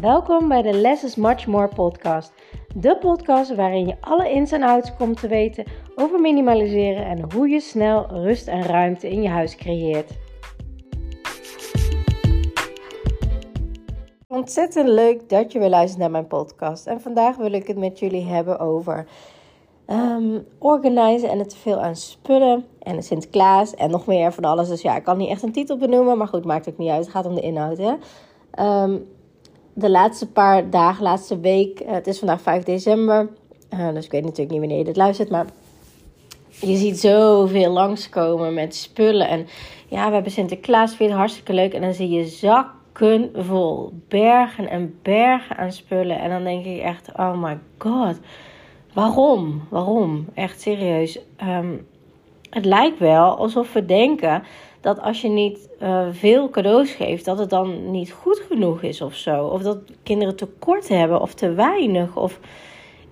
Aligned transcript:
Welkom 0.00 0.48
bij 0.48 0.62
de 0.62 0.72
Less 0.72 1.04
is 1.04 1.16
Much 1.16 1.46
More 1.46 1.68
podcast. 1.68 2.32
De 2.74 2.96
podcast 2.98 3.54
waarin 3.54 3.86
je 3.86 3.96
alle 4.00 4.30
ins 4.30 4.52
en 4.52 4.62
outs 4.62 4.96
komt 4.96 5.20
te 5.20 5.28
weten 5.28 5.64
over 5.94 6.20
minimaliseren 6.20 7.06
en 7.06 7.32
hoe 7.32 7.48
je 7.48 7.60
snel 7.60 8.06
rust 8.06 8.48
en 8.48 8.62
ruimte 8.62 9.10
in 9.10 9.22
je 9.22 9.28
huis 9.28 9.56
creëert. 9.56 10.10
Ontzettend 14.28 14.88
leuk 14.88 15.28
dat 15.28 15.52
je 15.52 15.58
weer 15.58 15.68
luistert 15.68 16.00
naar 16.00 16.10
mijn 16.10 16.26
podcast. 16.26 16.86
En 16.86 17.00
vandaag 17.00 17.36
wil 17.36 17.52
ik 17.52 17.66
het 17.66 17.76
met 17.76 17.98
jullie 17.98 18.24
hebben 18.24 18.58
over 18.58 19.06
um, 19.86 20.46
organiseren 20.58 21.30
en 21.30 21.38
het 21.38 21.48
te 21.48 21.56
veel 21.56 21.80
aan 21.80 21.96
spullen. 21.96 22.64
En 22.78 23.02
Sinterklaas 23.02 23.74
en 23.74 23.90
nog 23.90 24.06
meer 24.06 24.32
van 24.32 24.44
alles. 24.44 24.68
Dus 24.68 24.82
ja, 24.82 24.96
ik 24.96 25.04
kan 25.04 25.18
niet 25.18 25.30
echt 25.30 25.42
een 25.42 25.52
titel 25.52 25.76
benoemen, 25.76 26.18
maar 26.18 26.28
goed, 26.28 26.44
maakt 26.44 26.68
ook 26.68 26.78
niet 26.78 26.90
uit. 26.90 27.04
Het 27.04 27.10
gaat 27.10 27.26
om 27.26 27.34
de 27.34 27.40
inhoud, 27.40 27.78
hè. 27.78 27.94
Um, 28.82 29.14
de 29.78 29.90
laatste 29.90 30.30
paar 30.30 30.70
dagen, 30.70 31.02
laatste 31.02 31.40
week, 31.40 31.80
uh, 31.80 31.90
het 31.90 32.06
is 32.06 32.18
vandaag 32.18 32.40
5 32.40 32.64
december. 32.64 33.28
Uh, 33.74 33.92
dus 33.92 34.04
ik 34.04 34.10
weet 34.10 34.22
natuurlijk 34.22 34.50
niet 34.50 34.60
wanneer 34.60 34.78
je 34.78 34.84
dit 34.84 34.96
luistert, 34.96 35.30
maar 35.30 35.46
je 36.48 36.76
ziet 36.76 36.98
zoveel 36.98 37.70
langskomen 37.70 38.54
met 38.54 38.74
spullen. 38.74 39.28
En 39.28 39.46
ja, 39.88 40.06
we 40.06 40.14
hebben 40.14 40.32
Sinterklaas, 40.32 40.98
het 40.98 41.10
hartstikke 41.10 41.52
leuk. 41.52 41.74
En 41.74 41.80
dan 41.80 41.94
zie 41.94 42.08
je 42.08 42.26
zakken 42.26 43.30
vol, 43.34 43.92
bergen 44.08 44.70
en 44.70 44.98
bergen 45.02 45.56
aan 45.56 45.72
spullen. 45.72 46.18
En 46.18 46.30
dan 46.30 46.44
denk 46.44 46.64
ik 46.64 46.80
echt, 46.80 47.08
oh 47.16 47.42
my 47.42 47.58
god, 47.78 48.20
waarom? 48.92 49.62
Waarom? 49.68 50.26
Echt 50.34 50.60
serieus. 50.60 51.18
Um, 51.42 51.86
het 52.50 52.64
lijkt 52.64 52.98
wel 52.98 53.36
alsof 53.36 53.72
we 53.72 53.84
denken 53.84 54.42
dat 54.86 55.00
als 55.00 55.20
je 55.20 55.28
niet 55.28 55.68
uh, 55.82 56.06
veel 56.10 56.50
cadeaus 56.50 56.90
geeft, 56.90 57.24
dat 57.24 57.38
het 57.38 57.50
dan 57.50 57.90
niet 57.90 58.12
goed 58.12 58.42
genoeg 58.48 58.82
is 58.82 59.00
of 59.00 59.14
zo. 59.14 59.46
Of 59.46 59.62
dat 59.62 59.78
kinderen 60.02 60.36
tekort 60.36 60.88
hebben 60.88 61.20
of 61.20 61.34
te 61.34 61.52
weinig. 61.52 62.16
Of 62.16 62.40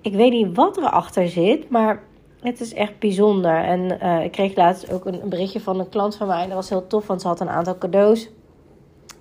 ik 0.01 0.15
weet 0.15 0.31
niet 0.31 0.57
wat 0.57 0.77
erachter 0.77 1.29
zit, 1.29 1.71
maar 1.71 2.03
het 2.41 2.61
is 2.61 2.75
echt 2.75 2.99
bijzonder. 2.99 3.57
En 3.57 3.99
uh, 4.03 4.25
ik 4.25 4.33
kreeg 4.33 4.57
laatst 4.57 4.93
ook 4.93 5.07
een, 5.07 5.21
berichtje 5.25 5.61
van 5.61 5.79
een 5.79 5.89
klant 5.89 6.17
van 6.17 6.27
mij. 6.27 6.47
Dat 6.47 6.55
was 6.55 6.69
heel 6.69 6.87
tof, 6.87 7.07
want 7.07 7.21
ze 7.21 7.27
had 7.27 7.41
een 7.41 7.49
aantal 7.49 7.79
cadeaus. 7.79 8.31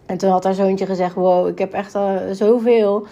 En 0.06 0.18
toen 0.18 0.30
had 0.30 0.44
haar 0.44 0.54
zoontje 0.54 0.86
gezegd: 0.86 1.16
Wow, 1.16 1.48
ik 1.48 1.58
heb 1.58 1.74
echt 1.74 1.96
uh, 1.96 2.16
zoveel. 2.32 3.08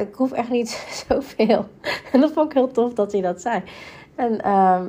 Ik 0.00 0.14
hoef 0.14 0.32
echt 0.32 0.50
niet 0.50 0.70
zoveel. 1.08 1.66
en 2.12 2.20
dat 2.20 2.32
vond 2.32 2.46
ik 2.46 2.52
heel 2.52 2.70
tof 2.70 2.92
dat 2.92 3.12
hij 3.12 3.20
dat 3.20 3.40
zei. 3.40 3.62
En 4.14 4.38
uh, 4.44 4.80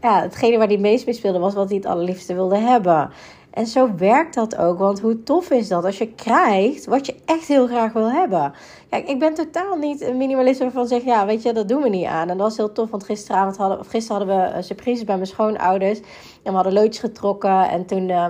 ja, 0.00 0.22
hetgene 0.22 0.58
waar 0.58 0.66
hij 0.66 0.78
meest 0.78 1.06
mee 1.06 1.14
speelde 1.14 1.38
was 1.38 1.54
wat 1.54 1.68
hij 1.68 1.76
het 1.76 1.86
allerliefste 1.86 2.34
wilde 2.34 2.56
hebben. 2.56 3.10
En 3.50 3.66
zo 3.66 3.94
werkt 3.96 4.34
dat 4.34 4.56
ook. 4.56 4.78
Want 4.78 5.00
hoe 5.00 5.22
tof 5.22 5.50
is 5.50 5.68
dat 5.68 5.84
als 5.84 5.98
je 5.98 6.12
krijgt 6.12 6.86
wat 6.86 7.06
je 7.06 7.14
echt 7.24 7.46
heel 7.46 7.66
graag 7.66 7.92
wil 7.92 8.10
hebben. 8.10 8.52
Kijk, 8.90 9.08
ik 9.08 9.18
ben 9.18 9.34
totaal 9.34 9.76
niet 9.76 10.00
een 10.00 10.16
minimalist 10.16 10.60
waarvan 10.60 10.86
zegt, 10.86 11.04
ja, 11.04 11.26
weet 11.26 11.42
je, 11.42 11.52
dat 11.52 11.68
doen 11.68 11.82
we 11.82 11.88
niet 11.88 12.06
aan. 12.06 12.28
En 12.28 12.36
dat 12.36 12.46
was 12.46 12.56
heel 12.56 12.72
tof, 12.72 12.90
want 12.90 13.04
gisteravond 13.04 13.56
hadden, 13.56 13.78
of 13.78 13.88
gisteren 13.88 14.26
hadden 14.26 14.50
we 14.50 14.56
uh, 14.56 14.62
surprises 14.62 15.04
bij 15.04 15.14
mijn 15.14 15.26
schoonouders. 15.26 15.98
En 15.98 16.04
we 16.42 16.52
hadden 16.52 16.72
loodjes 16.72 16.98
getrokken. 16.98 17.68
En 17.68 17.86
toen 17.86 18.08
uh, 18.08 18.26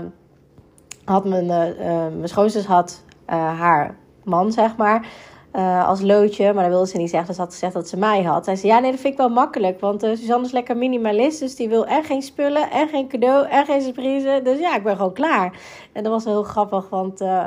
had 1.04 1.24
mijn, 1.24 1.44
uh, 1.44 2.16
mijn 2.16 2.28
schoonzus 2.28 2.66
had 2.66 3.02
haar 3.26 3.96
man, 4.24 4.52
zeg 4.52 4.76
maar 4.76 5.06
uh, 5.52 5.88
als 5.88 6.00
loodje. 6.00 6.52
Maar 6.52 6.62
dat 6.62 6.72
wilde 6.72 6.88
ze 6.88 6.96
niet 6.96 7.10
zeggen. 7.10 7.28
Dus 7.28 7.36
ze 7.36 7.42
had 7.42 7.52
gezegd 7.52 7.72
dat 7.72 7.88
ze 7.88 7.96
mij 7.96 8.22
had. 8.22 8.44
Zij 8.44 8.56
zei, 8.56 8.72
ja 8.72 8.78
nee, 8.78 8.90
dat 8.90 9.00
vind 9.00 9.12
ik 9.12 9.18
wel 9.18 9.28
makkelijk. 9.28 9.80
Want 9.80 10.04
uh, 10.04 10.10
Suzanne 10.16 10.46
is 10.46 10.52
lekker 10.52 10.76
minimalist. 10.76 11.40
Dus 11.40 11.56
die 11.56 11.68
wil 11.68 11.86
en 11.86 12.04
geen 12.04 12.22
spullen, 12.22 12.70
en 12.70 12.88
geen 12.88 13.08
cadeau, 13.08 13.48
en 13.48 13.64
geen 13.64 13.82
surprise. 13.82 14.40
Dus 14.44 14.58
ja, 14.58 14.76
ik 14.76 14.82
ben 14.82 14.96
gewoon 14.96 15.12
klaar. 15.12 15.60
En 15.92 16.02
dat 16.02 16.12
was 16.12 16.24
heel 16.24 16.42
grappig, 16.42 16.88
want... 16.88 17.20
Uh, 17.20 17.44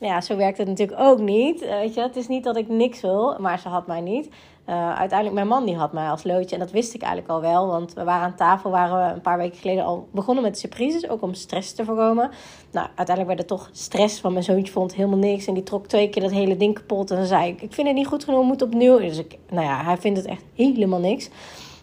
ja, 0.00 0.20
zo 0.20 0.36
werkt 0.36 0.58
het 0.58 0.68
natuurlijk 0.68 1.00
ook 1.00 1.18
niet. 1.18 1.60
weet 1.60 1.94
je, 1.94 2.00
het 2.00 2.16
is 2.16 2.28
niet 2.28 2.44
dat 2.44 2.56
ik 2.56 2.68
niks 2.68 3.00
wil, 3.00 3.36
maar 3.38 3.58
ze 3.58 3.68
had 3.68 3.86
mij 3.86 4.00
niet. 4.00 4.28
Uh, 4.70 4.98
uiteindelijk, 4.98 5.34
mijn 5.34 5.48
man 5.48 5.64
die 5.64 5.76
had 5.76 5.92
mij 5.92 6.10
als 6.10 6.24
loodje. 6.24 6.54
En 6.54 6.60
dat 6.60 6.70
wist 6.70 6.94
ik 6.94 7.02
eigenlijk 7.02 7.32
al 7.32 7.40
wel. 7.40 7.66
Want 7.66 7.92
we 7.92 8.04
waren 8.04 8.22
aan 8.22 8.34
tafel, 8.34 8.70
waren 8.70 9.06
we 9.06 9.14
een 9.14 9.20
paar 9.20 9.38
weken 9.38 9.58
geleden 9.58 9.84
al 9.84 10.08
begonnen 10.12 10.44
met 10.44 10.58
surprises. 10.58 11.08
Ook 11.08 11.22
om 11.22 11.34
stress 11.34 11.72
te 11.72 11.84
voorkomen. 11.84 12.30
Nou, 12.72 12.86
uiteindelijk 12.86 13.26
werd 13.26 13.38
er 13.38 13.56
toch 13.56 13.68
stress. 13.72 14.20
Want 14.20 14.34
mijn 14.34 14.46
zoontje 14.46 14.72
vond 14.72 14.94
helemaal 14.94 15.18
niks. 15.18 15.46
En 15.46 15.54
die 15.54 15.62
trok 15.62 15.86
twee 15.86 16.08
keer 16.08 16.22
dat 16.22 16.30
hele 16.30 16.56
ding 16.56 16.74
kapot. 16.74 17.10
En 17.10 17.16
dan 17.16 17.26
zei 17.26 17.48
ik, 17.48 17.62
ik 17.62 17.72
vind 17.72 17.86
het 17.86 17.96
niet 17.96 18.06
goed 18.06 18.24
genoeg, 18.24 18.44
moet 18.44 18.62
opnieuw. 18.62 18.98
Dus 18.98 19.18
ik, 19.18 19.38
nou 19.48 19.66
ja, 19.66 19.84
hij 19.84 19.96
vindt 19.96 20.18
het 20.18 20.26
echt 20.26 20.44
helemaal 20.54 21.00
niks. 21.00 21.30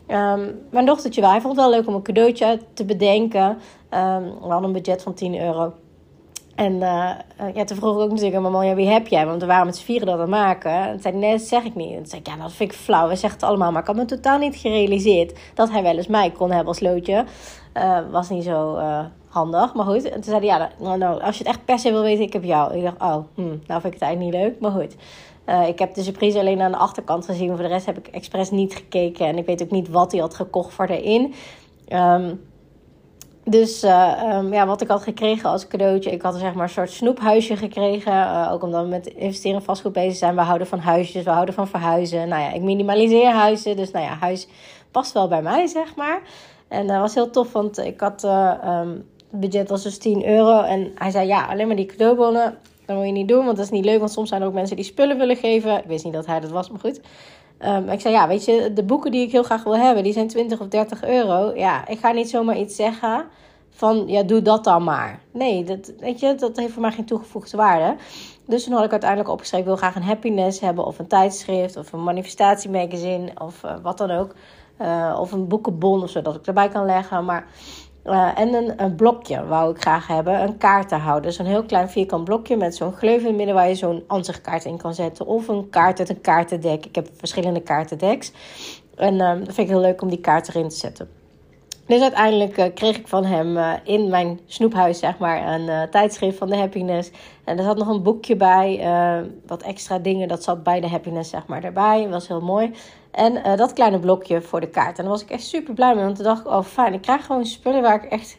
Um, 0.07 0.59
mijn 0.71 0.85
dochtertje 0.85 1.21
wel. 1.21 1.29
Hij 1.29 1.41
vond 1.41 1.55
het 1.55 1.65
wel 1.65 1.75
leuk 1.75 1.87
om 1.87 1.93
een 1.93 2.01
cadeautje 2.01 2.59
te 2.73 2.85
bedenken. 2.85 3.49
Um, 3.49 4.39
we 4.41 4.47
hadden 4.47 4.63
een 4.63 4.71
budget 4.71 5.03
van 5.03 5.13
10 5.13 5.39
euro. 5.41 5.73
En 6.57 6.73
uh, 6.73 7.11
ja, 7.53 7.63
toen 7.63 7.77
vroeg 7.77 7.95
ik 7.95 7.99
ook 7.99 8.09
natuurlijk 8.09 8.39
mijn 8.39 8.53
man, 8.53 8.65
ja, 8.65 8.75
wie 8.75 8.87
heb 8.87 9.07
jij? 9.07 9.25
Want 9.25 9.41
we 9.41 9.47
waren 9.47 9.65
met 9.65 9.77
z'n 9.77 9.83
vieren 9.83 10.05
dat 10.05 10.15
aan 10.15 10.21
het 10.21 10.29
maken. 10.29 10.71
En 10.71 10.99
zei 11.01 11.15
nee, 11.15 11.31
dat 11.31 11.41
zeg 11.41 11.63
ik 11.63 11.75
niet. 11.75 11.89
En 11.89 11.95
toen 11.95 12.05
zei 12.05 12.21
ik, 12.21 12.27
ja, 12.27 12.35
dat 12.35 12.51
vind 12.51 12.71
ik 12.71 12.77
flauw. 12.77 13.07
We 13.07 13.15
zeggen 13.15 13.39
het 13.39 13.49
allemaal. 13.49 13.71
Maar 13.71 13.81
ik 13.81 13.87
had 13.87 13.95
me 13.95 14.05
totaal 14.05 14.37
niet 14.37 14.55
gerealiseerd 14.55 15.39
dat 15.53 15.71
hij 15.71 15.83
wel 15.83 15.97
eens 15.97 16.07
mij 16.07 16.31
kon 16.31 16.49
hebben 16.49 16.67
als 16.67 16.79
loodje. 16.79 17.25
Uh, 17.73 17.99
was 18.11 18.29
niet 18.29 18.43
zo 18.43 18.79
handig, 19.27 19.73
maar 19.73 19.85
goed. 19.85 20.03
En 20.03 20.13
toen 20.13 20.23
zei 20.23 20.37
hij, 20.37 20.45
ja, 20.45 20.69
nou, 20.79 20.97
nou, 20.97 21.21
als 21.21 21.37
je 21.37 21.43
het 21.43 21.53
echt 21.53 21.65
per 21.65 21.79
se 21.79 21.91
wil 21.91 22.01
weten, 22.01 22.23
ik 22.23 22.33
heb 22.33 22.43
jou. 22.43 22.75
Ik 22.75 22.83
dacht, 22.83 23.01
oh, 23.01 23.23
hm, 23.35 23.41
nou 23.67 23.81
vind 23.81 23.85
ik 23.85 23.93
het 23.93 24.01
eigenlijk 24.01 24.19
niet 24.19 24.43
leuk, 24.43 24.59
maar 24.59 24.71
goed. 24.71 24.95
ik 25.67 25.79
heb 25.79 25.93
de 25.93 26.03
surprise 26.03 26.39
alleen 26.39 26.61
aan 26.61 26.71
de 26.71 26.77
achterkant 26.77 27.25
gezien. 27.25 27.49
Voor 27.49 27.57
de 27.57 27.67
rest 27.67 27.85
heb 27.85 27.97
ik 27.97 28.07
expres 28.07 28.51
niet 28.51 28.75
gekeken. 28.75 29.25
En 29.25 29.37
ik 29.37 29.45
weet 29.45 29.63
ook 29.63 29.71
niet 29.71 29.89
wat 29.89 30.11
hij 30.11 30.21
had 30.21 30.33
gekocht 30.33 30.73
voor 30.73 30.85
erin. 30.85 31.33
Um, 31.93 32.41
dus 33.49 33.83
uh, 33.83 34.33
um, 34.33 34.53
ja, 34.53 34.65
wat 34.65 34.81
ik 34.81 34.87
had 34.87 35.03
gekregen 35.03 35.49
als 35.49 35.67
cadeautje. 35.67 36.11
Ik 36.11 36.21
had 36.21 36.35
zeg 36.35 36.53
maar 36.53 36.63
een 36.63 36.69
soort 36.69 36.91
snoephuisje 36.91 37.55
gekregen. 37.55 38.11
Uh, 38.11 38.49
ook 38.51 38.63
omdat 38.63 38.83
we 38.83 38.89
met 38.89 39.07
investeren 39.07 39.57
in 39.57 39.63
vastgoed 39.63 39.93
bezig 39.93 40.17
zijn. 40.17 40.35
We 40.35 40.41
houden 40.41 40.67
van 40.67 40.79
huisjes, 40.79 41.23
we 41.23 41.29
houden 41.29 41.53
van 41.53 41.67
verhuizen. 41.67 42.27
Nou 42.27 42.41
ja, 42.41 42.53
ik 42.53 42.61
minimaliseer 42.61 43.31
huizen. 43.31 43.75
Dus 43.75 43.91
nou 43.91 44.05
ja, 44.05 44.17
huis 44.19 44.47
past 44.91 45.13
wel 45.13 45.27
bij 45.27 45.41
mij, 45.41 45.67
zeg 45.67 45.95
maar. 45.95 46.21
En 46.67 46.87
dat 46.87 46.99
was 46.99 47.13
heel 47.13 47.29
tof, 47.29 47.51
want 47.51 47.77
ik 47.77 47.99
had... 47.99 48.23
Uh, 48.23 48.53
um, 48.65 49.05
het 49.31 49.39
budget 49.39 49.69
was 49.69 49.83
dus 49.83 49.97
10 49.97 50.27
euro. 50.27 50.61
En 50.61 50.91
hij 50.95 51.11
zei, 51.11 51.27
ja, 51.27 51.45
alleen 51.45 51.67
maar 51.67 51.75
die 51.75 51.85
cadeaubonnen. 51.85 52.57
Dat 52.85 52.95
moet 52.95 53.05
je 53.05 53.11
niet 53.11 53.27
doen, 53.27 53.45
want 53.45 53.57
dat 53.57 53.65
is 53.65 53.71
niet 53.71 53.85
leuk. 53.85 53.99
Want 53.99 54.11
soms 54.11 54.29
zijn 54.29 54.41
er 54.41 54.47
ook 54.47 54.53
mensen 54.53 54.75
die 54.75 54.85
spullen 54.85 55.17
willen 55.17 55.35
geven. 55.35 55.77
Ik 55.77 55.85
wist 55.87 56.03
niet 56.03 56.13
dat 56.13 56.25
hij 56.25 56.39
dat 56.39 56.51
was, 56.51 56.69
maar 56.69 56.79
goed. 56.79 57.01
Um, 57.65 57.89
ik 57.89 57.99
zei, 57.99 58.13
ja, 58.13 58.27
weet 58.27 58.45
je, 58.45 58.73
de 58.73 58.83
boeken 58.83 59.11
die 59.11 59.25
ik 59.25 59.31
heel 59.31 59.43
graag 59.43 59.63
wil 59.63 59.77
hebben, 59.77 60.03
die 60.03 60.13
zijn 60.13 60.27
20 60.27 60.59
of 60.59 60.67
30 60.67 61.03
euro. 61.03 61.55
Ja, 61.55 61.87
ik 61.87 61.99
ga 61.99 62.11
niet 62.11 62.29
zomaar 62.29 62.57
iets 62.57 62.75
zeggen 62.75 63.25
van, 63.69 64.07
ja, 64.07 64.23
doe 64.23 64.41
dat 64.41 64.63
dan 64.63 64.83
maar. 64.83 65.19
Nee, 65.31 65.63
dat, 65.63 65.93
weet 65.99 66.19
je, 66.19 66.35
dat 66.35 66.57
heeft 66.57 66.73
voor 66.73 66.81
mij 66.81 66.91
geen 66.91 67.05
toegevoegde 67.05 67.57
waarde. 67.57 67.95
Dus 68.45 68.63
toen 68.63 68.73
had 68.73 68.83
ik 68.83 68.91
uiteindelijk 68.91 69.29
opgeschreven, 69.29 69.65
ik 69.65 69.79
wil 69.79 69.89
graag 69.89 69.95
een 69.95 70.09
happiness 70.09 70.59
hebben, 70.59 70.85
of 70.85 70.99
een 70.99 71.07
tijdschrift, 71.07 71.77
of 71.77 71.93
een 71.93 72.03
manifestatiemagazine, 72.03 73.31
of 73.37 73.63
uh, 73.63 73.75
wat 73.81 73.97
dan 73.97 74.11
ook. 74.11 74.33
Uh, 74.81 75.17
of 75.19 75.31
een 75.31 75.47
boekenbon 75.47 76.03
of 76.03 76.09
zo, 76.09 76.21
dat 76.21 76.35
ik 76.35 76.45
erbij 76.45 76.69
kan 76.69 76.85
leggen. 76.85 77.25
Maar 77.25 77.47
uh, 78.07 78.39
en 78.39 78.81
een, 78.83 78.95
blokje 78.95 79.45
wou 79.45 79.71
ik 79.71 79.81
graag 79.81 80.07
hebben. 80.07 80.41
Een 80.41 80.57
kaartenhouder. 80.57 81.31
Zo'n 81.31 81.45
heel 81.45 81.63
klein 81.63 81.89
vierkant 81.89 82.23
blokje 82.23 82.57
met 82.57 82.75
zo'n 82.75 82.93
gleuf 82.93 83.19
in 83.19 83.27
het 83.27 83.35
midden 83.35 83.55
waar 83.55 83.67
je 83.67 83.75
zo'n 83.75 84.03
ansichtkaart 84.07 84.65
in 84.65 84.77
kan 84.77 84.93
zetten. 84.93 85.25
Of 85.25 85.47
een 85.47 85.69
kaart 85.69 85.99
uit 85.99 86.09
een 86.09 86.21
kaartendek. 86.21 86.85
Ik 86.85 86.95
heb 86.95 87.09
verschillende 87.13 87.61
kaartendeks. 87.61 88.31
En 88.95 89.13
uh, 89.13 89.19
dat 89.19 89.37
vind 89.53 89.57
ik 89.57 89.67
heel 89.67 89.79
leuk 89.79 90.01
om 90.01 90.09
die 90.09 90.19
kaart 90.19 90.47
erin 90.47 90.69
te 90.69 90.75
zetten. 90.75 91.16
Dus 91.87 92.01
uiteindelijk 92.01 92.57
uh, 92.57 92.65
kreeg 92.73 92.97
ik 92.97 93.07
van 93.07 93.25
hem 93.25 93.57
uh, 93.57 93.73
in 93.83 94.09
mijn 94.09 94.39
snoephuis, 94.45 94.99
zeg 94.99 95.17
maar, 95.17 95.53
een 95.53 95.61
uh, 95.61 95.81
tijdschrift 95.81 96.37
van 96.37 96.49
de 96.49 96.57
happiness. 96.57 97.11
En 97.43 97.57
er 97.57 97.63
zat 97.63 97.77
nog 97.77 97.87
een 97.87 98.03
boekje 98.03 98.35
bij, 98.35 98.81
wat 99.45 99.61
extra 99.61 99.99
dingen, 99.99 100.27
dat 100.27 100.43
zat 100.43 100.63
bij 100.63 100.79
de 100.79 100.87
happiness, 100.87 101.29
zeg 101.29 101.45
maar. 101.47 101.61
Dat 101.61 102.09
was 102.09 102.27
heel 102.27 102.41
mooi. 102.41 102.71
En 103.11 103.57
dat 103.57 103.73
kleine 103.73 103.99
blokje 103.99 104.41
voor 104.41 104.59
de 104.59 104.69
kaart. 104.69 104.97
En 104.97 105.03
daar 105.03 105.13
was 105.13 105.21
ik 105.21 105.29
echt 105.29 105.43
super 105.43 105.73
blij 105.73 105.95
mee, 105.95 106.03
want 106.03 106.15
toen 106.15 106.25
dacht 106.25 106.39
ik, 106.39 106.47
oh 106.47 106.63
fijn, 106.63 106.93
ik 106.93 107.01
krijg 107.01 107.25
gewoon 107.25 107.45
spullen 107.45 107.81
waar 107.81 108.03
ik 108.03 108.11
echt 108.11 108.37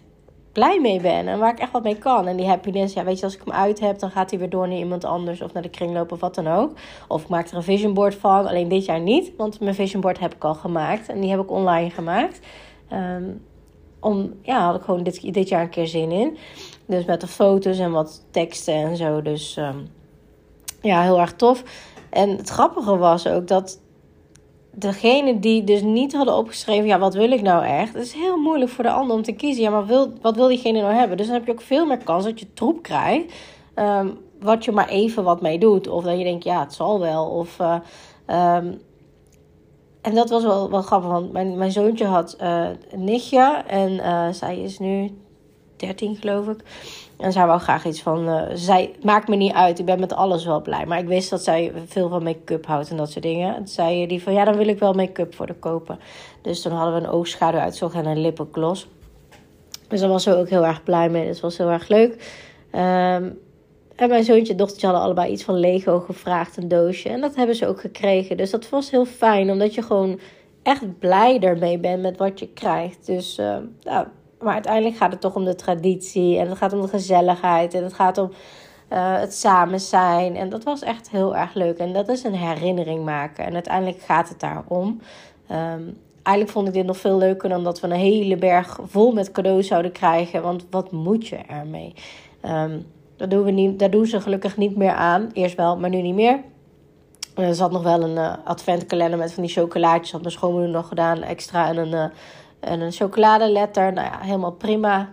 blij 0.53 0.81
mee 0.81 1.01
ben. 1.01 1.29
En 1.29 1.39
waar 1.39 1.53
ik 1.53 1.59
echt 1.59 1.73
wat 1.73 1.83
mee 1.83 1.99
kan. 1.99 2.27
En 2.27 2.37
die 2.37 2.47
happiness, 2.47 2.95
ja, 2.95 3.05
weet 3.05 3.19
je, 3.19 3.25
als 3.25 3.35
ik 3.35 3.43
hem 3.45 3.55
uit 3.55 3.81
heb, 3.81 3.99
dan 3.99 4.11
gaat 4.11 4.31
hij 4.31 4.39
weer 4.39 4.51
door 4.51 4.69
naar 4.69 4.79
iemand 4.79 5.05
anders. 5.05 5.43
Of 5.43 5.53
naar 5.53 5.63
de 5.63 5.71
kringloop 5.71 6.13
of 6.13 6.21
wat 6.21 6.35
dan 6.35 6.49
ook. 6.49 6.73
Of 7.09 7.23
ik 7.23 7.29
maak 7.29 7.49
er 7.49 7.57
een 7.57 7.63
vision 7.63 7.95
board 7.95 8.15
van. 8.15 8.47
Alleen 8.47 8.69
dit 8.69 8.85
jaar 8.85 9.01
niet, 9.01 9.33
want 9.37 9.61
mijn 9.61 9.75
vision 9.75 10.01
board 10.01 10.19
heb 10.19 10.35
ik 10.35 10.45
al 10.45 10.55
gemaakt. 10.55 11.09
En 11.09 11.21
die 11.21 11.31
heb 11.31 11.41
ik 11.41 11.51
online 11.51 11.91
gemaakt. 11.91 12.41
Um, 12.93 13.47
om, 14.01 14.35
ja, 14.43 14.65
had 14.65 14.75
ik 14.75 14.83
gewoon 14.83 15.03
dit, 15.03 15.33
dit 15.35 15.49
jaar 15.49 15.63
een 15.63 15.69
keer 15.69 15.87
zin 15.87 16.11
in. 16.11 16.37
Dus 16.87 17.05
met 17.05 17.21
de 17.21 17.27
foto's 17.27 17.79
en 17.79 17.91
wat 17.91 18.25
teksten 18.31 18.75
en 18.75 18.97
zo. 18.97 19.23
Dus 19.23 19.57
um, 19.57 19.89
ja, 20.83 21.03
heel 21.03 21.21
erg 21.21 21.33
tof. 21.33 21.63
En 22.11 22.37
het 22.37 22.49
grappige 22.49 22.97
was 22.97 23.27
ook 23.27 23.47
dat 23.47 23.81
degene 24.71 25.39
die 25.39 25.65
dus 25.65 25.83
niet 25.83 26.13
hadden 26.13 26.37
opgeschreven, 26.37 26.87
ja, 26.87 26.99
wat 26.99 27.15
wil 27.15 27.31
ik 27.31 27.43
nou 27.43 27.65
echt? 27.65 27.95
Het 27.95 28.03
is 28.03 28.13
heel 28.13 28.37
moeilijk 28.37 28.71
voor 28.71 28.85
de 28.85 28.91
ander 28.91 29.17
om 29.17 29.23
te 29.23 29.33
kiezen. 29.33 29.63
Ja, 29.63 29.71
maar 29.71 29.87
wil, 29.87 30.13
wat 30.23 30.37
wil 30.37 30.49
diegene 30.49 30.81
nou 30.81 30.93
hebben? 30.93 31.17
Dus 31.17 31.27
dan 31.27 31.35
heb 31.35 31.47
je 31.47 31.53
ook 31.53 31.61
veel 31.61 31.87
meer 31.87 32.05
kans 32.05 32.25
dat 32.25 32.41
je 32.41 32.53
troep 32.53 32.83
krijgt. 32.83 33.35
Um, 33.75 34.19
wat 34.41 34.65
je 34.65 34.73
maar 34.73 34.89
even 34.89 35.25
wat 35.25 35.41
mee 35.41 35.59
doet. 35.59 35.89
Of 35.89 36.05
dat 36.05 36.19
je 36.19 36.25
denkt, 36.25 36.45
ja, 36.45 36.61
het 36.61 36.75
zal 36.75 37.01
wel. 37.01 37.27
Of 37.27 37.59
um, 38.27 38.81
en 40.09 40.15
dat 40.15 40.31
was 40.31 40.43
wel, 40.43 40.71
wel 40.71 40.83
grappig, 40.83 41.11
want 41.11 41.33
mijn, 41.33 41.57
mijn 41.57 41.73
zoontje 41.73 42.05
had 42.05 42.37
uh, 42.41 42.69
een 42.91 43.05
nichtje 43.05 43.63
en 43.67 43.93
uh, 43.93 44.29
zij 44.31 44.59
is 44.59 44.79
nu 44.79 45.19
13 45.77 46.17
geloof 46.17 46.49
ik. 46.49 46.61
En 47.17 47.33
zij 47.33 47.47
wou 47.47 47.61
graag 47.61 47.85
iets 47.85 48.03
van, 48.03 48.29
uh, 48.29 48.43
zij 48.55 48.95
maakt 49.03 49.29
me 49.29 49.37
niet 49.37 49.53
uit, 49.53 49.79
ik 49.79 49.85
ben 49.85 50.01
met 50.01 50.13
alles 50.13 50.45
wel 50.45 50.63
blij. 50.63 50.87
Maar 50.87 50.99
ik 50.99 51.07
wist 51.07 51.31
dat 51.31 51.43
zij 51.45 51.73
veel 51.87 52.09
van 52.09 52.23
make-up 52.23 52.67
houdt 52.67 52.91
en 52.91 52.97
dat 52.97 53.11
soort 53.11 53.25
dingen. 53.25 53.57
En 53.57 53.69
zei 53.69 54.07
die 54.07 54.23
van, 54.23 54.33
ja 54.33 54.45
dan 54.45 54.57
wil 54.57 54.69
ik 54.69 54.79
wel 54.79 54.93
make-up 54.93 55.35
voor 55.35 55.47
de 55.47 55.55
kopen. 55.55 55.99
Dus 56.43 56.63
toen 56.63 56.73
hadden 56.73 56.95
we 56.95 57.07
een 57.07 57.13
oogschaduw 57.13 57.61
uitzocht 57.61 57.95
en 57.95 58.07
een 58.07 58.21
lipgloss. 58.21 58.89
Dus 59.89 60.01
daar 60.01 60.09
was 60.09 60.23
ze 60.23 60.37
ook 60.37 60.49
heel 60.49 60.67
erg 60.67 60.83
blij 60.83 61.09
mee, 61.09 61.27
dat 61.27 61.41
was 61.41 61.59
heel 61.59 61.71
erg 61.71 61.89
leuk. 61.89 62.33
Um, 62.73 63.39
en 63.99 64.09
mijn 64.09 64.25
zoontje 64.25 64.53
en 64.53 64.59
dochtertje 64.59 64.87
hadden 64.87 65.05
allebei 65.05 65.33
iets 65.33 65.43
van 65.43 65.59
Lego 65.59 66.01
gevraagd, 66.01 66.57
een 66.57 66.69
doosje. 66.69 67.09
En 67.09 67.21
dat 67.21 67.35
hebben 67.35 67.57
ze 67.57 67.67
ook 67.67 67.81
gekregen. 67.81 68.37
Dus 68.37 68.51
dat 68.51 68.69
was 68.69 68.91
heel 68.91 69.05
fijn, 69.05 69.51
omdat 69.51 69.75
je 69.75 69.83
gewoon 69.83 70.21
echt 70.63 70.99
blij 70.99 71.41
ermee 71.41 71.79
bent 71.79 72.03
met 72.03 72.17
wat 72.17 72.39
je 72.39 72.49
krijgt. 72.49 73.07
Dus, 73.07 73.39
uh, 73.39 73.57
maar 74.41 74.55
uiteindelijk 74.55 74.97
gaat 74.97 75.11
het 75.11 75.21
toch 75.21 75.35
om 75.35 75.45
de 75.45 75.55
traditie. 75.55 76.39
En 76.39 76.49
het 76.49 76.59
gaat 76.59 76.73
om 76.73 76.81
de 76.81 76.89
gezelligheid. 76.89 77.75
En 77.75 77.83
het 77.83 77.93
gaat 77.93 78.19
om 78.19 78.31
uh, 78.93 79.19
het 79.19 79.35
samen 79.35 79.81
zijn. 79.81 80.37
En 80.37 80.49
dat 80.49 80.65
was 80.65 80.83
echt 80.83 81.11
heel 81.11 81.37
erg 81.37 81.55
leuk. 81.55 81.79
En 81.79 81.93
dat 81.93 82.09
is 82.09 82.25
een 82.25 82.35
herinnering 82.35 83.05
maken. 83.05 83.45
En 83.45 83.55
uiteindelijk 83.55 84.01
gaat 84.01 84.29
het 84.29 84.41
daarom. 84.41 85.01
Um, 85.51 85.99
eigenlijk 86.23 86.57
vond 86.57 86.69
ik 86.69 86.75
dit 86.75 86.87
nog 86.87 86.97
veel 86.97 87.19
leuker 87.19 87.49
dan 87.49 87.65
dat 87.65 87.81
we 87.81 87.87
een 87.87 87.93
hele 87.93 88.37
berg 88.37 88.79
vol 88.83 89.13
met 89.13 89.33
cadeaus 89.33 89.67
zouden 89.67 89.93
krijgen. 89.93 90.43
Want 90.43 90.67
wat 90.71 90.93
moet 90.93 91.27
je 91.27 91.37
ermee? 91.37 91.95
Um, 92.45 92.87
dat 93.19 93.31
doen 93.31 93.45
we 93.45 93.51
niet, 93.51 93.79
daar 93.79 93.91
doen 93.91 94.07
ze 94.07 94.21
gelukkig 94.21 94.57
niet 94.57 94.77
meer 94.77 94.93
aan. 94.93 95.31
Eerst 95.33 95.57
wel, 95.57 95.79
maar 95.79 95.91
nu 95.91 96.01
niet 96.01 96.15
meer. 96.15 96.41
Er 97.35 97.55
zat 97.55 97.71
nog 97.71 97.83
wel 97.83 98.03
een 98.03 98.17
uh, 98.17 98.35
adventkalender 98.45 99.19
met 99.19 99.33
van 99.33 99.43
die 99.43 99.53
chocolaatjes. 99.53 100.13
Had 100.13 100.21
mijn 100.21 100.33
schoonmoeder 100.33 100.71
nog 100.71 100.89
gedaan. 100.89 101.23
Extra 101.23 101.69
en 101.69 101.77
een, 101.77 101.93
uh, 101.93 102.05
en 102.61 102.81
een 102.81 102.93
chocoladeletter. 102.93 103.93
Nou 103.93 104.07
ja, 104.07 104.19
helemaal 104.21 104.53
prima. 104.53 105.11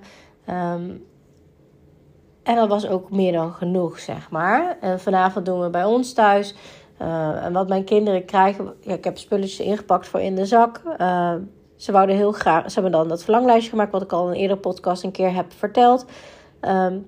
Um, 0.50 1.06
en 2.44 2.56
dat 2.56 2.68
was 2.68 2.88
ook 2.88 3.12
meer 3.12 3.32
dan 3.32 3.54
genoeg, 3.54 4.00
zeg 4.00 4.30
maar. 4.30 4.78
En 4.82 5.00
vanavond 5.00 5.46
doen 5.46 5.62
we 5.62 5.70
bij 5.70 5.86
ons 5.86 6.14
thuis. 6.14 6.56
Uh, 7.02 7.46
en 7.46 7.54
wat 7.54 7.68
mijn 7.68 7.84
kinderen 7.84 8.26
krijgen... 8.26 8.74
Ja, 8.82 8.94
ik 8.94 9.04
heb 9.04 9.18
spulletjes 9.18 9.60
ingepakt 9.60 10.08
voor 10.08 10.22
in 10.22 10.36
de 10.36 10.46
zak. 10.46 10.82
ze 11.76 11.92
wouden 11.92 12.16
heel 12.16 12.32
graag... 12.32 12.68
Ze 12.68 12.74
hebben 12.74 12.92
dan 12.92 13.08
dat 13.08 13.24
verlanglijstje 13.24 13.70
gemaakt... 13.70 13.92
wat 13.92 14.02
ik 14.02 14.12
al 14.12 14.26
in 14.26 14.34
een 14.34 14.40
eerdere 14.40 14.60
podcast 14.60 15.04
een 15.04 15.12
keer 15.12 15.34
heb 15.34 15.54
verteld. 15.54 16.06
Um, 16.62 17.06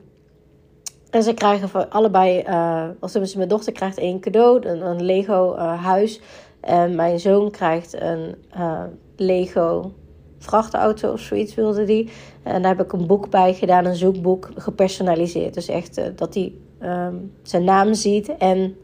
en 1.17 1.23
ze 1.23 1.33
krijgen 1.33 1.69
voor 1.69 1.87
allebei, 1.87 2.43
uh, 2.47 2.83
als 2.99 3.35
mijn 3.35 3.47
dochter 3.47 3.73
krijgt 3.73 3.97
één 3.97 4.19
cadeau, 4.19 4.67
een, 4.67 4.85
een 4.85 5.03
Lego 5.03 5.55
uh, 5.55 5.83
huis. 5.83 6.21
En 6.59 6.95
mijn 6.95 7.19
zoon 7.19 7.51
krijgt 7.51 8.01
een 8.01 8.35
uh, 8.57 8.83
Lego 9.15 9.91
vrachtauto 10.39 11.11
of 11.11 11.19
zoiets 11.19 11.55
wilde 11.55 11.83
die. 11.83 12.09
En 12.43 12.61
daar 12.61 12.75
heb 12.75 12.85
ik 12.85 12.93
een 12.93 13.07
boek 13.07 13.29
bij 13.29 13.53
gedaan, 13.53 13.85
een 13.85 13.95
zoekboek, 13.95 14.49
gepersonaliseerd. 14.55 15.53
Dus 15.53 15.67
echt 15.67 16.01
dat 16.17 16.33
hij 16.33 16.53
um, 16.81 17.33
zijn 17.43 17.63
naam 17.63 17.93
ziet 17.93 18.37
en 18.37 18.75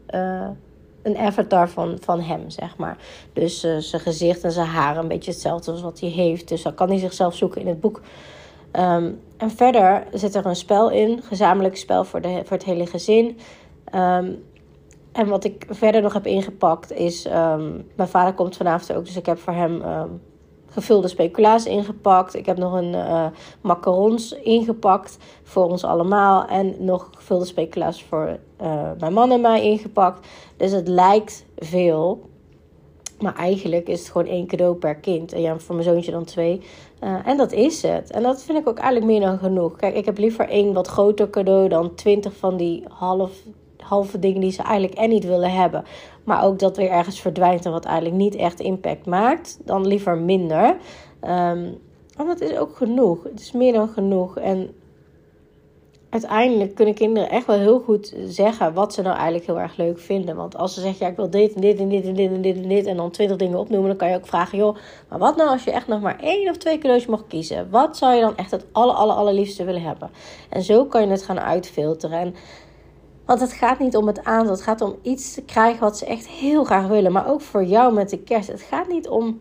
een 1.02 1.16
avatar 1.16 1.68
van, 1.68 1.98
van 2.00 2.20
hem, 2.20 2.50
zeg 2.50 2.76
maar. 2.76 2.96
Dus 3.32 3.60
zijn 3.60 4.02
gezicht 4.02 4.44
en 4.44 4.52
zijn 4.52 4.66
haar 4.66 4.96
een 4.96 5.08
beetje 5.08 5.30
hetzelfde 5.30 5.70
als 5.70 5.82
wat 5.82 6.00
hij 6.00 6.08
heeft. 6.08 6.48
Dus 6.48 6.62
dan 6.62 6.74
kan 6.74 6.88
hij 6.88 6.98
zichzelf 6.98 7.34
zoeken 7.34 7.60
in 7.60 7.66
het 7.66 7.80
boek. 7.80 8.00
Um, 8.78 9.20
en 9.36 9.50
verder 9.50 10.06
zit 10.12 10.34
er 10.34 10.46
een 10.46 10.56
spel 10.56 10.90
in, 10.90 11.22
gezamenlijk 11.22 11.76
spel 11.76 12.04
voor, 12.04 12.20
de, 12.20 12.40
voor 12.44 12.56
het 12.56 12.66
hele 12.66 12.86
gezin. 12.86 13.38
Um, 13.94 14.44
en 15.12 15.26
wat 15.28 15.44
ik 15.44 15.66
verder 15.68 16.02
nog 16.02 16.12
heb 16.12 16.26
ingepakt 16.26 16.92
is, 16.92 17.26
um, 17.26 17.90
mijn 17.96 18.08
vader 18.08 18.34
komt 18.34 18.56
vanavond 18.56 18.98
ook, 18.98 19.04
dus 19.04 19.16
ik 19.16 19.26
heb 19.26 19.38
voor 19.38 19.52
hem 19.52 19.82
gevulde 20.74 21.08
speculaas 21.08 21.66
ingepakt. 21.66 22.34
Ik 22.34 22.46
heb 22.46 22.56
nog 22.56 22.72
een 22.72 22.92
uh, 22.92 23.26
macarons 23.60 24.32
ingepakt 24.32 25.18
voor 25.42 25.64
ons 25.64 25.84
allemaal. 25.84 26.46
En 26.46 26.74
nog 26.78 27.10
gevulde 27.16 27.44
speculaas 27.44 28.02
voor 28.02 28.38
uh, 28.62 28.90
mijn 28.98 29.12
man 29.12 29.32
en 29.32 29.40
mij 29.40 29.62
ingepakt. 29.62 30.26
Dus 30.56 30.72
het 30.72 30.88
lijkt 30.88 31.46
veel. 31.56 32.28
Maar 33.18 33.34
eigenlijk 33.34 33.88
is 33.88 33.98
het 33.98 34.10
gewoon 34.10 34.26
één 34.26 34.46
cadeau 34.46 34.74
per 34.74 34.94
kind. 34.94 35.32
En 35.32 35.40
ja, 35.40 35.58
voor 35.58 35.74
mijn 35.74 35.88
zoontje 35.88 36.10
dan 36.10 36.24
twee. 36.24 36.60
Uh, 37.04 37.26
en 37.26 37.36
dat 37.36 37.52
is 37.52 37.82
het. 37.82 38.10
En 38.10 38.22
dat 38.22 38.42
vind 38.42 38.58
ik 38.58 38.68
ook 38.68 38.78
eigenlijk 38.78 39.12
meer 39.12 39.20
dan 39.20 39.38
genoeg. 39.38 39.76
Kijk, 39.76 39.94
ik 39.94 40.04
heb 40.04 40.18
liever 40.18 40.48
één 40.48 40.72
wat 40.72 40.88
groter 40.88 41.30
cadeau 41.30 41.68
dan 41.68 41.94
twintig 41.94 42.36
van 42.36 42.56
die 42.56 42.84
half, 42.88 43.32
halve 43.76 44.18
dingen 44.18 44.40
die 44.40 44.52
ze 44.52 44.62
eigenlijk 44.62 44.98
en 44.98 45.08
niet 45.08 45.24
willen 45.24 45.52
hebben. 45.52 45.84
Maar 46.24 46.44
ook 46.44 46.58
dat 46.58 46.76
weer 46.76 46.90
ergens 46.90 47.20
verdwijnt 47.20 47.64
en 47.64 47.72
wat 47.72 47.84
eigenlijk 47.84 48.16
niet 48.16 48.34
echt 48.34 48.60
impact 48.60 49.06
maakt. 49.06 49.58
Dan 49.64 49.86
liever 49.86 50.18
minder. 50.18 50.76
Um, 51.22 51.78
want 52.16 52.28
dat 52.28 52.40
is 52.40 52.56
ook 52.56 52.76
genoeg. 52.76 53.22
Het 53.22 53.40
is 53.40 53.52
meer 53.52 53.72
dan 53.72 53.88
genoeg. 53.88 54.38
En 54.38 54.74
uiteindelijk 56.14 56.74
kunnen 56.74 56.94
kinderen 56.94 57.30
echt 57.30 57.46
wel 57.46 57.58
heel 57.58 57.80
goed 57.80 58.14
zeggen 58.24 58.74
wat 58.74 58.94
ze 58.94 59.02
nou 59.02 59.14
eigenlijk 59.14 59.46
heel 59.46 59.60
erg 59.60 59.76
leuk 59.76 59.98
vinden. 59.98 60.36
Want 60.36 60.56
als 60.56 60.74
ze 60.74 60.80
zeggen, 60.80 61.06
ja, 61.06 61.10
ik 61.10 61.16
wil 61.16 61.30
dit 61.30 61.54
en 61.54 61.60
dit 61.60 61.78
en 61.78 61.88
dit 61.88 62.04
en 62.04 62.14
dit 62.14 62.30
en 62.30 62.42
dit 62.42 62.56
en 62.56 62.68
dit 62.68 62.86
en 62.86 62.96
dan 62.96 63.10
twintig 63.10 63.36
dingen 63.36 63.58
opnoemen, 63.58 63.88
dan 63.88 63.98
kan 63.98 64.08
je 64.08 64.16
ook 64.16 64.26
vragen, 64.26 64.58
joh, 64.58 64.76
maar 65.08 65.18
wat 65.18 65.36
nou 65.36 65.50
als 65.50 65.64
je 65.64 65.70
echt 65.70 65.86
nog 65.86 66.00
maar 66.00 66.20
één 66.20 66.50
of 66.50 66.56
twee 66.56 66.78
cadeautjes 66.78 67.10
mag 67.10 67.26
kiezen? 67.26 67.70
Wat 67.70 67.96
zou 67.96 68.14
je 68.14 68.20
dan 68.20 68.36
echt 68.36 68.50
het 68.50 68.66
aller, 68.72 68.94
aller, 68.94 69.14
allerliefste 69.14 69.64
willen 69.64 69.82
hebben? 69.82 70.10
En 70.48 70.62
zo 70.62 70.84
kan 70.84 71.02
je 71.02 71.08
het 71.08 71.22
gaan 71.22 71.40
uitfilteren. 71.40 72.18
En, 72.18 72.34
want 73.26 73.40
het 73.40 73.52
gaat 73.52 73.78
niet 73.78 73.96
om 73.96 74.06
het 74.06 74.24
aantal, 74.24 74.52
het 74.52 74.62
gaat 74.62 74.80
om 74.80 74.96
iets 75.02 75.34
te 75.34 75.42
krijgen 75.42 75.80
wat 75.80 75.98
ze 75.98 76.06
echt 76.06 76.28
heel 76.28 76.64
graag 76.64 76.86
willen. 76.86 77.12
Maar 77.12 77.30
ook 77.30 77.40
voor 77.40 77.64
jou 77.64 77.94
met 77.94 78.10
de 78.10 78.18
kerst. 78.18 78.48
Het 78.48 78.62
gaat 78.62 78.88
niet 78.88 79.08
om 79.08 79.40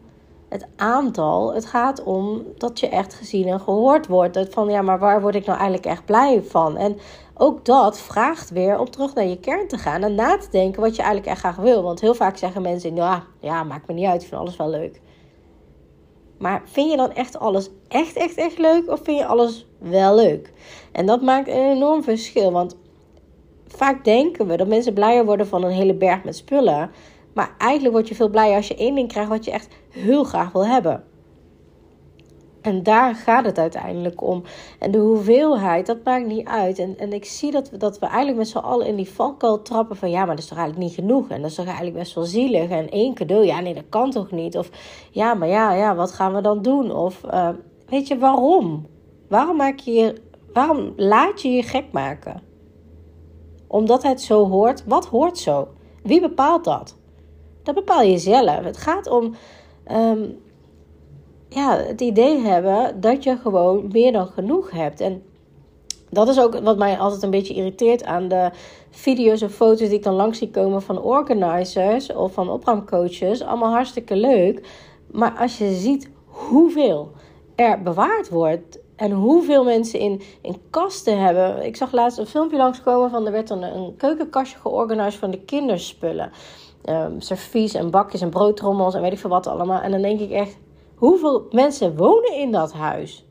het 0.54 0.68
aantal. 0.76 1.54
Het 1.54 1.66
gaat 1.66 2.04
om 2.04 2.44
dat 2.58 2.80
je 2.80 2.90
echt 2.90 3.14
gezien 3.14 3.48
en 3.48 3.60
gehoord 3.60 4.08
wordt. 4.08 4.34
Dat 4.34 4.54
van 4.54 4.70
ja, 4.70 4.82
maar 4.82 5.00
waar 5.00 5.22
word 5.22 5.36
ik 5.36 5.46
nou 5.46 5.58
eigenlijk 5.58 5.88
echt 5.88 6.06
blij 6.06 6.44
van? 6.44 6.78
En 6.78 6.98
ook 7.34 7.66
dat 7.66 8.00
vraagt 8.00 8.50
weer 8.50 8.80
om 8.80 8.90
terug 8.90 9.14
naar 9.14 9.26
je 9.26 9.40
kern 9.40 9.68
te 9.68 9.78
gaan 9.78 10.04
en 10.04 10.16
na 10.16 10.38
te 10.38 10.50
denken 10.52 10.82
wat 10.82 10.96
je 10.96 11.02
eigenlijk 11.02 11.32
echt 11.32 11.40
graag 11.40 11.56
wil. 11.56 11.84
Want 11.84 12.02
heel 12.02 12.16
vaak 12.16 12.38
zeggen 12.38 12.62
mensen: 12.62 12.96
ja, 12.96 13.24
ja, 13.40 13.64
maakt 13.64 13.88
me 13.88 13.94
niet 13.94 14.06
uit, 14.06 14.22
ik 14.22 14.28
vind 14.28 14.42
alles 14.42 14.56
wel 14.56 14.70
leuk. 14.70 15.02
Maar 16.38 16.62
vind 16.66 16.92
je 16.92 16.98
dan 16.98 17.12
echt 17.12 17.40
alles 17.40 17.70
echt, 17.88 18.16
echt, 18.16 18.36
echt 18.36 18.58
leuk? 18.58 18.92
Of 18.92 19.00
vind 19.04 19.20
je 19.20 19.26
alles 19.26 19.68
wel 19.78 20.16
leuk? 20.16 20.54
En 20.92 21.06
dat 21.06 21.22
maakt 21.22 21.48
een 21.48 21.72
enorm 21.72 22.04
verschil. 22.04 22.52
Want 22.52 22.78
vaak 23.68 24.04
denken 24.04 24.48
we 24.48 24.58
dat 24.58 24.68
mensen 24.68 24.94
blijer 24.94 25.26
worden 25.26 25.48
van 25.48 25.64
een 25.64 25.72
hele 25.72 25.94
berg 25.94 26.24
met 26.24 26.36
spullen. 26.36 26.92
Maar 27.34 27.56
eigenlijk 27.58 27.94
word 27.94 28.08
je 28.08 28.16
veel 28.16 28.30
blijer 28.30 28.56
als 28.56 28.68
je 28.68 28.76
één 28.76 28.96
ding 28.96 29.08
krijgt 29.08 29.30
wat 29.30 29.46
je 29.46 29.52
echt 29.52 29.76
heel 29.90 30.24
graag 30.24 30.52
wil 30.52 30.68
hebben. 30.68 31.04
En 32.64 32.84
daar 32.84 33.16
gaat 33.16 33.46
het 33.46 33.58
uiteindelijk 33.58 34.22
om. 34.22 34.44
En 34.80 34.92
de 34.92 34.98
hoeveelheid, 34.98 35.86
dat 35.86 36.04
maakt 36.04 36.26
niet 36.26 36.48
uit. 36.48 36.80
En, 36.80 36.98
en 36.98 37.14
ik 37.14 37.26
zie 37.26 37.52
dat 37.52 37.70
we, 37.70 37.78
dat 37.78 38.00
we 38.00 38.06
eigenlijk 38.06 38.38
met 38.38 38.48
z'n 38.48 38.58
allen 38.58 38.88
in 38.88 38.96
die 38.96 39.10
valkuil 39.10 39.62
trappen 39.62 39.96
van... 39.96 40.10
ja, 40.10 40.18
maar 40.18 40.36
dat 40.36 40.44
is 40.44 40.48
toch 40.48 40.58
eigenlijk 40.58 40.88
niet 40.88 41.00
genoeg? 41.00 41.30
En 41.30 41.42
dat 41.42 41.50
is 41.50 41.56
toch 41.56 41.66
eigenlijk 41.66 41.96
best 41.96 42.16
wel 42.16 42.24
zielig? 42.24 42.70
En 42.70 42.90
één 42.90 43.14
cadeau, 43.14 43.46
ja, 43.46 43.60
nee, 43.60 43.74
dat 43.74 43.90
kan 43.90 44.12
toch 44.12 44.32
niet? 44.32 44.58
Of 44.58 44.70
ja, 45.12 45.34
maar 45.34 45.48
ja, 45.48 45.74
ja 45.74 45.96
wat 45.96 46.12
gaan 46.12 46.34
we 46.34 46.42
dan 46.42 46.62
doen? 46.62 46.92
Of 46.92 47.24
uh, 47.26 47.50
weet 47.88 48.08
je, 48.08 48.18
waarom? 48.18 48.86
Waarom, 49.28 49.58
maak 49.58 49.80
je 49.80 49.92
je, 49.92 50.22
waarom 50.54 50.94
laat 50.96 51.42
je 51.42 51.50
je 51.50 51.64
gek 51.64 51.86
maken? 51.92 52.42
Omdat 53.68 54.04
het 54.04 54.22
zo 54.22 54.50
hoort. 54.50 54.84
Wat 54.86 55.06
hoort 55.06 55.38
zo? 55.38 55.68
Wie 56.04 56.22
bepaalt 56.22 56.64
dat? 56.64 56.96
Dat 57.64 57.76
bepaal 57.76 58.02
je 58.02 58.18
zelf. 58.18 58.64
Het 58.64 58.78
gaat 58.78 59.08
om 59.08 59.36
um, 59.92 60.40
ja, 61.50 61.78
het 61.78 62.02
idee 62.02 62.40
hebben 62.40 63.02
dat 63.02 63.24
je 63.24 63.38
gewoon 63.38 63.90
meer 63.92 64.12
dan 64.12 64.28
genoeg 64.28 64.72
hebt. 64.72 65.02
En 65.02 65.24
dat 66.10 66.28
is 66.28 66.40
ook 66.40 66.60
wat 66.60 66.78
mij 66.78 66.98
altijd 66.98 67.24
een 67.24 67.30
beetje 67.30 67.54
irriteert 67.54 68.04
aan 68.04 68.28
de 68.28 68.50
video's 68.90 69.42
en 69.42 69.52
foto's 69.52 69.88
die 69.88 69.98
ik 69.98 70.04
dan 70.04 70.14
langs 70.14 70.38
zie 70.38 70.50
komen 70.50 70.82
van 70.82 71.02
organizers 71.02 72.14
of 72.14 72.34
van 72.34 72.50
opruimcoaches. 72.50 73.42
Allemaal 73.42 73.72
hartstikke 73.72 74.16
leuk. 74.16 74.68
Maar 75.12 75.36
als 75.40 75.58
je 75.58 75.74
ziet 75.74 76.10
hoeveel 76.26 77.12
er 77.56 77.82
bewaard 77.82 78.30
wordt 78.30 78.80
en 78.96 79.12
hoeveel 79.12 79.64
mensen 79.64 80.00
in, 80.00 80.22
in 80.42 80.62
kasten 80.70 81.20
hebben. 81.20 81.66
Ik 81.66 81.76
zag 81.76 81.92
laatst 81.92 82.18
een 82.18 82.26
filmpje 82.26 82.58
langskomen 82.58 83.10
van 83.10 83.26
er 83.26 83.32
werd 83.32 83.48
dan 83.48 83.62
een 83.62 83.96
keukenkastje 83.96 84.58
georganiseerd 84.60 85.16
van 85.16 85.32
de 85.32 85.40
kinderspullen 85.40 86.32
um, 86.90 87.22
servies 87.22 87.74
en 87.74 87.92
bakjes 87.92 88.22
en 88.22 88.30
broodtrommels 88.30 88.96
en 88.96 89.02
weet 89.02 89.12
ik 89.12 89.20
veel 89.20 89.30
wat 89.30 89.48
allemaal. 89.48 89.82
En 89.82 89.92
dan 89.92 90.02
denk 90.02 90.20
ik 90.20 90.32
echt, 90.32 90.58
hoeveel 90.96 91.48
mensen 91.52 91.98
wonen 91.98 92.34
in 92.34 92.52
dat 92.52 92.74
huis? 92.74 93.26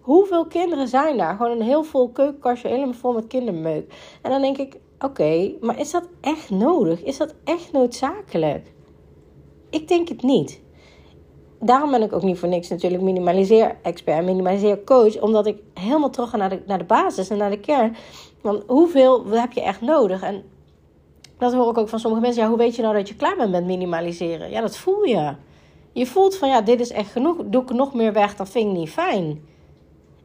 Hoeveel 0.00 0.46
kinderen 0.46 0.88
zijn 0.88 1.16
daar? 1.16 1.36
Gewoon 1.36 1.52
een 1.52 1.62
heel 1.66 1.84
vol 1.84 2.08
keukenkastje, 2.08 2.68
helemaal 2.68 2.94
vol 2.94 3.12
met 3.12 3.26
kindermeuk. 3.26 3.92
En 4.22 4.30
dan 4.30 4.40
denk 4.40 4.58
ik, 4.58 4.80
oké, 4.98 5.52
maar 5.60 5.78
is 5.78 5.90
dat 5.90 6.08
echt 6.20 6.50
nodig? 6.50 7.02
Is 7.02 7.16
dat 7.16 7.34
echt 7.44 7.72
noodzakelijk? 7.72 8.72
Ik 9.70 9.88
denk 9.88 10.08
het 10.08 10.22
niet. 10.22 10.60
Daarom 11.60 11.90
ben 11.90 12.02
ik 12.02 12.12
ook 12.12 12.22
niet 12.22 12.38
voor 12.38 12.48
niks 12.48 12.68
natuurlijk 12.68 13.02
minimaliseer-expert, 13.02 14.24
minimaliseer-coach. 14.24 15.20
Omdat 15.20 15.46
ik 15.46 15.62
helemaal 15.74 16.10
terug 16.10 16.30
ga 16.30 16.36
naar 16.36 16.50
de, 16.50 16.62
naar 16.66 16.78
de 16.78 16.84
basis 16.84 17.30
en 17.30 17.38
naar 17.38 17.50
de 17.50 17.60
kern. 17.60 17.96
Want 18.42 18.62
hoeveel 18.66 19.26
heb 19.26 19.52
je 19.52 19.62
echt 19.62 19.80
nodig? 19.80 20.22
En 20.22 20.42
dat 21.38 21.52
hoor 21.52 21.70
ik 21.70 21.78
ook 21.78 21.88
van 21.88 21.98
sommige 21.98 22.22
mensen. 22.22 22.42
Ja, 22.42 22.48
hoe 22.48 22.58
weet 22.58 22.76
je 22.76 22.82
nou 22.82 22.94
dat 22.94 23.08
je 23.08 23.14
klaar 23.14 23.36
bent 23.36 23.50
met 23.50 23.64
minimaliseren? 23.64 24.50
Ja, 24.50 24.60
dat 24.60 24.76
voel 24.76 25.04
je. 25.04 25.34
Je 25.92 26.06
voelt 26.06 26.36
van 26.36 26.48
ja, 26.48 26.60
dit 26.60 26.80
is 26.80 26.90
echt 26.90 27.10
genoeg. 27.10 27.36
Doe 27.44 27.62
ik 27.62 27.72
nog 27.72 27.94
meer 27.94 28.12
weg, 28.12 28.36
dan 28.36 28.46
vind 28.46 28.70
ik 28.70 28.76
niet 28.76 28.90
fijn. 28.90 29.44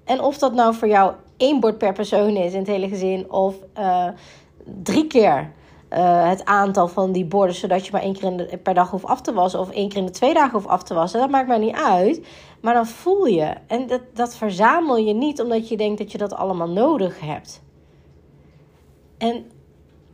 En 0.04 0.22
of 0.22 0.38
dat 0.38 0.54
nou 0.54 0.76
voor 0.76 0.88
jou 0.88 1.14
één 1.38 1.60
bord 1.60 1.78
per 1.78 1.94
persoon 1.94 2.36
is 2.36 2.54
in 2.54 2.60
het 2.60 2.68
hele 2.68 2.88
gezin, 2.88 3.32
of 3.32 3.56
uh, 3.78 4.08
drie 4.84 5.08
keer 5.08 5.52
uh, 5.90 6.30
het 6.30 6.46
aantal 6.46 6.88
van 6.88 7.12
die 7.12 7.26
borden, 7.26 7.56
zodat 7.56 7.86
je 7.86 7.92
maar 7.92 8.02
één 8.02 8.14
keer 8.14 8.50
in 8.50 8.62
per 8.62 8.74
dag 8.74 8.90
hoeft 8.90 9.06
af 9.06 9.22
te 9.22 9.34
wassen, 9.34 9.60
of 9.60 9.70
één 9.70 9.90
keer 9.90 9.98
in 9.98 10.06
de 10.06 10.12
twee 10.12 10.34
dagen 10.34 10.52
hoeft 10.52 10.68
af 10.68 10.84
te 10.84 10.94
wassen, 10.94 11.20
dat 11.20 11.30
maakt 11.30 11.48
mij 11.48 11.58
niet 11.58 11.76
uit. 11.76 12.28
Maar 12.62 12.74
dan 12.74 12.88
voel 12.88 13.26
je. 13.26 13.54
En 13.68 13.88
dat, 13.88 14.02
dat 14.14 14.36
verzamel 14.36 14.98
je 14.98 15.14
niet 15.14 15.42
omdat 15.42 15.70
je 15.70 15.78
denkt 15.78 15.98
dat 15.98 16.12
je 16.12 16.18
dat 16.18 16.34
allemaal 16.34 16.70
nodig 16.70 17.20
hebt. 17.20 17.62
En 19.18 19.46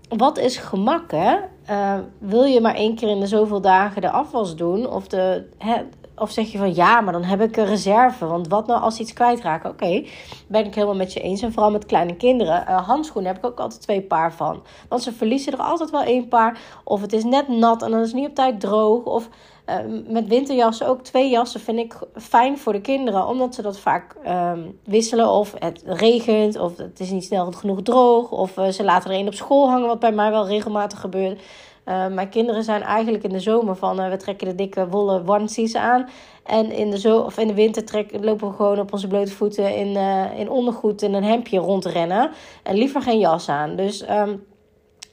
wat 0.10 0.38
is 0.38 0.58
gemak, 0.58 1.12
hè? 1.12 1.38
Uh, 1.70 2.00
wil 2.18 2.44
je 2.44 2.62
maar 2.62 2.76
één 2.76 2.96
keer 2.96 3.10
in 3.10 3.20
de 3.20 3.28
zoveel 3.28 3.62
dagen 3.62 4.02
de 4.02 4.10
afwas 4.10 4.56
doen? 4.56 4.90
Of, 4.90 5.08
de, 5.08 5.50
hè, 5.58 5.82
of 6.20 6.32
zeg 6.32 6.52
je 6.52 6.58
van 6.58 6.76
ja, 6.76 7.02
maar 7.02 7.14
dan 7.14 7.24
heb 7.24 7.42
ik 7.42 7.58
een 7.58 7.66
reserve. 7.66 8.26
Want 8.26 8.48
wat 8.48 8.68
nou 8.68 8.82
als 8.82 9.00
iets 9.00 9.14
kwijtraken? 9.14 9.70
Oké, 9.70 10.04
ben 10.48 10.66
ik 10.66 10.76
helemaal 10.76 10.96
met 10.96 11.14
je 11.14 11.20
eens. 11.20 11.42
En 11.42 11.54
vooral 11.54 11.72
met 11.72 11.86
kleine 11.86 12.16
kinderen. 12.16 12.66
Uh, 12.68 12.88
handschoenen 12.88 13.32
heb 13.34 13.44
ik 13.44 13.50
ook 13.50 13.60
altijd 13.60 13.82
twee 13.82 14.02
paar 14.02 14.34
van. 14.34 14.64
Want 14.90 15.04
ze 15.04 15.14
verliezen 15.14 15.54
er 15.54 15.60
altijd 15.60 15.90
wel 15.90 16.04
één 16.04 16.28
paar. 16.28 16.60
Of 16.84 17.02
het 17.02 17.14
is 17.14 17.24
net 17.24 17.48
nat 17.48 17.84
en 17.84 17.92
dan 17.92 18.00
is 18.00 18.08
het 18.08 18.16
niet 18.16 18.30
op 18.30 18.36
tijd 18.36 18.60
droog. 18.60 19.04
Of 19.04 19.30
uh, 19.70 19.76
met 20.08 20.28
winterjassen 20.28 20.88
ook 20.88 21.02
twee 21.02 21.30
jassen 21.30 21.60
vind 21.60 21.80
ik 21.80 21.98
fijn 22.16 22.58
voor 22.58 22.74
de 22.74 22.82
kinderen. 22.82 23.28
Omdat 23.28 23.56
ze 23.56 23.62
dat 23.62 23.80
vaak 23.80 24.16
um, 24.28 24.80
wisselen. 24.84 25.30
Of 25.30 25.54
het 25.60 25.84
regent. 25.86 26.60
Of 26.60 26.78
het 26.78 27.00
is 27.00 27.12
niet 27.12 27.24
snel 27.24 27.52
genoeg 27.52 27.82
droog. 27.82 28.32
Of 28.32 28.58
uh, 28.58 28.68
ze 28.68 28.84
laten 28.84 29.10
er 29.10 29.16
één 29.16 29.28
op 29.28 29.34
school 29.34 29.70
hangen. 29.70 29.88
Wat 29.88 30.00
bij 30.00 30.12
mij 30.12 30.32
wel 30.32 30.48
regelmatig 30.48 31.00
gebeurt. 31.00 31.42
Uh, 31.90 32.08
mijn 32.08 32.30
kinderen 32.30 32.64
zijn 32.64 32.82
eigenlijk 32.82 33.24
in 33.24 33.30
de 33.30 33.40
zomer 33.40 33.76
van 33.76 34.00
uh, 34.00 34.10
we 34.10 34.18
trekken 34.18 34.48
de 34.48 34.56
dikke 34.56 34.88
wollen 34.88 35.30
onesies 35.30 35.76
aan. 35.76 36.10
En 36.44 36.72
in 36.72 36.90
de, 36.90 37.00
zo 37.00 37.20
of 37.20 37.38
in 37.38 37.48
de 37.48 37.54
winter 37.54 37.86
trek, 37.86 38.12
lopen 38.22 38.48
we 38.48 38.56
gewoon 38.56 38.80
op 38.80 38.94
onze 38.94 39.08
blote 39.08 39.32
voeten 39.32 39.76
in, 39.76 39.88
uh, 39.88 40.40
in 40.40 40.50
ondergoed 40.50 41.02
en 41.02 41.14
een 41.14 41.24
hemdje 41.24 41.60
rondrennen. 41.60 42.32
En 42.64 42.76
liever 42.76 43.02
geen 43.02 43.20
jas 43.20 43.50
aan. 43.50 43.76
Dus 43.76 44.10
um, 44.10 44.46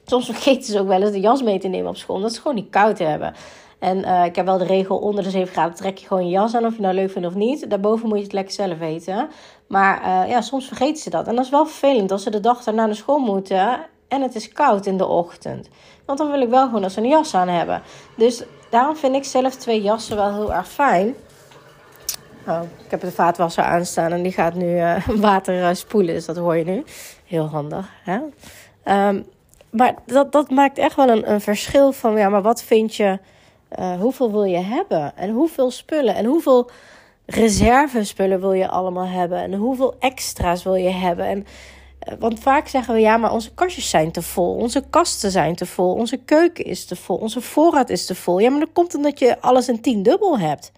soms 0.05 0.25
vergeten 0.25 0.63
ze 0.63 0.79
ook 0.79 0.87
wel 0.87 1.01
eens 1.01 1.11
de 1.11 1.19
jas 1.19 1.43
mee 1.43 1.59
te 1.59 1.67
nemen 1.67 1.89
op 1.89 1.97
school. 1.97 2.15
Omdat 2.15 2.33
ze 2.33 2.41
gewoon 2.41 2.55
niet 2.55 2.69
koud 2.69 2.99
hebben. 2.99 3.33
En 3.79 4.25
ik 4.25 4.35
heb 4.35 4.45
wel 4.45 4.57
de 4.57 4.65
regel 4.65 4.97
onder 4.97 5.23
de 5.23 5.29
7 5.29 5.53
graden 5.53 5.75
trek 5.75 5.97
je 5.97 6.07
gewoon 6.07 6.25
je 6.25 6.31
jas 6.31 6.55
aan 6.55 6.65
of 6.65 6.75
je 6.75 6.81
nou 6.81 6.93
leuk 6.93 7.11
vindt 7.11 7.27
of 7.27 7.35
niet. 7.35 7.69
Daarboven 7.69 8.07
moet 8.07 8.17
je 8.17 8.23
het 8.23 8.33
lekker 8.33 8.53
zelf 8.53 8.77
weten. 8.77 9.29
Maar 9.67 10.27
ja, 10.27 10.41
soms 10.41 10.67
vergeten 10.67 11.01
ze 11.03 11.09
dat. 11.09 11.27
En 11.27 11.35
dat 11.35 11.45
is 11.45 11.51
wel 11.51 11.65
vervelend 11.65 12.11
als 12.11 12.23
ze 12.23 12.29
de 12.29 12.39
dag 12.39 12.63
daarna 12.63 12.85
naar 12.85 12.95
school 12.95 13.19
moeten 13.19 13.79
en 14.07 14.21
het 14.21 14.35
is 14.35 14.49
koud 14.49 14.85
in 14.85 14.97
de 14.97 15.05
ochtend. 15.05 15.69
Want 16.05 16.19
dan 16.19 16.31
wil 16.31 16.41
ik 16.41 16.49
wel 16.49 16.65
gewoon 16.65 16.89
ze 16.89 17.01
een 17.01 17.07
jas 17.07 17.33
aan 17.33 17.47
hebben. 17.47 17.81
Dus 18.15 18.43
daarom 18.69 18.95
vind 18.95 19.15
ik 19.15 19.23
zelf 19.23 19.55
twee 19.55 19.81
jassen 19.81 20.15
wel 20.15 20.33
heel 20.33 20.53
erg 20.53 20.67
fijn. 20.67 21.15
Oh, 22.47 22.61
ik 22.85 22.91
heb 22.91 23.01
de 23.01 23.11
vaatwasser 23.11 23.63
aanstaan 23.63 24.11
en 24.11 24.23
die 24.23 24.31
gaat 24.31 24.53
nu 24.53 24.77
uh, 24.81 25.07
water 25.07 25.75
spoelen. 25.75 26.13
Dus 26.13 26.25
dat 26.25 26.37
hoor 26.37 26.55
je 26.55 26.65
nu. 26.65 26.83
Heel 27.25 27.45
handig. 27.45 27.89
Hè? 28.03 28.19
Um, 29.07 29.25
maar 29.69 29.93
dat, 30.05 30.31
dat 30.31 30.49
maakt 30.49 30.77
echt 30.77 30.95
wel 30.95 31.09
een, 31.09 31.41
verschil 31.41 31.91
van... 31.91 32.17
Ja, 32.17 32.29
maar 32.29 32.41
wat 32.41 32.63
vind 32.63 32.95
je... 32.95 33.19
Uh, 33.79 33.99
hoeveel 33.99 34.31
wil 34.31 34.43
je 34.43 34.57
hebben? 34.57 35.17
En 35.17 35.29
hoeveel 35.29 35.71
spullen? 35.71 36.15
En 36.15 36.25
hoeveel 36.25 36.69
reservespullen 37.25 38.39
wil 38.39 38.53
je 38.53 38.67
allemaal 38.67 39.07
hebben? 39.07 39.37
En 39.37 39.53
hoeveel 39.53 39.95
extra's 39.99 40.63
wil 40.63 40.75
je 40.75 40.89
hebben? 40.89 41.25
En 41.25 41.45
want 42.19 42.39
vaak 42.39 42.67
zeggen 42.67 42.93
we 42.93 42.99
ja, 42.99 43.17
maar 43.17 43.31
onze 43.31 43.53
kastjes 43.53 43.89
zijn 43.89 44.11
te 44.11 44.21
vol, 44.21 44.55
onze 44.55 44.83
kasten 44.89 45.31
zijn 45.31 45.55
te 45.55 45.65
vol, 45.65 45.93
onze 45.93 46.17
keuken 46.17 46.65
is 46.65 46.85
te 46.85 46.95
vol, 46.95 47.17
onze 47.17 47.41
voorraad 47.41 47.89
is 47.89 48.05
te 48.05 48.15
vol. 48.15 48.39
Ja, 48.39 48.49
maar 48.49 48.59
dat 48.59 48.71
komt 48.73 48.95
omdat 48.95 49.19
je 49.19 49.41
alles 49.41 49.67
een 49.67 49.81
tien 49.81 50.03
dubbel 50.03 50.39
hebt. 50.39 50.71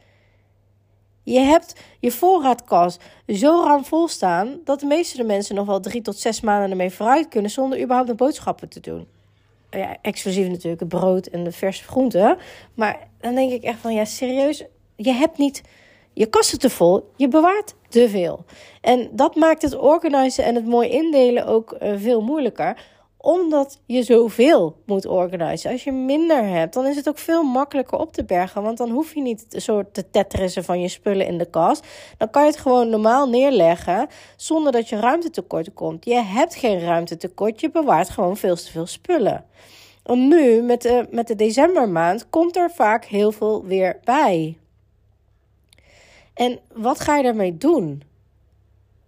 Je 1.23 1.39
hebt 1.39 1.75
je 1.99 2.11
voorraadkast 2.11 3.03
zo 3.27 3.63
ruim 3.65 3.85
vol 3.85 4.07
staan 4.07 4.59
dat 4.63 4.79
de 4.79 4.85
meeste 4.85 5.23
mensen 5.23 5.55
nog 5.55 5.65
wel 5.65 5.79
drie 5.79 6.01
tot 6.01 6.17
zes 6.17 6.41
maanden 6.41 6.69
ermee 6.69 6.91
vooruit 6.91 7.27
kunnen 7.27 7.51
zonder 7.51 7.81
überhaupt 7.81 8.07
nog 8.07 8.17
boodschappen 8.17 8.69
te 8.69 8.79
doen. 8.79 9.07
Ja, 9.69 9.97
exclusief 10.01 10.47
natuurlijk 10.47 10.79
het 10.79 10.89
brood 10.89 11.27
en 11.27 11.43
de 11.43 11.51
verse 11.51 11.83
groenten. 11.83 12.37
Maar 12.73 13.07
dan 13.19 13.35
denk 13.35 13.51
ik 13.51 13.63
echt 13.63 13.79
van 13.79 13.93
ja, 13.93 14.05
serieus, 14.05 14.63
je 14.95 15.13
hebt 15.13 15.37
niet 15.37 15.61
je 16.19 16.25
kasten 16.25 16.59
te 16.59 16.69
vol, 16.69 17.11
je 17.15 17.27
bewaart 17.27 17.75
te 17.89 18.09
veel. 18.09 18.45
En 18.81 19.09
dat 19.11 19.35
maakt 19.35 19.61
het 19.61 19.75
organiseren 19.75 20.49
en 20.49 20.55
het 20.55 20.65
mooi 20.65 20.89
indelen 20.89 21.45
ook 21.45 21.77
uh, 21.81 21.93
veel 21.97 22.21
moeilijker 22.21 22.77
omdat 23.17 23.79
je 23.85 24.03
zoveel 24.03 24.75
moet 24.85 25.05
organiseren. 25.05 25.71
Als 25.71 25.83
je 25.83 25.91
minder 25.91 26.43
hebt, 26.43 26.73
dan 26.73 26.85
is 26.85 26.95
het 26.95 27.09
ook 27.09 27.17
veel 27.17 27.43
makkelijker 27.43 27.97
op 27.97 28.13
te 28.13 28.23
bergen. 28.23 28.61
Want 28.61 28.77
dan 28.77 28.89
hoef 28.89 29.13
je 29.13 29.21
niet 29.21 29.45
zo 29.49 29.83
te 29.91 30.09
tetrissen 30.09 30.63
van 30.63 30.81
je 30.81 30.87
spullen 30.87 31.25
in 31.25 31.37
de 31.37 31.49
kast. 31.49 31.85
Dan 32.17 32.29
kan 32.29 32.43
je 32.43 32.49
het 32.49 32.59
gewoon 32.59 32.89
normaal 32.89 33.29
neerleggen 33.29 34.07
zonder 34.35 34.71
dat 34.71 34.89
je 34.89 34.99
ruimtetekort 34.99 35.73
komt. 35.73 36.05
Je 36.05 36.21
hebt 36.21 36.55
geen 36.55 36.79
ruimtetekort, 36.79 37.59
je 37.59 37.71
bewaart 37.71 38.09
gewoon 38.09 38.37
veel 38.37 38.55
te 38.55 38.71
veel 38.71 38.87
spullen. 38.87 39.45
En 40.03 40.27
nu, 40.27 40.61
met 40.61 40.81
de, 40.81 41.07
met 41.11 41.27
de 41.27 41.35
decembermaand, 41.35 42.29
komt 42.29 42.55
er 42.55 42.71
vaak 42.71 43.05
heel 43.05 43.31
veel 43.31 43.65
weer 43.65 43.99
bij. 44.03 44.57
En 46.39 46.59
wat 46.73 46.99
ga 46.99 47.17
je 47.17 47.23
daarmee 47.23 47.57
doen? 47.57 48.03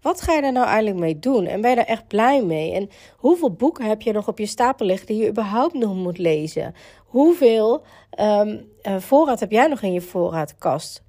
Wat 0.01 0.21
ga 0.21 0.33
je 0.33 0.41
daar 0.41 0.51
nou 0.51 0.65
eigenlijk 0.65 0.99
mee 0.99 1.19
doen? 1.19 1.45
En 1.45 1.61
ben 1.61 1.69
je 1.69 1.75
daar 1.75 1.85
echt 1.85 2.07
blij 2.07 2.43
mee? 2.43 2.73
En 2.73 2.89
hoeveel 3.17 3.51
boeken 3.51 3.85
heb 3.85 4.01
je 4.01 4.11
nog 4.11 4.27
op 4.27 4.37
je 4.37 4.45
stapel 4.45 4.85
liggen 4.85 5.07
die 5.07 5.17
je 5.17 5.29
überhaupt 5.29 5.73
nog 5.73 5.95
moet 5.95 6.17
lezen? 6.17 6.75
Hoeveel 7.05 7.83
um, 8.19 8.71
voorraad 8.99 9.39
heb 9.39 9.51
jij 9.51 9.67
nog 9.67 9.81
in 9.81 9.93
je 9.93 10.01
voorraadkast? 10.01 11.03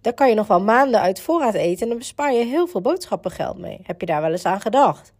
Daar 0.00 0.12
kan 0.12 0.28
je 0.28 0.34
nog 0.34 0.46
wel 0.46 0.60
maanden 0.60 1.00
uit 1.00 1.20
voorraad 1.20 1.54
eten 1.54 1.82
en 1.82 1.88
dan 1.88 1.98
bespaar 1.98 2.32
je 2.32 2.44
heel 2.44 2.66
veel 2.66 2.80
boodschappengeld 2.80 3.58
mee. 3.58 3.80
Heb 3.82 4.00
je 4.00 4.06
daar 4.06 4.20
wel 4.20 4.30
eens 4.30 4.44
aan 4.44 4.60
gedacht? 4.60 5.12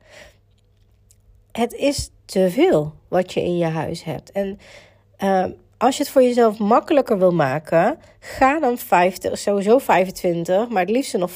Het 1.53 1.73
is 1.73 2.11
te 2.25 2.51
veel 2.51 2.93
wat 3.09 3.33
je 3.33 3.43
in 3.43 3.57
je 3.57 3.65
huis 3.65 4.05
hebt. 4.05 4.33
En 4.33 4.59
uh, 5.19 5.47
als 5.81 5.97
je 5.97 6.03
het 6.03 6.13
voor 6.13 6.23
jezelf 6.23 6.59
makkelijker 6.59 7.19
wil 7.19 7.33
maken, 7.33 7.99
ga 8.19 8.61
dan 8.61 8.79
50, 8.79 9.39
sowieso 9.39 9.79
25, 9.79 10.69
maar 10.69 10.83
het 10.83 10.91
liefst 10.91 11.17
nog 11.17 11.31
50% 11.33 11.35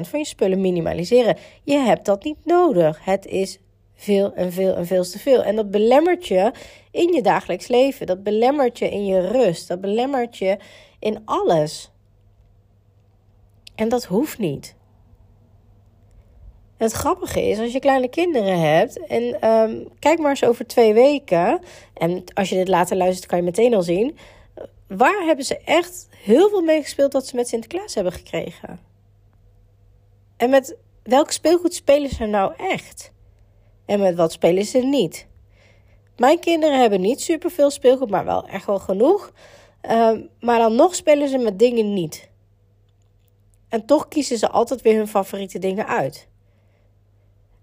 van 0.00 0.18
je 0.18 0.24
spullen 0.24 0.60
minimaliseren. 0.60 1.36
Je 1.62 1.78
hebt 1.78 2.04
dat 2.04 2.24
niet 2.24 2.44
nodig. 2.44 3.04
Het 3.04 3.26
is 3.26 3.58
veel 3.94 4.34
en 4.34 4.52
veel 4.52 4.74
en 4.74 4.86
veel 4.86 5.04
te 5.04 5.18
veel. 5.18 5.42
En 5.42 5.56
dat 5.56 5.70
belemmert 5.70 6.26
je 6.26 6.52
in 6.90 7.12
je 7.12 7.22
dagelijks 7.22 7.68
leven. 7.68 8.06
Dat 8.06 8.22
belemmert 8.22 8.78
je 8.78 8.88
in 8.88 9.06
je 9.06 9.28
rust. 9.28 9.68
Dat 9.68 9.80
belemmert 9.80 10.38
je 10.38 10.56
in 10.98 11.22
alles. 11.24 11.90
En 13.74 13.88
dat 13.88 14.04
hoeft 14.04 14.38
niet. 14.38 14.74
Het 16.84 16.92
grappige 16.92 17.42
is, 17.42 17.58
als 17.58 17.72
je 17.72 17.78
kleine 17.78 18.08
kinderen 18.08 18.60
hebt 18.60 19.06
en 19.06 19.50
um, 19.50 19.88
kijk 19.98 20.18
maar 20.18 20.30
eens 20.30 20.44
over 20.44 20.66
twee 20.66 20.94
weken, 20.94 21.60
en 21.94 22.24
als 22.34 22.48
je 22.48 22.54
dit 22.54 22.68
later 22.68 22.96
luistert, 22.96 23.26
kan 23.26 23.38
je 23.38 23.44
meteen 23.44 23.74
al 23.74 23.82
zien, 23.82 24.16
waar 24.86 25.24
hebben 25.26 25.44
ze 25.44 25.58
echt 25.58 26.08
heel 26.16 26.48
veel 26.48 26.62
mee 26.62 26.82
gespeeld 26.82 27.12
dat 27.12 27.26
ze 27.26 27.36
met 27.36 27.48
Sinterklaas 27.48 27.94
hebben 27.94 28.12
gekregen? 28.12 28.80
En 30.36 30.50
met 30.50 30.76
welk 31.02 31.30
speelgoed 31.30 31.74
spelen 31.74 32.10
ze 32.10 32.24
nou 32.24 32.52
echt? 32.56 33.12
En 33.86 34.00
met 34.00 34.14
wat 34.14 34.32
spelen 34.32 34.64
ze 34.64 34.78
niet? 34.78 35.26
Mijn 36.16 36.40
kinderen 36.40 36.80
hebben 36.80 37.00
niet 37.00 37.20
superveel 37.20 37.70
speelgoed, 37.70 38.10
maar 38.10 38.24
wel 38.24 38.48
echt 38.48 38.66
wel 38.66 38.78
genoeg. 38.78 39.32
Um, 39.90 40.28
maar 40.40 40.58
dan 40.58 40.74
nog 40.74 40.94
spelen 40.94 41.28
ze 41.28 41.38
met 41.38 41.58
dingen 41.58 41.92
niet. 41.92 42.28
En 43.68 43.86
toch 43.86 44.08
kiezen 44.08 44.38
ze 44.38 44.48
altijd 44.48 44.82
weer 44.82 44.96
hun 44.96 45.08
favoriete 45.08 45.58
dingen 45.58 45.86
uit. 45.86 46.28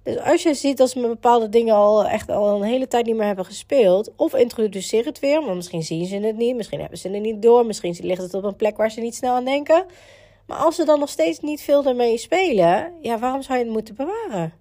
Dus 0.04 0.18
als 0.20 0.44
je 0.44 0.54
ziet 0.54 0.78
dat 0.78 0.90
ze 0.90 1.00
bepaalde 1.00 1.50
dingen 1.50 1.76
al 1.76 2.06
echt 2.06 2.30
al 2.30 2.56
een 2.56 2.68
hele 2.68 2.88
tijd 2.88 3.06
niet 3.06 3.16
meer 3.16 3.26
hebben 3.26 3.46
gespeeld, 3.46 4.12
of 4.16 4.36
introduceer 4.36 5.06
het 5.06 5.20
weer, 5.20 5.42
want 5.42 5.56
misschien 5.56 5.84
zien 5.84 6.06
ze 6.06 6.16
het 6.16 6.38
niet, 6.38 6.56
misschien 6.56 6.80
hebben 6.80 6.98
ze 6.98 7.10
het 7.10 7.22
niet 7.22 7.42
door, 7.42 7.66
misschien 7.66 7.96
ligt 8.02 8.22
het 8.22 8.34
op 8.34 8.44
een 8.44 8.56
plek 8.56 8.78
waar 8.78 8.92
ze 8.92 9.00
niet 9.00 9.16
snel 9.16 9.36
aan 9.36 9.46
denken. 9.46 9.86
Maar 10.48 10.58
als 10.58 10.76
ze 10.76 10.86
dan 10.86 11.00
nog 11.00 11.10
steeds 11.10 11.40
niet 11.40 11.62
veel 11.62 11.86
ermee 11.86 12.18
spelen, 12.18 12.94
ja, 13.02 13.20
waarom 13.20 13.42
zou 13.42 13.58
je 13.58 13.64
het 13.64 13.74
moeten 13.74 13.96
bewaren? 13.96 14.54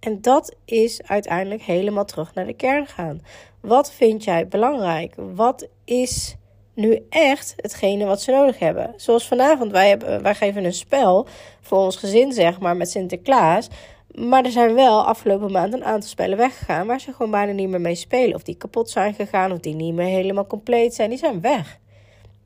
En 0.00 0.20
dat 0.20 0.54
is 0.64 1.02
uiteindelijk 1.02 1.62
helemaal 1.62 2.04
terug 2.04 2.34
naar 2.34 2.46
de 2.46 2.54
kern 2.54 2.86
gaan. 2.86 3.22
Wat 3.60 3.92
vind 3.92 4.24
jij 4.24 4.48
belangrijk? 4.48 5.14
Wat 5.16 5.68
is 5.84 6.36
nu 6.74 7.06
echt 7.08 7.54
hetgene 7.56 8.04
wat 8.04 8.22
ze 8.22 8.30
nodig 8.30 8.58
hebben. 8.58 8.92
Zoals 8.96 9.28
vanavond, 9.28 9.72
wij, 9.72 9.88
hebben, 9.88 10.22
wij 10.22 10.34
geven 10.34 10.64
een 10.64 10.72
spel 10.72 11.26
voor 11.60 11.78
ons 11.78 11.96
gezin, 11.96 12.32
zeg 12.32 12.60
maar, 12.60 12.76
met 12.76 12.90
Sinterklaas. 12.90 13.68
Maar 14.14 14.44
er 14.44 14.50
zijn 14.50 14.74
wel 14.74 15.06
afgelopen 15.06 15.52
maand 15.52 15.72
een 15.72 15.84
aantal 15.84 16.08
spellen 16.08 16.36
weggegaan 16.36 16.86
waar 16.86 17.00
ze 17.00 17.12
gewoon 17.12 17.30
bijna 17.30 17.52
niet 17.52 17.68
meer 17.68 17.80
mee 17.80 17.94
spelen. 17.94 18.34
Of 18.34 18.42
die 18.42 18.56
kapot 18.56 18.90
zijn 18.90 19.14
gegaan, 19.14 19.52
of 19.52 19.58
die 19.58 19.74
niet 19.74 19.94
meer 19.94 20.06
helemaal 20.06 20.46
compleet 20.46 20.94
zijn. 20.94 21.08
Die 21.08 21.18
zijn 21.18 21.40
weg. 21.40 21.78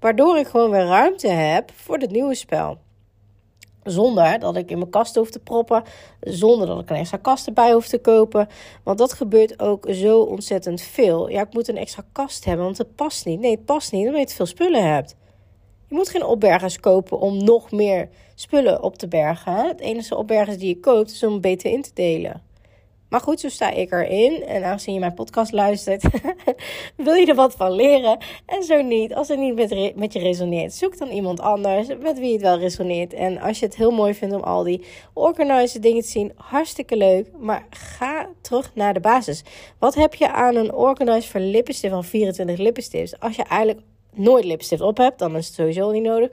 Waardoor 0.00 0.38
ik 0.38 0.46
gewoon 0.46 0.70
weer 0.70 0.86
ruimte 0.86 1.28
heb 1.28 1.70
voor 1.74 1.98
het 1.98 2.10
nieuwe 2.10 2.34
spel. 2.34 2.78
Zonder 3.90 4.38
dat 4.38 4.56
ik 4.56 4.70
in 4.70 4.78
mijn 4.78 4.90
kast 4.90 5.14
hoef 5.14 5.30
te 5.30 5.38
proppen. 5.38 5.82
Zonder 6.20 6.66
dat 6.66 6.80
ik 6.80 6.90
een 6.90 6.96
extra 6.96 7.16
kast 7.16 7.46
erbij 7.46 7.72
hoef 7.72 7.88
te 7.88 7.98
kopen. 7.98 8.48
Want 8.84 8.98
dat 8.98 9.12
gebeurt 9.12 9.60
ook 9.60 9.86
zo 9.90 10.20
ontzettend 10.20 10.80
veel. 10.80 11.28
Ja, 11.28 11.42
ik 11.42 11.52
moet 11.52 11.68
een 11.68 11.76
extra 11.76 12.04
kast 12.12 12.44
hebben, 12.44 12.64
want 12.64 12.78
het 12.78 12.94
past 12.94 13.24
niet. 13.24 13.40
Nee, 13.40 13.50
het 13.50 13.64
past 13.64 13.92
niet 13.92 14.06
omdat 14.06 14.20
je 14.20 14.26
te 14.26 14.34
veel 14.34 14.46
spullen 14.46 14.92
hebt. 14.92 15.16
Je 15.88 15.94
moet 15.94 16.08
geen 16.08 16.24
opbergers 16.24 16.80
kopen 16.80 17.18
om 17.18 17.44
nog 17.44 17.70
meer 17.70 18.08
spullen 18.34 18.82
op 18.82 18.96
te 18.96 19.08
bergen. 19.08 19.66
Het 19.66 19.80
enige 19.80 20.16
opbergers 20.16 20.58
die 20.58 20.68
je 20.68 20.80
koopt 20.80 21.10
is 21.10 21.22
om 21.22 21.40
beter 21.40 21.70
in 21.70 21.82
te 21.82 21.90
delen. 21.94 22.42
Maar 23.08 23.20
goed, 23.20 23.40
zo 23.40 23.48
sta 23.48 23.70
ik 23.70 23.92
erin. 23.92 24.44
En 24.44 24.64
aangezien 24.64 24.94
je 24.94 25.00
mijn 25.00 25.14
podcast 25.14 25.52
luistert, 25.52 26.02
wil 26.96 27.14
je 27.14 27.26
er 27.26 27.34
wat 27.34 27.54
van 27.54 27.72
leren. 27.72 28.18
En 28.46 28.62
zo 28.62 28.82
niet, 28.82 29.14
als 29.14 29.28
het 29.28 29.38
niet 29.38 29.54
met, 29.54 29.96
met 29.96 30.12
je 30.12 30.18
resoneert, 30.18 30.74
zoek 30.74 30.98
dan 30.98 31.08
iemand 31.08 31.40
anders 31.40 31.88
met 32.00 32.18
wie 32.18 32.32
het 32.32 32.42
wel 32.42 32.58
resoneert. 32.58 33.14
En 33.14 33.40
als 33.40 33.58
je 33.58 33.66
het 33.66 33.76
heel 33.76 33.90
mooi 33.90 34.14
vindt 34.14 34.34
om 34.34 34.42
al 34.42 34.62
die 34.62 34.84
organizer 35.12 35.80
dingen 35.80 36.02
te 36.02 36.08
zien, 36.08 36.32
hartstikke 36.36 36.96
leuk. 36.96 37.26
Maar 37.38 37.66
ga 37.70 38.28
terug 38.40 38.70
naar 38.74 38.94
de 38.94 39.00
basis. 39.00 39.42
Wat 39.78 39.94
heb 39.94 40.14
je 40.14 40.32
aan 40.32 40.56
een 40.56 40.74
organizer 40.74 41.30
voor 41.30 41.40
lippenstift 41.40 41.92
van 41.92 42.04
24 42.04 42.58
lippenstifts? 42.58 43.20
Als 43.20 43.36
je 43.36 43.42
eigenlijk 43.42 43.86
nooit 44.14 44.44
lipstift 44.44 44.82
op 44.82 44.96
hebt, 44.96 45.18
dan 45.18 45.36
is 45.36 45.46
het 45.46 45.54
sowieso 45.54 45.90
niet 45.90 46.02
nodig. 46.02 46.30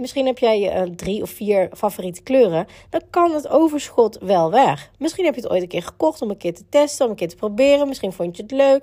Misschien 0.00 0.26
heb 0.26 0.38
jij 0.38 0.86
uh, 0.86 0.94
drie 0.94 1.22
of 1.22 1.30
vier 1.30 1.70
favoriete 1.76 2.22
kleuren. 2.22 2.66
Dan 2.90 3.02
kan 3.10 3.32
het 3.32 3.48
overschot 3.48 4.18
wel 4.18 4.50
weg. 4.50 4.90
Misschien 4.98 5.24
heb 5.24 5.34
je 5.34 5.40
het 5.40 5.50
ooit 5.50 5.62
een 5.62 5.68
keer 5.68 5.82
gekocht 5.82 6.22
om 6.22 6.30
een 6.30 6.36
keer 6.36 6.54
te 6.54 6.68
testen, 6.68 7.04
om 7.04 7.10
een 7.10 7.16
keer 7.16 7.28
te 7.28 7.36
proberen. 7.36 7.88
Misschien 7.88 8.12
vond 8.12 8.36
je 8.36 8.42
het 8.42 8.52
leuk. 8.52 8.82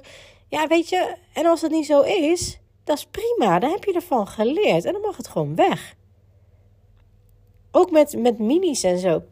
Ja, 0.49 0.67
weet 0.67 0.89
je, 0.89 1.15
en 1.33 1.45
als 1.45 1.61
het 1.61 1.71
niet 1.71 1.85
zo 1.85 2.01
is, 2.01 2.59
dat 2.83 2.97
is 2.97 3.07
prima. 3.11 3.59
Dan 3.59 3.71
heb 3.71 3.83
je 3.83 3.93
ervan 3.93 4.27
geleerd 4.27 4.85
en 4.85 4.93
dan 4.93 5.01
mag 5.01 5.17
het 5.17 5.27
gewoon 5.27 5.55
weg. 5.55 5.95
Ook 7.71 7.91
met, 7.91 8.17
met 8.17 8.39
minis 8.39 8.83
en 8.83 8.99
zo. 8.99 9.23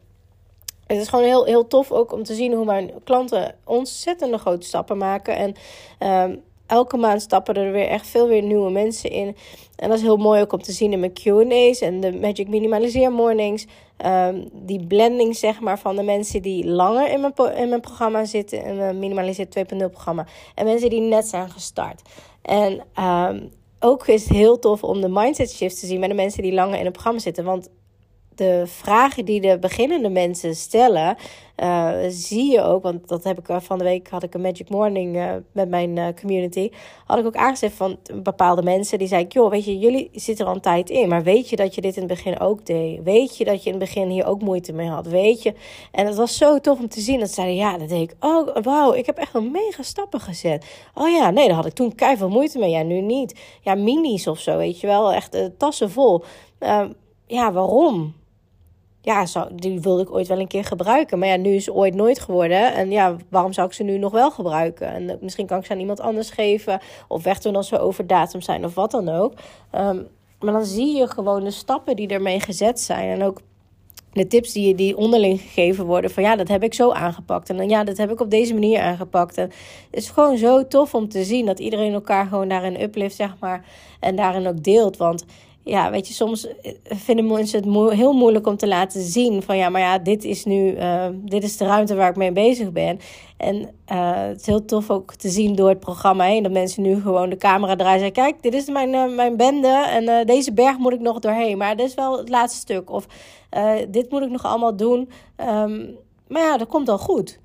Het 0.86 1.00
is 1.00 1.08
gewoon 1.08 1.24
heel, 1.24 1.44
heel 1.44 1.66
tof 1.66 1.92
ook 1.92 2.12
om 2.12 2.22
te 2.22 2.34
zien 2.34 2.52
hoe 2.52 2.64
mijn 2.64 2.90
klanten 3.04 3.54
ontzettende 3.64 4.38
grote 4.38 4.66
stappen 4.66 4.98
maken. 4.98 5.36
En 5.36 5.54
um, 6.30 6.42
elke 6.66 6.96
maand 6.96 7.22
stappen 7.22 7.54
er 7.54 7.72
weer 7.72 7.88
echt 7.88 8.06
veel 8.06 8.28
weer 8.28 8.42
nieuwe 8.42 8.70
mensen 8.70 9.10
in. 9.10 9.36
En 9.76 9.88
dat 9.88 9.98
is 9.98 10.04
heel 10.04 10.16
mooi 10.16 10.40
ook 10.40 10.52
om 10.52 10.62
te 10.62 10.72
zien 10.72 10.92
in 10.92 11.00
mijn 11.00 11.12
QA's 11.12 11.80
en 11.80 12.00
de 12.00 12.12
Magic 12.12 12.48
Minimaliseer 12.48 13.12
Mornings. 13.12 13.66
Um, 14.06 14.48
die 14.52 14.86
blending, 14.86 15.36
zeg 15.36 15.60
maar, 15.60 15.78
van 15.78 15.96
de 15.96 16.02
mensen 16.02 16.42
die 16.42 16.66
langer 16.66 17.10
in 17.10 17.20
mijn, 17.20 17.56
in 17.56 17.68
mijn 17.68 17.80
programma 17.80 18.24
zitten, 18.24 18.64
in 18.64 18.76
mijn 18.76 18.98
Minimaliseer 18.98 19.46
2.0 19.46 19.76
programma. 19.76 20.26
En 20.54 20.64
mensen 20.64 20.90
die 20.90 21.00
net 21.00 21.26
zijn 21.26 21.50
gestart. 21.50 22.02
En 22.42 22.82
um, 23.04 23.50
ook 23.80 24.06
is 24.06 24.22
het 24.22 24.32
heel 24.32 24.58
tof 24.58 24.82
om 24.82 25.00
de 25.00 25.08
mindset 25.08 25.50
shift 25.50 25.80
te 25.80 25.86
zien 25.86 25.98
bij 25.98 26.08
de 26.08 26.14
mensen 26.14 26.42
die 26.42 26.52
langer 26.52 26.78
in 26.78 26.84
het 26.84 26.92
programma 26.92 27.20
zitten. 27.20 27.44
Want 27.44 27.68
de 28.36 28.62
vragen 28.66 29.24
die 29.24 29.40
de 29.40 29.58
beginnende 29.58 30.08
mensen 30.08 30.54
stellen, 30.54 31.16
uh, 31.62 31.92
zie 32.08 32.50
je 32.50 32.62
ook, 32.62 32.82
want 32.82 33.08
dat 33.08 33.24
heb 33.24 33.38
ik 33.38 33.48
eh, 33.48 33.60
van 33.60 33.78
de 33.78 33.84
week 33.84 34.08
had 34.08 34.22
ik 34.22 34.34
een 34.34 34.40
Magic 34.40 34.68
Morning 34.68 35.16
uh, 35.16 35.32
met 35.52 35.68
mijn 35.68 36.14
community. 36.20 36.70
Had 37.06 37.18
ik 37.18 37.26
ook 37.26 37.36
aangezet 37.36 37.72
van 37.72 37.98
bepaalde 38.14 38.62
mensen 38.62 38.98
die 38.98 39.08
zei: 39.08 39.26
Joh, 39.28 39.50
weet 39.50 39.64
je, 39.64 39.78
jullie 39.78 40.10
zitten 40.12 40.44
er 40.44 40.50
al 40.50 40.56
een 40.56 40.62
tijd 40.62 40.90
in, 40.90 41.08
maar 41.08 41.22
weet 41.22 41.48
je 41.48 41.56
dat 41.56 41.74
je 41.74 41.80
dit 41.80 41.96
in 41.96 42.02
het 42.02 42.12
begin 42.12 42.40
ook 42.40 42.66
deed? 42.66 43.02
Weet 43.02 43.36
je 43.36 43.44
dat 43.44 43.62
je 43.62 43.70
in 43.70 43.80
het 43.80 43.84
begin 43.84 44.08
hier 44.08 44.26
ook 44.26 44.42
moeite 44.42 44.72
mee 44.72 44.88
had? 44.88 45.06
Weet 45.06 45.42
je? 45.42 45.54
En 45.92 46.06
het 46.06 46.16
was 46.16 46.36
zo 46.36 46.58
tof 46.58 46.78
om 46.78 46.88
te 46.88 47.00
zien 47.00 47.20
dat 47.20 47.30
zeiden: 47.30 47.56
Ja, 47.56 47.78
dat 47.78 47.88
deed 47.88 48.10
ik. 48.10 48.16
Oh, 48.20 48.56
wauw, 48.62 48.92
ik 48.92 49.06
heb 49.06 49.18
echt 49.18 49.34
een 49.34 49.50
mega 49.50 49.82
stappen 49.82 50.20
gezet. 50.20 50.66
Oh 50.94 51.08
ja, 51.08 51.30
nee, 51.30 51.46
daar 51.46 51.56
had 51.56 51.66
ik 51.66 51.72
toen 51.72 51.94
keihard 51.94 52.30
moeite 52.30 52.58
mee. 52.58 52.70
Ja, 52.70 52.82
nu 52.82 53.00
niet. 53.00 53.40
Ja, 53.60 53.74
minis 53.74 54.26
of 54.26 54.38
zo, 54.38 54.56
weet 54.56 54.80
je 54.80 54.86
wel, 54.86 55.12
echt 55.12 55.58
tassen 55.58 55.90
vol. 55.90 56.24
ja, 57.26 57.52
waarom? 57.52 58.14
Ja, 59.06 59.26
die 59.54 59.80
wilde 59.80 60.02
ik 60.02 60.10
ooit 60.10 60.26
wel 60.26 60.38
een 60.38 60.46
keer 60.46 60.64
gebruiken. 60.64 61.18
Maar 61.18 61.28
ja, 61.28 61.36
nu 61.36 61.54
is 61.54 61.64
ze 61.64 61.72
ooit 61.72 61.94
nooit 61.94 62.20
geworden. 62.20 62.74
En 62.74 62.90
ja, 62.90 63.16
waarom 63.28 63.52
zou 63.52 63.66
ik 63.66 63.72
ze 63.72 63.82
nu 63.82 63.98
nog 63.98 64.12
wel 64.12 64.30
gebruiken? 64.30 64.86
En 64.86 65.10
eh, 65.10 65.16
misschien 65.20 65.46
kan 65.46 65.58
ik 65.58 65.64
ze 65.64 65.72
aan 65.72 65.78
iemand 65.78 66.00
anders 66.00 66.30
geven. 66.30 66.80
Of 67.08 67.22
weg 67.22 67.38
doen 67.38 67.56
als 67.56 67.68
ze 67.68 67.78
over 67.78 68.06
datum 68.06 68.40
zijn 68.40 68.64
of 68.64 68.74
wat 68.74 68.90
dan 68.90 69.08
ook. 69.08 69.32
Ehm, 69.70 70.02
maar 70.40 70.52
dan 70.52 70.64
zie 70.64 70.96
je 70.96 71.08
gewoon 71.08 71.44
de 71.44 71.50
stappen 71.50 71.96
die 71.96 72.08
ermee 72.08 72.40
gezet 72.40 72.80
zijn. 72.80 73.08
En 73.08 73.22
ook 73.22 73.40
de 74.12 74.26
tips 74.26 74.52
die, 74.52 74.74
die 74.74 74.96
onderling 74.96 75.40
gegeven 75.40 75.84
worden. 75.84 76.10
Van 76.10 76.22
ja, 76.22 76.36
dat 76.36 76.48
heb 76.48 76.62
ik 76.62 76.74
zo 76.74 76.90
aangepakt. 76.90 77.50
En 77.50 77.56
dan 77.56 77.68
ja, 77.68 77.84
dat 77.84 77.96
heb 77.96 78.10
ik 78.10 78.20
op 78.20 78.30
deze 78.30 78.52
manier 78.52 78.80
aangepakt. 78.80 79.38
En 79.38 79.44
het 79.90 80.00
is 80.00 80.10
gewoon 80.10 80.36
zo 80.36 80.66
tof 80.66 80.94
om 80.94 81.08
te 81.08 81.24
zien 81.24 81.46
dat 81.46 81.58
iedereen 81.58 81.92
elkaar 81.92 82.26
gewoon 82.26 82.48
daarin 82.48 82.82
uplift, 82.82 83.16
zeg 83.16 83.36
maar. 83.40 83.64
En 84.00 84.16
daarin 84.16 84.46
ook 84.46 84.62
deelt. 84.62 84.96
Want 84.96 85.24
ja, 85.66 85.90
weet 85.90 86.08
je, 86.08 86.14
soms 86.14 86.46
eh, 86.46 86.72
vinden 86.84 87.26
mensen 87.26 87.58
het 87.58 87.94
heel 87.94 88.12
moeilijk 88.12 88.46
om 88.46 88.56
te 88.56 88.66
laten 88.66 89.02
zien 89.02 89.42
van 89.42 89.56
ja, 89.56 89.68
maar 89.68 89.80
ja, 89.80 89.98
dit 89.98 90.24
is 90.24 90.44
nu, 90.44 90.76
uh, 90.76 91.06
dit 91.14 91.42
is 91.42 91.56
de 91.56 91.64
ruimte 91.64 91.94
waar 91.94 92.10
ik 92.10 92.16
mee 92.16 92.32
bezig 92.32 92.72
ben. 92.72 92.98
En 93.36 93.56
uh, 93.92 94.14
het 94.14 94.40
is 94.40 94.46
heel 94.46 94.64
tof 94.64 94.90
ook 94.90 95.14
te 95.14 95.28
zien 95.28 95.54
door 95.54 95.68
het 95.68 95.80
programma 95.80 96.24
heen 96.24 96.42
dat 96.42 96.52
mensen 96.52 96.82
nu 96.82 97.00
gewoon 97.00 97.30
de 97.30 97.36
camera 97.36 97.76
draaien 97.76 98.04
en 98.04 98.12
Kijk, 98.12 98.42
dit 98.42 98.54
is 98.54 98.68
mijn, 98.68 99.14
mijn 99.14 99.36
bende 99.36 99.86
en 99.88 100.26
deze 100.26 100.52
berg 100.52 100.78
moet 100.78 100.92
ik 100.92 101.00
nog 101.00 101.18
doorheen, 101.18 101.58
maar 101.58 101.76
dit 101.76 101.86
is 101.86 101.94
wel 101.94 102.18
het 102.18 102.28
laatste 102.28 102.58
stuk. 102.58 102.90
Of 102.90 103.06
dit 103.88 104.10
moet 104.10 104.22
ik 104.22 104.30
nog 104.30 104.44
allemaal 104.44 104.76
doen. 104.76 105.10
Um, 105.36 105.96
maar 106.28 106.42
ja, 106.42 106.56
dat 106.56 106.68
komt 106.68 106.88
al 106.88 106.98
goed. 106.98 107.38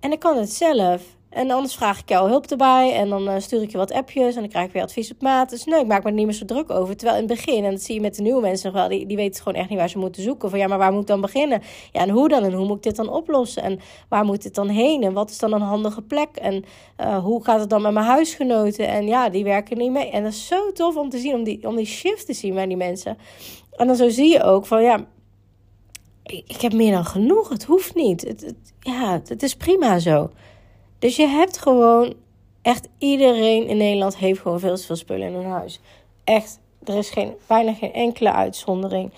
En 0.00 0.12
ik 0.12 0.18
kan 0.18 0.36
het 0.36 0.52
zelf. 0.52 1.18
En 1.30 1.50
anders 1.50 1.74
vraag 1.74 2.00
ik 2.00 2.08
jou 2.08 2.28
hulp 2.28 2.46
erbij. 2.46 2.92
En 2.94 3.08
dan 3.08 3.28
uh, 3.28 3.34
stuur 3.38 3.62
ik 3.62 3.70
je 3.70 3.76
wat 3.76 3.92
appjes. 3.92 4.34
En 4.34 4.40
dan 4.40 4.48
krijg 4.48 4.66
ik 4.66 4.72
weer 4.72 4.82
advies 4.82 5.10
op 5.10 5.22
maat. 5.22 5.50
Dus 5.50 5.64
nee, 5.64 5.80
ik 5.80 5.86
maak 5.86 6.02
me 6.02 6.08
er 6.08 6.14
niet 6.14 6.26
meer 6.26 6.34
zo 6.34 6.44
druk 6.44 6.70
over. 6.70 6.96
Terwijl 6.96 7.20
in 7.20 7.28
het 7.28 7.36
begin, 7.36 7.64
en 7.64 7.70
dat 7.70 7.82
zie 7.82 7.94
je 7.94 8.00
met 8.00 8.14
de 8.14 8.22
nieuwe 8.22 8.40
mensen 8.40 8.72
nog 8.72 8.80
wel. 8.80 8.88
Die, 8.88 9.06
die 9.06 9.16
weten 9.16 9.42
gewoon 9.42 9.58
echt 9.58 9.68
niet 9.68 9.78
waar 9.78 9.88
ze 9.88 9.98
moeten 9.98 10.22
zoeken. 10.22 10.50
Van 10.50 10.58
ja, 10.58 10.66
maar 10.66 10.78
waar 10.78 10.92
moet 10.92 11.00
ik 11.00 11.06
dan 11.06 11.20
beginnen? 11.20 11.62
Ja, 11.92 12.00
en 12.00 12.10
hoe 12.10 12.28
dan? 12.28 12.44
En 12.44 12.52
hoe 12.52 12.66
moet 12.66 12.76
ik 12.76 12.82
dit 12.82 12.96
dan 12.96 13.08
oplossen? 13.08 13.62
En 13.62 13.80
waar 14.08 14.24
moet 14.24 14.42
dit 14.42 14.54
dan 14.54 14.68
heen? 14.68 15.02
En 15.02 15.12
wat 15.12 15.30
is 15.30 15.38
dan 15.38 15.52
een 15.52 15.60
handige 15.60 16.02
plek? 16.02 16.36
En 16.36 16.64
uh, 17.00 17.18
hoe 17.18 17.44
gaat 17.44 17.60
het 17.60 17.70
dan 17.70 17.82
met 17.82 17.92
mijn 17.92 18.06
huisgenoten? 18.06 18.88
En 18.88 19.06
ja, 19.06 19.28
die 19.28 19.44
werken 19.44 19.78
niet 19.78 19.90
mee. 19.90 20.10
En 20.10 20.22
dat 20.22 20.32
is 20.32 20.46
zo 20.46 20.72
tof 20.72 20.96
om 20.96 21.08
te 21.08 21.18
zien. 21.18 21.34
Om 21.34 21.44
die, 21.44 21.66
om 21.68 21.76
die 21.76 21.86
shift 21.86 22.26
te 22.26 22.32
zien 22.32 22.54
bij 22.54 22.66
die 22.66 22.76
mensen. 22.76 23.18
En 23.76 23.86
dan 23.86 23.96
zo 23.96 24.08
zie 24.08 24.32
je 24.32 24.42
ook 24.42 24.66
van 24.66 24.82
ja 24.82 25.06
ik 26.30 26.60
heb 26.60 26.72
meer 26.72 26.92
dan 26.92 27.04
genoeg. 27.04 27.48
Het 27.48 27.64
hoeft 27.64 27.94
niet. 27.94 28.22
Het, 28.22 28.54
ja, 28.80 29.20
het 29.26 29.42
is 29.42 29.56
prima 29.56 29.98
zo. 29.98 30.30
Dus 31.00 31.16
je 31.16 31.26
hebt 31.26 31.58
gewoon, 31.58 32.14
echt 32.62 32.88
iedereen 32.98 33.66
in 33.66 33.76
Nederland 33.76 34.16
heeft 34.16 34.40
gewoon 34.40 34.60
veel 34.60 34.76
te 34.76 34.82
veel 34.82 34.96
spullen 34.96 35.26
in 35.26 35.34
hun 35.34 35.50
huis. 35.50 35.80
Echt, 36.24 36.60
er 36.84 36.96
is 36.96 37.10
geen, 37.10 37.34
bijna 37.46 37.74
geen 37.74 37.92
enkele 37.92 38.32
uitzondering. 38.32 39.12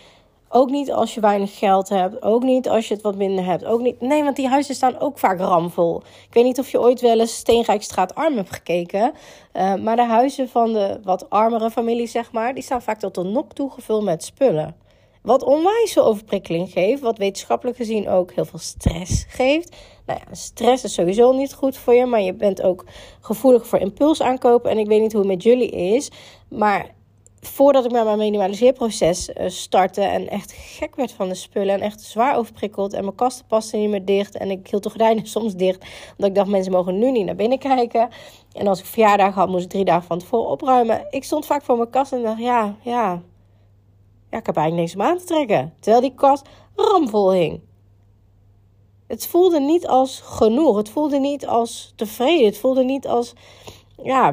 Ook 0.49 0.71
niet 0.71 0.93
als 0.93 1.15
je 1.15 1.21
weinig 1.21 1.59
geld 1.59 1.89
hebt. 1.89 2.23
Ook 2.23 2.43
niet 2.43 2.69
als 2.69 2.89
je 2.89 2.95
het 2.95 3.03
wat 3.03 3.17
minder 3.17 3.45
hebt. 3.45 3.65
Ook 3.65 3.81
niet. 3.81 4.01
Nee, 4.01 4.23
want 4.23 4.37
die 4.37 4.49
huizen 4.49 4.75
staan 4.75 4.99
ook 4.99 5.19
vaak 5.19 5.39
ramvol. 5.39 6.03
Ik 6.29 6.35
weet 6.35 6.45
niet 6.45 6.59
of 6.59 6.71
je 6.71 6.81
ooit 6.81 7.01
wel 7.01 7.21
eens 7.21 7.37
Steenrijkstraat 7.37 8.15
Arm 8.15 8.37
hebt 8.37 8.53
gekeken. 8.53 9.13
Uh, 9.53 9.75
maar 9.75 9.97
de 9.97 10.05
huizen 10.05 10.49
van 10.49 10.73
de 10.73 11.01
wat 11.03 11.31
armere 11.31 11.71
families, 11.71 12.11
zeg 12.13 12.33
maar, 12.33 12.55
die 12.55 12.63
staan 12.63 12.83
vaak 12.83 12.99
tot 12.99 13.15
de 13.15 13.23
nok 13.23 13.53
toe 13.53 13.71
gevuld 13.71 14.03
met 14.05 14.25
spullen. 14.25 14.77
Wat 15.23 15.43
onwijs 15.43 15.93
veel 15.93 16.05
overprikkeling 16.05 16.71
geeft. 16.71 17.03
Wat 17.03 17.19
wetenschappelijk 17.19 17.77
gezien 17.77 18.09
ook 18.09 18.33
heel 18.33 18.45
veel 18.45 18.59
stress 18.59 19.25
geeft. 19.29 19.77
Nou 20.07 20.21
ja, 20.27 20.35
stress 20.35 20.85
is 20.85 20.95
sowieso 20.95 21.33
niet 21.33 21.55
goed 21.55 21.77
voor 21.77 21.95
je. 21.95 22.07
Maar 22.07 22.21
je 22.21 22.35
bent 22.35 22.63
ook 22.63 22.85
gevoelig 23.21 23.67
voor 23.67 23.79
impulsaankopen. 23.79 24.71
En 24.71 24.79
ik 24.79 24.87
weet 24.87 25.01
niet 25.01 25.13
hoe 25.13 25.21
het 25.21 25.31
met 25.31 25.43
jullie 25.43 25.71
is. 25.71 26.11
Maar 26.49 26.91
voordat 27.41 27.85
ik 27.85 27.91
met 27.91 28.05
mijn 28.05 28.19
minimaliseerproces 28.19 29.29
uh, 29.29 29.49
startte 29.49 30.01
en 30.01 30.29
echt 30.29 30.53
gek 30.53 30.97
werd 30.97 31.13
van 31.13 31.29
de 31.29 31.35
spullen 31.35 31.75
en 31.75 31.81
echt 31.81 32.01
zwaar 32.01 32.37
overprikkeld 32.37 32.93
en 32.93 33.05
mijn 33.05 33.15
kasten 33.15 33.47
pasten 33.47 33.81
niet 33.81 33.91
meer 33.91 34.05
dicht 34.05 34.37
en 34.37 34.51
ik 34.51 34.69
hield 34.69 34.83
de 34.83 34.89
gordijnen 34.89 35.27
soms 35.37 35.55
dicht, 35.55 35.85
omdat 36.11 36.31
ik 36.31 36.35
dacht 36.35 36.49
mensen 36.49 36.73
mogen 36.73 36.99
nu 36.99 37.11
niet 37.11 37.25
naar 37.25 37.35
binnen 37.35 37.59
kijken. 37.59 38.09
En 38.53 38.67
als 38.67 38.79
ik 38.79 38.85
verjaardag 38.85 39.35
had, 39.35 39.49
moest 39.49 39.65
ik 39.65 39.71
drie 39.71 39.85
dagen 39.85 40.07
van 40.07 40.19
tevoren 40.19 40.51
opruimen. 40.51 41.07
Ik 41.11 41.25
stond 41.25 41.47
vaak 41.47 41.63
voor 41.63 41.77
mijn 41.77 41.91
kast 41.91 42.13
en 42.13 42.23
dacht, 42.23 42.39
ja, 42.39 42.77
ja, 42.83 43.23
ja, 44.31 44.39
ik 44.39 44.47
heb 44.47 44.57
eigenlijk 44.57 44.77
niks 44.77 44.95
om 44.95 45.03
aan 45.03 45.19
te 45.19 45.25
trekken. 45.25 45.75
Terwijl 45.81 46.03
die 46.03 46.15
kast 46.15 46.49
ramvol 46.77 47.33
hing. 47.33 47.61
Het 49.13 49.27
voelde 49.27 49.61
niet 49.61 49.87
als 49.87 50.21
genoeg. 50.25 50.77
Het 50.77 50.89
voelde 50.89 51.19
niet 51.19 51.47
als 51.47 51.93
tevreden. 51.97 52.47
Het 52.47 52.59
voelde 52.59 52.85
niet 52.85 53.07
als, 53.07 53.33
ja, 54.03 54.33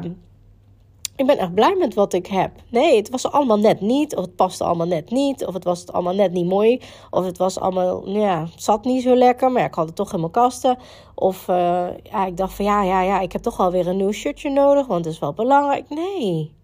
ik 1.16 1.26
ben 1.26 1.38
echt 1.38 1.54
blij 1.54 1.74
met 1.78 1.94
wat 1.94 2.12
ik 2.12 2.26
heb. 2.26 2.50
Nee, 2.70 2.96
het 2.96 3.10
was 3.10 3.30
allemaal 3.30 3.58
net 3.58 3.80
niet. 3.80 4.16
Of 4.16 4.24
het 4.24 4.36
paste 4.36 4.64
allemaal 4.64 4.86
net 4.86 5.10
niet. 5.10 5.46
Of 5.46 5.54
het 5.54 5.64
was 5.64 5.80
het 5.80 5.92
allemaal 5.92 6.14
net 6.14 6.32
niet 6.32 6.46
mooi. 6.46 6.80
Of 7.10 7.24
het 7.24 7.38
was 7.38 7.58
allemaal, 7.58 8.08
ja, 8.08 8.40
het 8.52 8.62
zat 8.62 8.84
niet 8.84 9.02
zo 9.02 9.14
lekker. 9.14 9.50
Maar 9.50 9.60
ja, 9.60 9.66
ik 9.68 9.74
had 9.74 9.86
het 9.86 9.96
toch 9.96 10.12
in 10.12 10.20
mijn 10.20 10.32
kasten. 10.32 10.78
Of 11.14 11.48
uh, 11.48 11.56
ja, 12.02 12.26
ik 12.26 12.36
dacht 12.36 12.54
van 12.54 12.64
ja, 12.64 12.82
ja, 12.82 13.02
ja, 13.02 13.20
ik 13.20 13.32
heb 13.32 13.42
toch 13.42 13.60
alweer 13.60 13.88
een 13.88 13.96
nieuw 13.96 14.12
shirtje 14.12 14.50
nodig. 14.50 14.86
Want 14.86 15.04
het 15.04 15.14
is 15.14 15.20
wel 15.20 15.32
belangrijk. 15.32 15.88
Nee. 15.88 16.58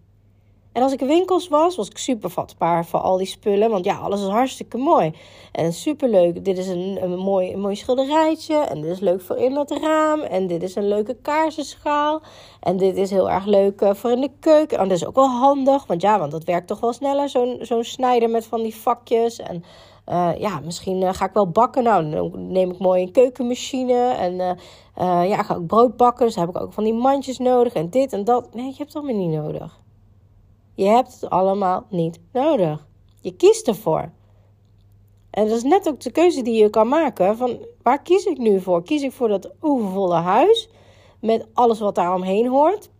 En 0.77 0.83
als 0.83 0.93
ik 0.93 1.01
in 1.01 1.07
winkels 1.07 1.49
was, 1.49 1.77
was 1.77 1.89
ik 1.89 1.99
super 1.99 2.31
vatbaar 2.31 2.87
voor 2.87 3.01
al 3.01 3.17
die 3.17 3.27
spullen. 3.27 3.71
Want 3.71 3.85
ja, 3.85 3.97
alles 3.97 4.21
is 4.21 4.29
hartstikke 4.29 4.77
mooi. 4.77 5.13
En 5.53 5.73
super 5.73 6.09
leuk. 6.09 6.45
Dit 6.45 6.59
is 6.59 6.69
een, 6.69 6.99
een, 7.03 7.19
mooi, 7.19 7.57
mooi 7.57 7.77
schilderijtje. 7.77 8.57
En 8.57 8.81
dit 8.81 8.91
is 8.91 9.01
leuk 9.01 9.21
voor 9.21 9.37
in 9.37 9.57
het 9.57 9.71
raam. 9.71 10.21
En 10.21 10.47
dit 10.47 10.63
is 10.63 10.75
een 10.75 10.89
leuke 10.89 11.17
kaarsenschaal. 11.23 12.21
En 12.61 12.77
dit 12.77 12.97
is 12.97 13.11
heel 13.11 13.31
erg 13.31 13.45
leuk 13.45 13.81
eh, 13.81 13.95
voor 13.95 14.11
in 14.11 14.21
de 14.21 14.31
keuken. 14.41 14.79
En 14.79 14.89
dat 14.89 14.97
is 14.97 15.07
ook 15.07 15.15
wel 15.15 15.29
handig. 15.29 15.87
Want 15.87 16.03
ja, 16.03 16.19
want 16.19 16.31
dat 16.31 16.45
werkt 16.45 16.67
toch 16.67 16.81
wel 16.81 16.93
sneller. 16.93 17.29
Zo'n 17.61 17.85
snijder 17.85 18.31
met 18.31 18.47
van 18.47 18.63
die 18.63 18.77
vakjes. 18.77 19.39
En 19.39 19.65
uh, 20.09 20.31
ja, 20.39 20.61
misschien 20.65 21.03
uh, 21.03 21.13
ga 21.13 21.25
ik 21.25 21.33
wel 21.33 21.51
bakken. 21.51 21.83
Nou, 21.83 22.11
dan 22.11 22.53
neem 22.53 22.71
ik 22.71 22.79
mooi 22.79 23.03
een 23.03 23.13
keukenmachine. 23.13 24.11
En 24.11 24.59
ja, 25.29 25.43
ga 25.43 25.55
ik 25.57 25.67
brood 25.67 25.97
bakken. 25.97 26.27
Dus 26.27 26.37
heb 26.37 26.49
ik 26.49 26.61
ook 26.61 26.73
van 26.73 26.85
die 26.85 26.95
mandjes 26.95 27.39
nodig. 27.39 27.73
En 27.73 27.91
dit 27.91 28.13
en 28.13 28.25
dat. 28.25 28.55
Nee, 28.55 28.65
je 28.65 28.75
hebt 28.77 28.93
het 28.93 28.97
allemaal 28.97 29.27
niet 29.27 29.37
nodig. 29.41 29.85
Je 30.77 30.85
hebt 30.85 31.21
het 31.21 31.31
allemaal 31.31 31.87
niet 31.91 32.21
nodig. 32.33 32.87
Je 33.21 33.37
kiest 33.37 33.69
ervoor. 33.69 34.11
En 35.31 35.49
dat 35.49 35.57
is 35.57 35.63
net 35.63 35.89
ook 35.89 36.01
de 36.01 36.11
keuze 36.11 36.43
die 36.43 36.63
je 36.63 36.71
kan 36.71 36.89
maken. 36.89 37.37
Van 37.37 37.59
waar 37.83 38.03
kies 38.03 38.25
ik 38.25 38.39
nu 38.39 38.61
voor? 38.61 38.83
Kies 38.83 39.03
ik 39.03 39.13
voor 39.13 39.29
dat 39.29 39.51
overvolle 39.61 40.15
huis 40.15 40.69
met 41.21 41.47
alles 41.53 41.79
wat 41.79 41.95
daar 41.95 42.15
omheen 42.15 42.47
hoort? 42.47 42.91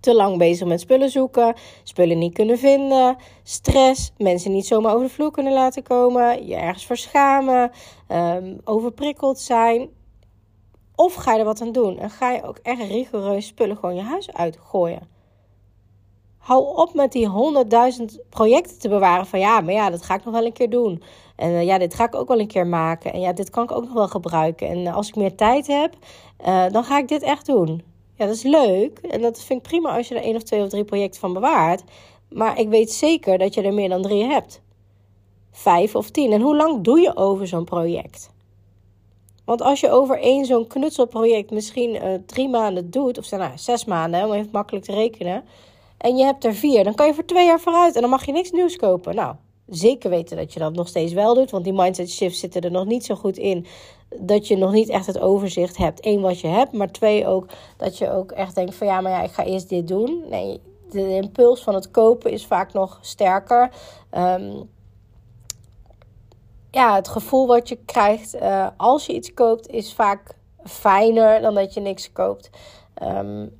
Te 0.00 0.14
lang 0.14 0.38
bezig 0.38 0.66
met 0.66 0.80
spullen 0.80 1.10
zoeken, 1.10 1.54
spullen 1.82 2.18
niet 2.18 2.34
kunnen 2.34 2.58
vinden, 2.58 3.16
stress, 3.42 4.12
mensen 4.18 4.52
niet 4.52 4.66
zomaar 4.66 4.94
over 4.94 5.06
de 5.06 5.12
vloer 5.12 5.30
kunnen 5.30 5.52
laten 5.52 5.82
komen, 5.82 6.46
je 6.46 6.56
ergens 6.56 6.86
verschamen, 6.86 7.70
um, 8.08 8.60
overprikkeld 8.64 9.38
zijn. 9.38 9.88
Of 10.94 11.14
ga 11.14 11.32
je 11.32 11.38
er 11.38 11.44
wat 11.44 11.60
aan 11.60 11.72
doen 11.72 11.98
en 11.98 12.10
ga 12.10 12.32
je 12.32 12.42
ook 12.42 12.58
echt 12.62 12.82
rigoureus 12.82 13.46
spullen 13.46 13.76
gewoon 13.76 13.96
je 13.96 14.02
huis 14.02 14.32
uitgooien. 14.32 15.19
Hou 16.40 16.76
op 16.76 16.94
met 16.94 17.12
die 17.12 17.26
honderdduizend 17.26 18.18
projecten 18.28 18.78
te 18.78 18.88
bewaren 18.88 19.26
van 19.26 19.38
ja, 19.38 19.60
maar 19.60 19.72
ja, 19.72 19.90
dat 19.90 20.02
ga 20.02 20.14
ik 20.14 20.24
nog 20.24 20.34
wel 20.34 20.44
een 20.44 20.52
keer 20.52 20.70
doen. 20.70 21.02
En 21.36 21.50
uh, 21.50 21.64
ja, 21.64 21.78
dit 21.78 21.94
ga 21.94 22.04
ik 22.04 22.14
ook 22.14 22.28
wel 22.28 22.40
een 22.40 22.46
keer 22.46 22.66
maken. 22.66 23.12
En 23.12 23.20
ja, 23.20 23.32
dit 23.32 23.50
kan 23.50 23.62
ik 23.62 23.72
ook 23.72 23.84
nog 23.84 23.92
wel 23.92 24.08
gebruiken. 24.08 24.68
En 24.68 24.78
uh, 24.78 24.96
als 24.96 25.08
ik 25.08 25.16
meer 25.16 25.34
tijd 25.34 25.66
heb, 25.66 25.94
uh, 26.46 26.64
dan 26.70 26.84
ga 26.84 26.98
ik 26.98 27.08
dit 27.08 27.22
echt 27.22 27.46
doen. 27.46 27.82
Ja, 28.14 28.26
dat 28.26 28.34
is 28.34 28.42
leuk. 28.42 28.98
En 28.98 29.20
dat 29.20 29.42
vind 29.42 29.60
ik 29.60 29.68
prima 29.68 29.96
als 29.96 30.08
je 30.08 30.14
er 30.14 30.22
één 30.22 30.36
of 30.36 30.42
twee 30.42 30.62
of 30.62 30.68
drie 30.68 30.84
projecten 30.84 31.20
van 31.20 31.32
bewaart. 31.32 31.82
Maar 32.28 32.58
ik 32.58 32.68
weet 32.68 32.92
zeker 32.92 33.38
dat 33.38 33.54
je 33.54 33.62
er 33.62 33.74
meer 33.74 33.88
dan 33.88 34.02
drie 34.02 34.24
hebt. 34.24 34.62
Vijf 35.52 35.94
of 35.94 36.10
tien. 36.10 36.32
En 36.32 36.40
hoe 36.40 36.56
lang 36.56 36.84
doe 36.84 37.00
je 37.00 37.16
over 37.16 37.46
zo'n 37.46 37.64
project? 37.64 38.30
Want 39.44 39.62
als 39.62 39.80
je 39.80 39.90
over 39.90 40.20
één 40.20 40.44
zo'n 40.44 40.66
knutselproject 40.66 41.50
misschien 41.50 42.22
drie 42.26 42.48
maanden 42.48 42.90
doet, 42.90 43.18
of 43.18 43.30
nou, 43.30 43.52
zes 43.54 43.84
maanden, 43.84 44.24
om 44.24 44.32
even 44.32 44.48
makkelijk 44.52 44.84
te 44.84 44.92
rekenen 44.92 45.44
en 46.00 46.16
je 46.16 46.24
hebt 46.24 46.44
er 46.44 46.54
vier, 46.54 46.84
dan 46.84 46.94
kan 46.94 47.06
je 47.06 47.14
voor 47.14 47.24
twee 47.24 47.46
jaar 47.46 47.60
vooruit 47.60 47.94
en 47.94 48.00
dan 48.00 48.10
mag 48.10 48.26
je 48.26 48.32
niks 48.32 48.50
nieuws 48.50 48.76
kopen. 48.76 49.14
Nou, 49.14 49.34
zeker 49.66 50.10
weten 50.10 50.36
dat 50.36 50.52
je 50.52 50.58
dat 50.58 50.72
nog 50.72 50.88
steeds 50.88 51.12
wel 51.12 51.34
doet, 51.34 51.50
want 51.50 51.64
die 51.64 51.72
mindset 51.72 52.10
shifts 52.10 52.40
zitten 52.40 52.60
er 52.60 52.70
nog 52.70 52.86
niet 52.86 53.04
zo 53.04 53.14
goed 53.14 53.38
in 53.38 53.66
dat 54.18 54.48
je 54.48 54.56
nog 54.56 54.72
niet 54.72 54.88
echt 54.88 55.06
het 55.06 55.20
overzicht 55.20 55.76
hebt. 55.76 56.06
Eén, 56.06 56.20
wat 56.20 56.40
je 56.40 56.46
hebt, 56.46 56.72
maar 56.72 56.90
twee 56.90 57.26
ook 57.26 57.46
dat 57.76 57.98
je 57.98 58.10
ook 58.10 58.32
echt 58.32 58.54
denkt 58.54 58.74
van 58.74 58.86
ja, 58.86 59.00
maar 59.00 59.12
ja, 59.12 59.22
ik 59.22 59.32
ga 59.32 59.44
eerst 59.44 59.68
dit 59.68 59.88
doen. 59.88 60.24
Nee, 60.28 60.60
de 60.90 61.14
impuls 61.14 61.62
van 61.62 61.74
het 61.74 61.90
kopen 61.90 62.30
is 62.30 62.46
vaak 62.46 62.72
nog 62.72 62.98
sterker. 63.00 63.70
Um, 64.12 64.70
ja, 66.70 66.94
het 66.94 67.08
gevoel 67.08 67.46
wat 67.46 67.68
je 67.68 67.78
krijgt 67.84 68.34
uh, 68.34 68.68
als 68.76 69.06
je 69.06 69.14
iets 69.14 69.34
koopt 69.34 69.68
is 69.68 69.94
vaak 69.94 70.36
fijner 70.64 71.40
dan 71.40 71.54
dat 71.54 71.74
je 71.74 71.80
niks 71.80 72.12
koopt. 72.12 72.50
Um, 73.02 73.58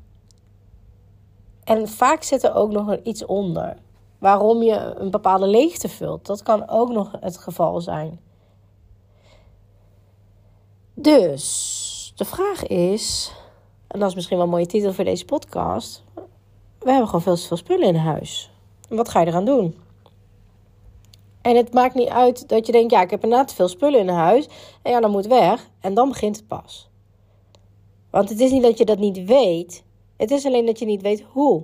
en 1.70 1.88
vaak 1.88 2.22
zit 2.22 2.42
er 2.42 2.54
ook 2.54 2.70
nog 2.70 2.96
iets 3.02 3.24
onder. 3.24 3.76
Waarom 4.18 4.62
je 4.62 4.94
een 4.96 5.11
bepaalde 5.11 5.46
leegte 5.46 5.88
vult. 5.88 6.26
Dat 6.26 6.42
kan 6.42 6.68
ook 6.68 6.90
nog 6.90 7.12
het 7.20 7.38
geval 7.38 7.80
zijn. 7.80 8.20
Dus 10.94 12.12
de 12.16 12.24
vraag 12.24 12.66
is, 12.66 13.33
en 13.87 13.98
dat 14.00 14.09
is 14.09 14.14
misschien 14.14 14.37
wel 14.37 14.46
een 14.46 14.52
mooie 14.52 14.66
titel 14.66 14.92
voor 14.92 15.04
deze 15.04 15.24
podcast. 15.24 16.04
We 16.78 16.90
hebben 16.90 17.06
gewoon 17.06 17.22
veel 17.22 17.35
te 17.35 17.46
veel 17.46 17.56
spullen 17.56 17.88
in 17.88 17.94
huis. 17.94 18.50
wat 18.88 19.09
ga 19.09 19.20
je 19.20 19.26
eraan 19.26 19.44
doen? 19.44 19.76
En 21.42 21.56
het 21.56 21.72
maakt 21.72 21.94
niet 21.94 22.09
uit 22.09 22.48
dat 22.48 22.66
je 22.66 22.72
denkt, 22.72 22.92
ja, 22.92 23.02
ik 23.02 23.11
heb 23.11 23.22
inderdaad 23.22 23.48
te 23.48 23.54
veel 23.54 23.68
spullen 23.68 24.00
in 24.00 24.09
huis. 24.09 24.48
En 24.83 24.92
ja, 24.92 25.00
dan 25.00 25.11
moet 25.11 25.26
weg. 25.26 25.68
En 25.80 25.94
dan 25.94 26.09
begint 26.09 26.37
het 26.37 26.48
pas. 26.48 26.88
Want 28.11 28.28
het 28.28 28.40
is 28.40 28.50
niet 28.50 28.62
dat 28.62 28.78
je 28.78 28.85
dat 28.85 28.98
niet 28.98 29.24
weet. 29.24 29.85
Het 30.20 30.30
is 30.30 30.46
alleen 30.46 30.66
dat 30.66 30.78
je 30.78 30.85
niet 30.85 31.02
weet 31.02 31.24
hoe. 31.33 31.62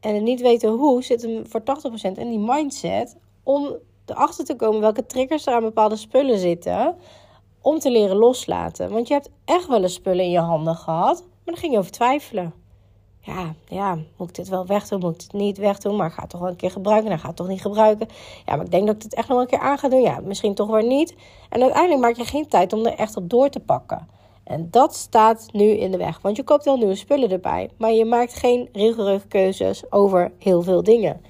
En 0.00 0.14
het 0.14 0.22
niet 0.22 0.40
weten 0.40 0.70
hoe 0.70 1.02
zit 1.02 1.22
hem 1.22 1.46
voor 1.46 1.60
80% 1.60 1.62
in 2.02 2.28
die 2.28 2.38
mindset 2.38 3.16
om 3.42 3.76
erachter 4.06 4.44
te 4.44 4.56
komen 4.56 4.80
welke 4.80 5.06
triggers 5.06 5.46
er 5.46 5.54
aan 5.54 5.62
bepaalde 5.62 5.96
spullen 5.96 6.38
zitten. 6.38 6.96
Om 7.60 7.78
te 7.78 7.90
leren 7.90 8.16
loslaten. 8.16 8.90
Want 8.90 9.08
je 9.08 9.14
hebt 9.14 9.30
echt 9.44 9.66
wel 9.66 9.82
eens 9.82 9.94
spullen 9.94 10.24
in 10.24 10.30
je 10.30 10.38
handen 10.38 10.76
gehad, 10.76 11.20
maar 11.20 11.44
dan 11.44 11.56
ging 11.56 11.72
je 11.72 11.78
over 11.78 11.90
twijfelen. 11.90 12.52
Ja, 13.20 13.54
ja, 13.68 13.98
moet 14.16 14.28
ik 14.28 14.34
dit 14.34 14.48
wel 14.48 14.66
wegdoen? 14.66 15.00
Moet 15.00 15.14
ik 15.14 15.20
het 15.20 15.32
niet 15.32 15.58
wegdoen? 15.58 15.96
Maar 15.96 16.06
ik 16.06 16.12
ga 16.12 16.20
het 16.20 16.30
toch 16.30 16.40
wel 16.40 16.48
een 16.48 16.56
keer 16.56 16.70
gebruiken. 16.70 17.10
Dan 17.10 17.18
ga 17.18 17.26
het 17.26 17.36
toch 17.36 17.48
niet 17.48 17.60
gebruiken. 17.60 18.08
Ja, 18.46 18.56
maar 18.56 18.64
ik 18.64 18.70
denk 18.70 18.86
dat 18.86 18.96
ik 18.96 19.02
het 19.02 19.14
echt 19.14 19.28
nog 19.28 19.40
een 19.40 19.46
keer 19.46 19.58
aan 19.58 19.78
ga 19.78 19.88
doen. 19.88 20.02
Ja, 20.02 20.20
misschien 20.24 20.54
toch 20.54 20.68
weer 20.68 20.86
niet. 20.86 21.14
En 21.48 21.62
uiteindelijk 21.62 22.00
maak 22.00 22.16
je 22.16 22.24
geen 22.24 22.48
tijd 22.48 22.72
om 22.72 22.86
er 22.86 22.94
echt 22.94 23.16
op 23.16 23.30
door 23.30 23.48
te 23.48 23.60
pakken. 23.60 24.08
En 24.50 24.68
dat 24.70 24.94
staat 24.94 25.48
nu 25.52 25.64
in 25.64 25.90
de 25.90 25.96
weg. 25.96 26.20
Want 26.20 26.36
je 26.36 26.42
koopt 26.42 26.64
wel 26.64 26.76
nieuwe 26.76 26.94
spullen 26.94 27.30
erbij. 27.30 27.70
Maar 27.76 27.92
je 27.92 28.04
maakt 28.04 28.34
geen 28.34 28.68
rigoureuze 28.72 29.26
keuzes 29.26 29.92
over 29.92 30.32
heel 30.38 30.62
veel 30.62 30.82
dingen. 30.82 31.20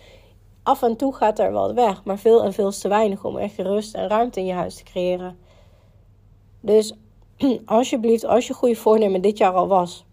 Af 0.63 0.83
en 0.83 0.97
toe 0.97 1.15
gaat 1.15 1.39
er 1.39 1.53
wat 1.53 1.73
weg. 1.73 2.05
Maar 2.05 2.19
veel 2.19 2.45
en 2.45 2.53
veel 2.53 2.71
te 2.71 2.89
weinig 2.89 3.25
om 3.25 3.37
echt 3.37 3.59
rust 3.59 3.95
en 3.95 4.09
ruimte 4.09 4.41
in 4.41 4.47
je 4.47 4.53
huis 4.53 4.75
te 4.75 4.83
creëren. 4.83 5.39
Dus 6.61 6.95
alsjeblieft, 7.65 8.25
als 8.25 8.47
je 8.47 8.55
goede 8.55 8.77
voornemen 8.77 9.21
dit 9.21 9.39
jaar 9.39 9.53
al 9.53 9.69
was. 9.69 10.05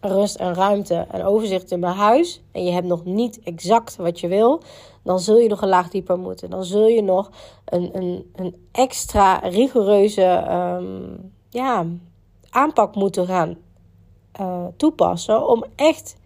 Rust 0.00 0.36
en 0.36 0.54
ruimte 0.54 1.06
en 1.10 1.24
overzicht 1.24 1.70
in 1.70 1.80
mijn 1.80 1.96
huis. 1.96 2.42
En 2.52 2.64
je 2.64 2.70
hebt 2.70 2.86
nog 2.86 3.04
niet 3.04 3.40
exact 3.44 3.96
wat 3.96 4.20
je 4.20 4.28
wil. 4.28 4.60
Dan 5.02 5.20
zul 5.20 5.38
je 5.38 5.48
nog 5.48 5.62
een 5.62 5.68
laag 5.68 5.88
dieper 5.88 6.18
moeten. 6.18 6.50
Dan 6.50 6.64
zul 6.64 6.86
je 6.86 7.02
nog 7.02 7.30
een, 7.64 7.96
een, 7.96 8.30
een 8.34 8.68
extra 8.72 9.38
rigoureuze 9.38 10.46
um, 10.50 11.34
ja, 11.50 11.86
aanpak 12.56 12.94
moeten 12.94 13.26
gaan 13.26 13.56
uh, 14.40 14.64
toepassen 14.76 15.48
om 15.48 15.64
echt 15.74 16.16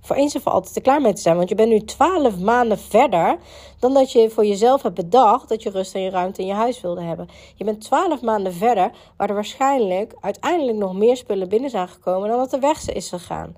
voor 0.00 0.16
eens 0.16 0.34
en 0.34 0.40
voor 0.40 0.52
altijd 0.52 0.76
er 0.76 0.82
klaar 0.82 1.00
mee 1.00 1.12
te 1.12 1.20
zijn. 1.20 1.36
Want 1.36 1.48
je 1.48 1.54
bent 1.54 1.68
nu 1.68 1.80
twaalf 1.80 2.38
maanden 2.38 2.78
verder 2.78 3.38
dan 3.78 3.94
dat 3.94 4.12
je 4.12 4.30
voor 4.30 4.46
jezelf 4.46 4.82
hebt 4.82 4.94
bedacht 4.94 5.48
dat 5.48 5.62
je 5.62 5.70
rust 5.70 5.94
en 5.94 6.00
je 6.00 6.10
ruimte 6.10 6.40
in 6.40 6.46
je 6.46 6.52
huis 6.52 6.80
wilde 6.80 7.02
hebben. 7.02 7.28
Je 7.54 7.64
bent 7.64 7.80
twaalf 7.80 8.22
maanden 8.22 8.52
verder, 8.52 8.90
waar 9.16 9.28
er 9.28 9.34
waarschijnlijk 9.34 10.14
uiteindelijk 10.20 10.78
nog 10.78 10.94
meer 10.94 11.16
spullen 11.16 11.48
binnen 11.48 11.70
zijn 11.70 11.88
gekomen 11.88 12.28
dan 12.28 12.38
dat 12.38 12.52
er 12.52 12.60
weg 12.60 12.90
is 12.90 13.08
gegaan. 13.08 13.56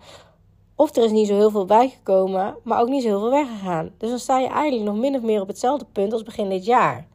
Of 0.75 0.97
er 0.97 1.05
is 1.05 1.11
niet 1.11 1.27
zo 1.27 1.35
heel 1.35 1.51
veel 1.51 1.65
bijgekomen, 1.65 2.57
maar 2.65 2.81
ook 2.81 2.89
niet 2.89 3.03
zo 3.03 3.09
heel 3.09 3.21
veel 3.21 3.31
weggegaan. 3.31 3.91
Dus 3.99 4.09
dan 4.09 4.19
sta 4.19 4.39
je 4.39 4.49
eigenlijk 4.49 4.91
nog 4.91 5.01
min 5.01 5.15
of 5.15 5.23
meer 5.23 5.41
op 5.41 5.49
hetzelfde 5.49 5.87
punt 5.93 6.13
als 6.13 6.23
begin 6.23 6.49
dit 6.49 6.65
jaar. 6.65 7.07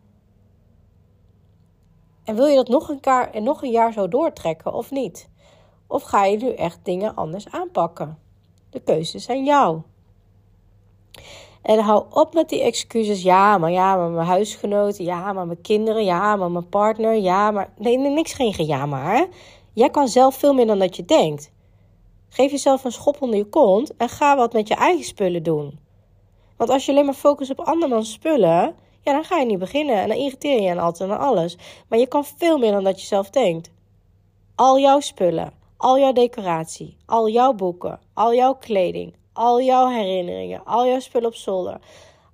En 2.25 2.35
wil 2.35 2.45
je 2.45 2.55
dat 2.55 2.67
nog 2.67 2.89
een, 2.89 2.99
keer, 2.99 3.29
nog 3.41 3.63
een 3.63 3.71
jaar 3.71 3.93
zo 3.93 4.07
doortrekken 4.07 4.73
of 4.73 4.91
niet? 4.91 5.29
Of 5.87 6.03
ga 6.03 6.25
je 6.25 6.37
nu 6.37 6.53
echt 6.53 6.79
dingen 6.83 7.15
anders 7.15 7.49
aanpakken? 7.49 8.17
De 8.69 8.79
keuzes 8.79 9.23
zijn 9.23 9.43
jou. 9.43 9.81
En 11.61 11.79
hou 11.79 12.05
op 12.09 12.33
met 12.33 12.49
die 12.49 12.61
excuses. 12.61 13.21
Ja, 13.21 13.57
maar 13.57 13.71
ja, 13.71 13.95
maar 13.95 14.09
mijn 14.09 14.27
huisgenoten. 14.27 15.05
Ja, 15.05 15.33
maar 15.33 15.45
mijn 15.45 15.61
kinderen. 15.61 16.03
Ja, 16.03 16.35
maar 16.35 16.51
mijn 16.51 16.69
partner. 16.69 17.15
Ja, 17.15 17.51
maar. 17.51 17.69
Nee, 17.77 17.97
nee 17.97 18.11
niks 18.11 18.33
geen 18.33 18.65
ja, 18.65 18.85
maar. 18.85 19.27
Jij 19.73 19.89
kan 19.89 20.07
zelf 20.07 20.35
veel 20.35 20.53
meer 20.53 20.67
dan 20.67 20.79
dat 20.79 20.95
je 20.95 21.05
denkt. 21.05 21.51
Geef 22.29 22.51
jezelf 22.51 22.83
een 22.83 22.91
schop 22.91 23.21
onder 23.21 23.37
je 23.37 23.49
kont 23.49 23.95
en 23.97 24.09
ga 24.09 24.35
wat 24.35 24.53
met 24.53 24.67
je 24.67 24.75
eigen 24.75 25.05
spullen 25.05 25.43
doen. 25.43 25.79
Want 26.57 26.69
als 26.69 26.85
je 26.85 26.91
alleen 26.91 27.05
maar 27.05 27.13
focust 27.13 27.51
op 27.51 27.59
andermans 27.59 28.11
spullen, 28.11 28.75
ja, 29.05 29.13
dan 29.13 29.23
ga 29.23 29.37
je 29.37 29.45
niet 29.45 29.59
beginnen 29.59 29.95
en 29.95 30.07
dan 30.07 30.17
irriteer 30.17 30.55
je 30.55 30.61
je 30.61 30.79
altijd 30.79 31.09
aan 31.09 31.19
alles. 31.19 31.57
Maar 31.87 31.99
je 31.99 32.07
kan 32.07 32.25
veel 32.25 32.57
meer 32.57 32.71
dan 32.71 32.83
dat 32.83 33.01
je 33.01 33.07
zelf 33.07 33.29
denkt. 33.29 33.71
Al 34.55 34.79
jouw 34.79 34.99
spullen, 34.99 35.53
al 35.77 35.99
jouw 35.99 36.11
decoratie, 36.11 36.97
al 37.05 37.29
jouw 37.29 37.53
boeken, 37.53 37.99
al 38.13 38.33
jouw 38.33 38.55
kleding, 38.55 39.15
al 39.33 39.61
jouw 39.61 39.87
herinneringen, 39.87 40.65
al 40.65 40.87
jouw 40.87 40.99
spullen 40.99 41.27
op 41.27 41.35
zolder, 41.35 41.79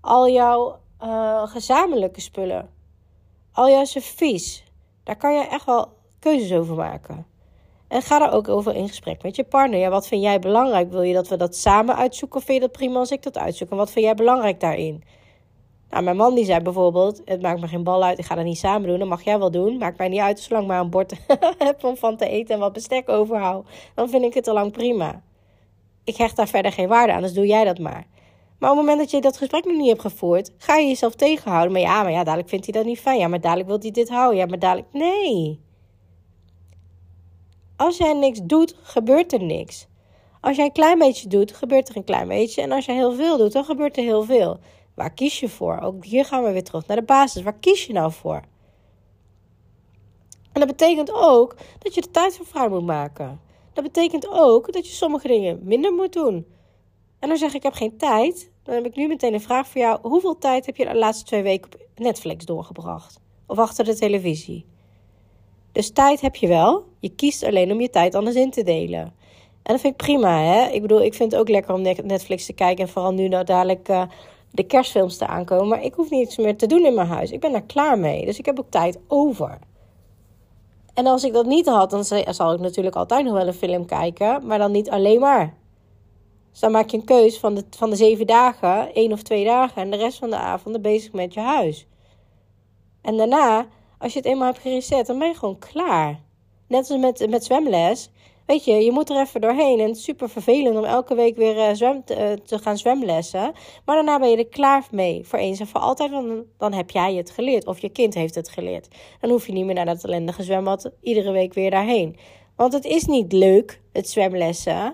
al 0.01 0.29
jouw 0.29 0.79
uh, 1.03 1.47
gezamenlijke 1.47 2.21
spullen, 2.21 2.69
al 3.53 3.69
jouw 3.69 3.85
servies. 3.85 4.63
Daar 5.03 5.17
kan 5.17 5.33
je 5.33 5.47
echt 5.47 5.65
wel 5.65 5.87
keuzes 6.19 6.53
over 6.53 6.75
maken. 6.75 7.25
En 7.87 8.01
ga 8.01 8.19
daar 8.19 8.33
ook 8.33 8.47
over 8.47 8.75
in 8.75 8.87
gesprek 8.87 9.23
met 9.23 9.35
je 9.35 9.43
partner. 9.43 9.79
Ja, 9.79 9.89
wat 9.89 10.07
vind 10.07 10.21
jij 10.21 10.39
belangrijk? 10.39 10.91
Wil 10.91 11.01
je 11.01 11.13
dat 11.13 11.27
we 11.27 11.37
dat 11.37 11.55
samen 11.55 11.95
uitzoeken 11.95 12.37
of 12.37 12.43
vind 12.45 12.61
je 12.61 12.67
dat 12.67 12.77
prima 12.77 12.99
als 12.99 13.11
ik 13.11 13.23
dat 13.23 13.37
uitzoek? 13.37 13.69
En 13.69 13.77
wat 13.77 13.91
vind 13.91 14.05
jij 14.05 14.15
belangrijk 14.15 14.59
daarin? 14.59 15.03
Nou, 15.91 16.03
mijn 16.03 16.15
man 16.15 16.35
die 16.35 16.45
zei 16.45 16.59
bijvoorbeeld: 16.59 17.21
Het 17.25 17.41
maakt 17.41 17.61
me 17.61 17.67
geen 17.67 17.83
bal 17.83 18.03
uit, 18.03 18.19
ik 18.19 18.25
ga 18.25 18.35
dat 18.35 18.43
niet 18.43 18.57
samen 18.57 18.87
doen. 18.87 18.99
Dat 18.99 19.07
mag 19.07 19.23
jij 19.23 19.39
wel 19.39 19.51
doen. 19.51 19.77
Maakt 19.77 19.97
mij 19.97 20.07
niet 20.07 20.19
uit, 20.19 20.39
zolang 20.39 20.67
maar 20.67 20.79
een 20.79 20.89
bord 20.89 21.13
heb 21.57 21.83
om 21.83 21.97
van 21.97 22.17
te 22.17 22.27
eten 22.27 22.53
en 22.53 22.59
wat 22.59 22.73
bestek 22.73 23.09
overhoud. 23.09 23.67
Dan 23.95 24.09
vind 24.09 24.23
ik 24.23 24.33
het 24.33 24.47
al 24.47 24.53
lang 24.53 24.71
prima. 24.71 25.21
Ik 26.03 26.17
hecht 26.17 26.35
daar 26.35 26.47
verder 26.47 26.71
geen 26.71 26.87
waarde 26.87 27.13
aan, 27.13 27.21
dus 27.21 27.33
doe 27.33 27.45
jij 27.45 27.63
dat 27.63 27.79
maar. 27.79 28.05
Maar 28.59 28.71
op 28.71 28.77
het 28.77 28.85
moment 28.85 28.99
dat 28.99 29.11
je 29.11 29.21
dat 29.21 29.37
gesprek 29.37 29.65
nog 29.65 29.77
niet 29.77 29.89
hebt 29.89 30.01
gevoerd, 30.01 30.51
ga 30.57 30.75
je 30.75 30.87
jezelf 30.87 31.15
tegenhouden. 31.15 31.71
Maar 31.71 31.81
ja, 31.81 32.03
maar 32.03 32.11
ja, 32.11 32.23
dadelijk 32.23 32.49
vindt 32.49 32.65
hij 32.65 32.73
dat 32.73 32.85
niet 32.85 32.99
fijn. 32.99 33.19
Ja, 33.19 33.27
maar 33.27 33.41
dadelijk 33.41 33.67
wil 33.67 33.79
hij 33.79 33.91
dit 33.91 34.09
houden. 34.09 34.37
Ja, 34.39 34.45
maar 34.45 34.59
dadelijk. 34.59 34.87
Nee. 34.91 35.59
Als 37.75 37.97
jij 37.97 38.13
niks 38.13 38.39
doet, 38.43 38.75
gebeurt 38.81 39.33
er 39.33 39.43
niks. 39.43 39.87
Als 40.41 40.55
jij 40.55 40.65
een 40.65 40.71
klein 40.71 40.99
beetje 40.99 41.27
doet, 41.27 41.51
gebeurt 41.51 41.89
er 41.89 41.97
een 41.97 42.03
klein 42.03 42.27
beetje. 42.27 42.61
En 42.61 42.71
als 42.71 42.85
jij 42.85 42.95
heel 42.95 43.13
veel 43.13 43.37
doet, 43.37 43.51
dan 43.51 43.65
gebeurt 43.65 43.97
er 43.97 44.03
heel 44.03 44.23
veel. 44.23 44.59
Waar 44.95 45.13
kies 45.13 45.39
je 45.39 45.49
voor? 45.49 45.79
Ook 45.79 46.05
hier 46.05 46.25
gaan 46.25 46.43
we 46.43 46.51
weer 46.51 46.63
terug 46.63 46.87
naar 46.87 46.97
de 46.97 47.03
basis. 47.03 47.43
Waar 47.43 47.59
kies 47.59 47.85
je 47.85 47.93
nou 47.93 48.11
voor? 48.11 48.41
En 50.51 50.59
dat 50.59 50.67
betekent 50.67 51.11
ook 51.13 51.55
dat 51.79 51.93
je 51.93 52.01
de 52.01 52.11
tijd 52.11 52.37
voor 52.37 52.45
vrij 52.45 52.69
moet 52.69 52.85
maken. 52.85 53.39
Dat 53.73 53.83
betekent 53.83 54.27
ook 54.27 54.73
dat 54.73 54.87
je 54.87 54.93
sommige 54.93 55.27
dingen 55.27 55.59
minder 55.63 55.93
moet 55.93 56.13
doen. 56.13 56.45
En 57.19 57.29
dan 57.29 57.37
zeg 57.37 57.49
ik, 57.49 57.55
ik 57.55 57.63
heb 57.63 57.73
geen 57.73 57.97
tijd. 57.97 58.51
Dan 58.63 58.75
heb 58.75 58.85
ik 58.85 58.95
nu 58.95 59.07
meteen 59.07 59.33
een 59.33 59.41
vraag 59.41 59.67
voor 59.67 59.81
jou. 59.81 59.99
Hoeveel 60.01 60.37
tijd 60.37 60.65
heb 60.65 60.75
je 60.75 60.85
de 60.85 60.95
laatste 60.95 61.25
twee 61.25 61.43
weken 61.43 61.71
op 61.73 61.79
Netflix 61.95 62.45
doorgebracht? 62.45 63.19
Of 63.47 63.57
achter 63.57 63.85
de 63.85 63.95
televisie? 63.95 64.65
Dus 65.71 65.91
tijd 65.91 66.21
heb 66.21 66.35
je 66.35 66.47
wel. 66.47 66.85
Je 66.99 67.09
kiest 67.09 67.43
alleen 67.43 67.71
om 67.71 67.81
je 67.81 67.89
tijd 67.89 68.15
anders 68.15 68.35
in 68.35 68.51
te 68.51 68.63
delen. 68.63 69.01
En 69.63 69.71
dat 69.73 69.79
vind 69.79 69.93
ik 69.93 70.05
prima, 70.05 70.41
hè? 70.41 70.69
Ik 70.69 70.81
bedoel, 70.81 71.01
ik 71.01 71.13
vind 71.13 71.31
het 71.31 71.41
ook 71.41 71.49
lekker 71.49 71.73
om 71.73 71.81
Netflix 71.81 72.45
te 72.45 72.53
kijken. 72.53 72.85
En 72.85 72.89
vooral 72.91 73.13
nu 73.13 73.27
nou 73.27 73.43
dadelijk 73.43 73.89
uh, 73.89 74.03
de 74.51 74.63
kerstfilms 74.63 75.17
te 75.17 75.27
aankomen. 75.27 75.67
Maar 75.67 75.83
ik 75.83 75.93
hoef 75.93 76.09
niets 76.09 76.37
meer 76.37 76.57
te 76.57 76.67
doen 76.67 76.85
in 76.85 76.93
mijn 76.93 77.07
huis. 77.07 77.31
Ik 77.31 77.39
ben 77.39 77.51
daar 77.51 77.63
klaar 77.63 77.99
mee. 77.99 78.25
Dus 78.25 78.39
ik 78.39 78.45
heb 78.45 78.59
ook 78.59 78.69
tijd 78.69 78.99
over. 79.07 79.59
En 80.93 81.07
als 81.07 81.23
ik 81.23 81.33
dat 81.33 81.45
niet 81.45 81.65
had, 81.65 81.89
dan 81.89 82.03
zal 82.33 82.53
ik 82.53 82.59
natuurlijk 82.59 82.95
altijd 82.95 83.25
nog 83.25 83.33
wel 83.33 83.47
een 83.47 83.53
film 83.53 83.85
kijken. 83.85 84.45
Maar 84.45 84.57
dan 84.57 84.71
niet 84.71 84.89
alleen 84.89 85.19
maar. 85.19 85.53
Dus 86.51 86.59
dan 86.59 86.71
maak 86.71 86.89
je 86.89 86.97
een 86.97 87.05
keus 87.05 87.39
van 87.39 87.55
de, 87.55 87.63
van 87.69 87.89
de 87.89 87.95
zeven 87.95 88.27
dagen, 88.27 88.93
één 88.93 89.11
of 89.11 89.21
twee 89.21 89.45
dagen. 89.45 89.81
En 89.81 89.91
de 89.91 89.97
rest 89.97 90.17
van 90.17 90.29
de 90.29 90.35
avonden 90.35 90.81
bezig 90.81 91.11
met 91.11 91.33
je 91.33 91.39
huis. 91.39 91.87
En 93.01 93.17
daarna, 93.17 93.65
als 93.97 94.13
je 94.13 94.19
het 94.19 94.27
eenmaal 94.27 94.47
hebt 94.47 94.59
gereset, 94.59 95.07
dan 95.07 95.19
ben 95.19 95.27
je 95.27 95.35
gewoon 95.35 95.59
klaar. 95.59 96.19
Net 96.67 96.89
als 96.89 96.99
met, 96.99 97.29
met 97.29 97.43
zwemles. 97.43 98.09
Weet 98.45 98.65
je, 98.65 98.73
je 98.73 98.91
moet 98.91 99.09
er 99.09 99.19
even 99.19 99.41
doorheen. 99.41 99.79
En 99.79 99.87
het 99.87 99.97
is 99.97 100.03
super 100.03 100.29
vervelend 100.29 100.77
om 100.77 100.83
elke 100.83 101.15
week 101.15 101.35
weer 101.35 101.55
uh, 101.55 101.73
zwem, 101.73 101.95
uh, 101.95 102.31
te 102.45 102.59
gaan 102.59 102.77
zwemlessen. 102.77 103.53
Maar 103.85 103.95
daarna 103.95 104.19
ben 104.19 104.29
je 104.29 104.37
er 104.37 104.47
klaar 104.47 104.87
mee. 104.91 105.25
Voor 105.25 105.39
eens 105.39 105.59
en 105.59 105.67
voor 105.67 105.81
altijd. 105.81 106.11
Want 106.11 106.43
dan 106.57 106.73
heb 106.73 106.89
jij 106.89 107.15
het 107.15 107.31
geleerd. 107.31 107.67
Of 107.67 107.79
je 107.79 107.89
kind 107.89 108.13
heeft 108.13 108.35
het 108.35 108.49
geleerd. 108.49 108.87
Dan 109.19 109.29
hoef 109.29 109.45
je 109.47 109.53
niet 109.53 109.65
meer 109.65 109.75
naar 109.75 109.85
dat 109.85 110.03
ellendige 110.03 110.43
zwembad 110.43 110.91
iedere 111.01 111.31
week 111.31 111.53
weer 111.53 111.71
daarheen. 111.71 112.17
Want 112.55 112.73
het 112.73 112.85
is 112.85 113.05
niet 113.05 113.31
leuk, 113.33 113.81
het 113.93 114.09
zwemlessen. 114.09 114.93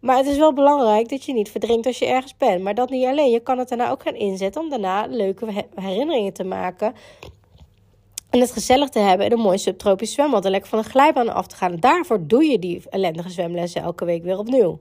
Maar 0.00 0.16
het 0.16 0.26
is 0.26 0.36
wel 0.36 0.52
belangrijk 0.52 1.08
dat 1.08 1.24
je 1.24 1.32
niet 1.32 1.50
verdrinkt 1.50 1.86
als 1.86 1.98
je 1.98 2.06
ergens 2.06 2.36
bent. 2.36 2.62
Maar 2.62 2.74
dat 2.74 2.90
niet 2.90 3.06
alleen. 3.06 3.30
Je 3.30 3.40
kan 3.40 3.58
het 3.58 3.68
daarna 3.68 3.90
ook 3.90 4.02
gaan 4.02 4.14
inzetten 4.14 4.62
om 4.62 4.70
daarna 4.70 5.06
leuke 5.06 5.64
herinneringen 5.74 6.32
te 6.32 6.44
maken. 6.44 6.94
En 8.30 8.40
het 8.40 8.52
gezellig 8.52 8.88
te 8.88 8.98
hebben 8.98 9.26
in 9.26 9.32
een 9.32 9.38
mooi 9.38 9.58
subtropisch 9.58 10.12
zwembad. 10.12 10.44
En 10.44 10.50
lekker 10.50 10.68
van 10.70 10.78
een 10.78 10.84
glijbaan 10.84 11.34
af 11.34 11.46
te 11.46 11.56
gaan. 11.56 11.76
Daarvoor 11.76 12.26
doe 12.26 12.44
je 12.44 12.58
die 12.58 12.82
ellendige 12.90 13.30
zwemlessen 13.30 13.82
elke 13.82 14.04
week 14.04 14.22
weer 14.22 14.38
opnieuw. 14.38 14.80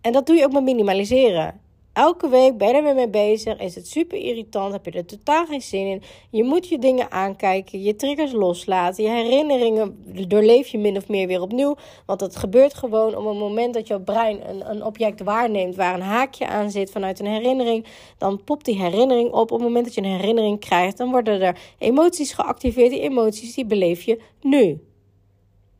En 0.00 0.12
dat 0.12 0.26
doe 0.26 0.36
je 0.36 0.44
ook 0.44 0.52
met 0.52 0.62
minimaliseren. 0.62 1.60
Elke 1.94 2.28
week 2.28 2.58
ben 2.58 2.68
je 2.68 2.74
er 2.74 2.82
weer 2.82 2.94
mee 2.94 3.08
bezig. 3.08 3.58
Is 3.58 3.74
het 3.74 3.88
super 3.88 4.18
irritant? 4.18 4.72
Heb 4.72 4.84
je 4.84 4.90
er 4.90 5.04
totaal 5.04 5.46
geen 5.46 5.62
zin 5.62 5.86
in? 5.86 6.02
Je 6.30 6.44
moet 6.44 6.68
je 6.68 6.78
dingen 6.78 7.10
aankijken. 7.10 7.82
Je 7.82 7.96
triggers 7.96 8.32
loslaten. 8.32 9.04
Je 9.04 9.10
herinneringen 9.10 10.04
doorleef 10.28 10.68
je 10.68 10.78
min 10.78 10.96
of 10.96 11.08
meer 11.08 11.26
weer 11.26 11.40
opnieuw. 11.40 11.76
Want 12.06 12.20
dat 12.20 12.36
gebeurt 12.36 12.74
gewoon 12.74 13.16
op 13.16 13.24
het 13.24 13.38
moment 13.38 13.74
dat 13.74 13.86
jouw 13.86 14.00
brein 14.00 14.48
een, 14.48 14.70
een 14.70 14.84
object 14.84 15.22
waarneemt. 15.22 15.76
Waar 15.76 15.94
een 15.94 16.00
haakje 16.00 16.46
aan 16.46 16.70
zit 16.70 16.90
vanuit 16.90 17.20
een 17.20 17.26
herinnering. 17.26 17.86
Dan 18.18 18.44
popt 18.44 18.64
die 18.64 18.78
herinnering 18.78 19.28
op. 19.28 19.50
Op 19.50 19.58
het 19.58 19.60
moment 19.60 19.84
dat 19.84 19.94
je 19.94 20.00
een 20.00 20.16
herinnering 20.16 20.60
krijgt. 20.60 20.96
Dan 20.96 21.10
worden 21.10 21.40
er 21.40 21.58
emoties 21.78 22.32
geactiveerd. 22.32 22.90
Die 22.90 23.00
emoties 23.00 23.54
die 23.54 23.66
beleef 23.66 24.02
je 24.02 24.20
nu. 24.40 24.80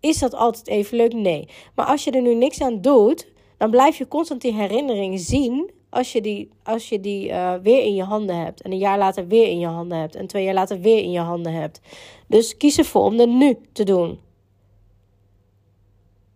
Is 0.00 0.18
dat 0.18 0.35
altijd 0.35 0.68
even 0.68 0.96
leuk? 0.96 1.12
Nee. 1.12 1.48
Maar 1.74 1.87
als 1.87 2.05
je 2.05 2.11
er 2.11 2.22
nu 2.22 2.35
niks 2.35 2.61
aan 2.61 2.81
doet. 2.81 3.33
Dan 3.59 3.70
blijf 3.70 3.98
je 3.98 4.09
constant 4.09 4.40
die 4.40 4.53
herinnering 4.53 5.20
zien 5.20 5.70
als 5.95 6.13
je 6.13 6.21
die, 6.21 6.51
als 6.63 6.89
je 6.89 7.01
die 7.01 7.29
uh, 7.29 7.55
weer 7.63 7.83
in 7.83 7.95
je 7.95 8.03
handen 8.03 8.37
hebt. 8.37 8.63
En 8.63 8.73
een 8.73 8.79
jaar 8.79 8.99
later 8.99 9.27
weer 9.27 9.47
in 9.47 9.59
je 9.59 9.67
handen 9.67 9.99
hebt. 9.99 10.15
En 10.15 10.27
twee 10.27 10.45
jaar 10.45 10.55
later 10.55 10.81
weer 10.81 10.99
in 10.99 11.11
je 11.11 11.21
handen 11.21 11.53
hebt. 11.53 11.81
Dus 12.27 12.57
kies 12.57 12.79
ervoor 12.79 13.03
om 13.03 13.19
het 13.19 13.29
nu 13.29 13.59
te 13.73 13.85
doen. 13.85 14.21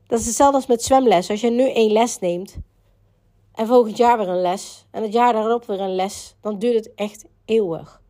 Dat 0.07 0.21
is 0.21 0.27
hetzelfde 0.27 0.57
als 0.57 0.67
met 0.67 0.83
zwemles. 0.83 1.31
Als 1.31 1.41
je 1.41 1.51
nu 1.51 1.71
één 1.71 1.93
les 1.93 2.19
neemt. 2.19 2.57
En 3.55 3.67
volgend 3.67 3.97
jaar 3.97 4.19
weer 4.19 4.29
een 4.29 4.41
les. 4.41 4.87
En 4.91 5.03
het 5.03 5.13
jaar 5.13 5.33
daarop 5.33 5.65
weer 5.65 5.81
een 5.81 5.95
les. 5.95 6.37
Dan 6.41 6.59
duurt 6.59 6.75
het 6.75 6.95
echt 6.95 7.25
eeuwig. 7.45 8.03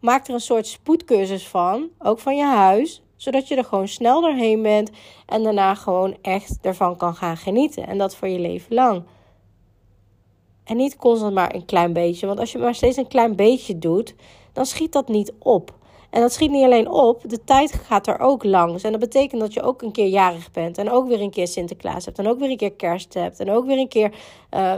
Maak 0.00 0.28
er 0.28 0.34
een 0.34 0.40
soort 0.40 0.66
spoedcursus 0.66 1.48
van. 1.48 1.88
Ook 1.98 2.18
van 2.18 2.36
je 2.36 2.44
huis 2.44 3.02
zodat 3.16 3.48
je 3.48 3.56
er 3.56 3.64
gewoon 3.64 3.88
snel 3.88 4.20
doorheen 4.20 4.62
bent 4.62 4.90
en 5.26 5.42
daarna 5.42 5.74
gewoon 5.74 6.16
echt 6.22 6.58
ervan 6.62 6.96
kan 6.96 7.14
gaan 7.14 7.36
genieten. 7.36 7.86
En 7.86 7.98
dat 7.98 8.16
voor 8.16 8.28
je 8.28 8.38
leven 8.38 8.74
lang. 8.74 9.04
En 10.68 10.76
niet 10.76 10.96
constant 10.96 11.34
maar 11.34 11.54
een 11.54 11.64
klein 11.64 11.92
beetje. 11.92 12.26
Want 12.26 12.38
als 12.38 12.52
je 12.52 12.58
maar 12.58 12.74
steeds 12.74 12.96
een 12.96 13.08
klein 13.08 13.36
beetje 13.36 13.78
doet, 13.78 14.14
dan 14.52 14.66
schiet 14.66 14.92
dat 14.92 15.08
niet 15.08 15.32
op. 15.38 15.76
En 16.10 16.20
dat 16.20 16.32
schiet 16.32 16.50
niet 16.50 16.64
alleen 16.64 16.90
op, 16.90 17.22
de 17.26 17.44
tijd 17.44 17.72
gaat 17.72 18.06
er 18.06 18.18
ook 18.18 18.44
langs. 18.44 18.82
En 18.82 18.90
dat 18.90 19.00
betekent 19.00 19.40
dat 19.40 19.54
je 19.54 19.62
ook 19.62 19.82
een 19.82 19.92
keer 19.92 20.06
jarig 20.06 20.50
bent. 20.50 20.78
En 20.78 20.90
ook 20.90 21.08
weer 21.08 21.20
een 21.20 21.30
keer 21.30 21.46
Sinterklaas 21.46 22.04
hebt. 22.04 22.18
En 22.18 22.28
ook 22.28 22.38
weer 22.38 22.50
een 22.50 22.56
keer 22.56 22.72
kerst 22.72 23.14
hebt. 23.14 23.40
En 23.40 23.50
ook 23.50 23.66
weer 23.66 23.78
een 23.78 23.88
keer 23.88 24.14
uh, 24.54 24.74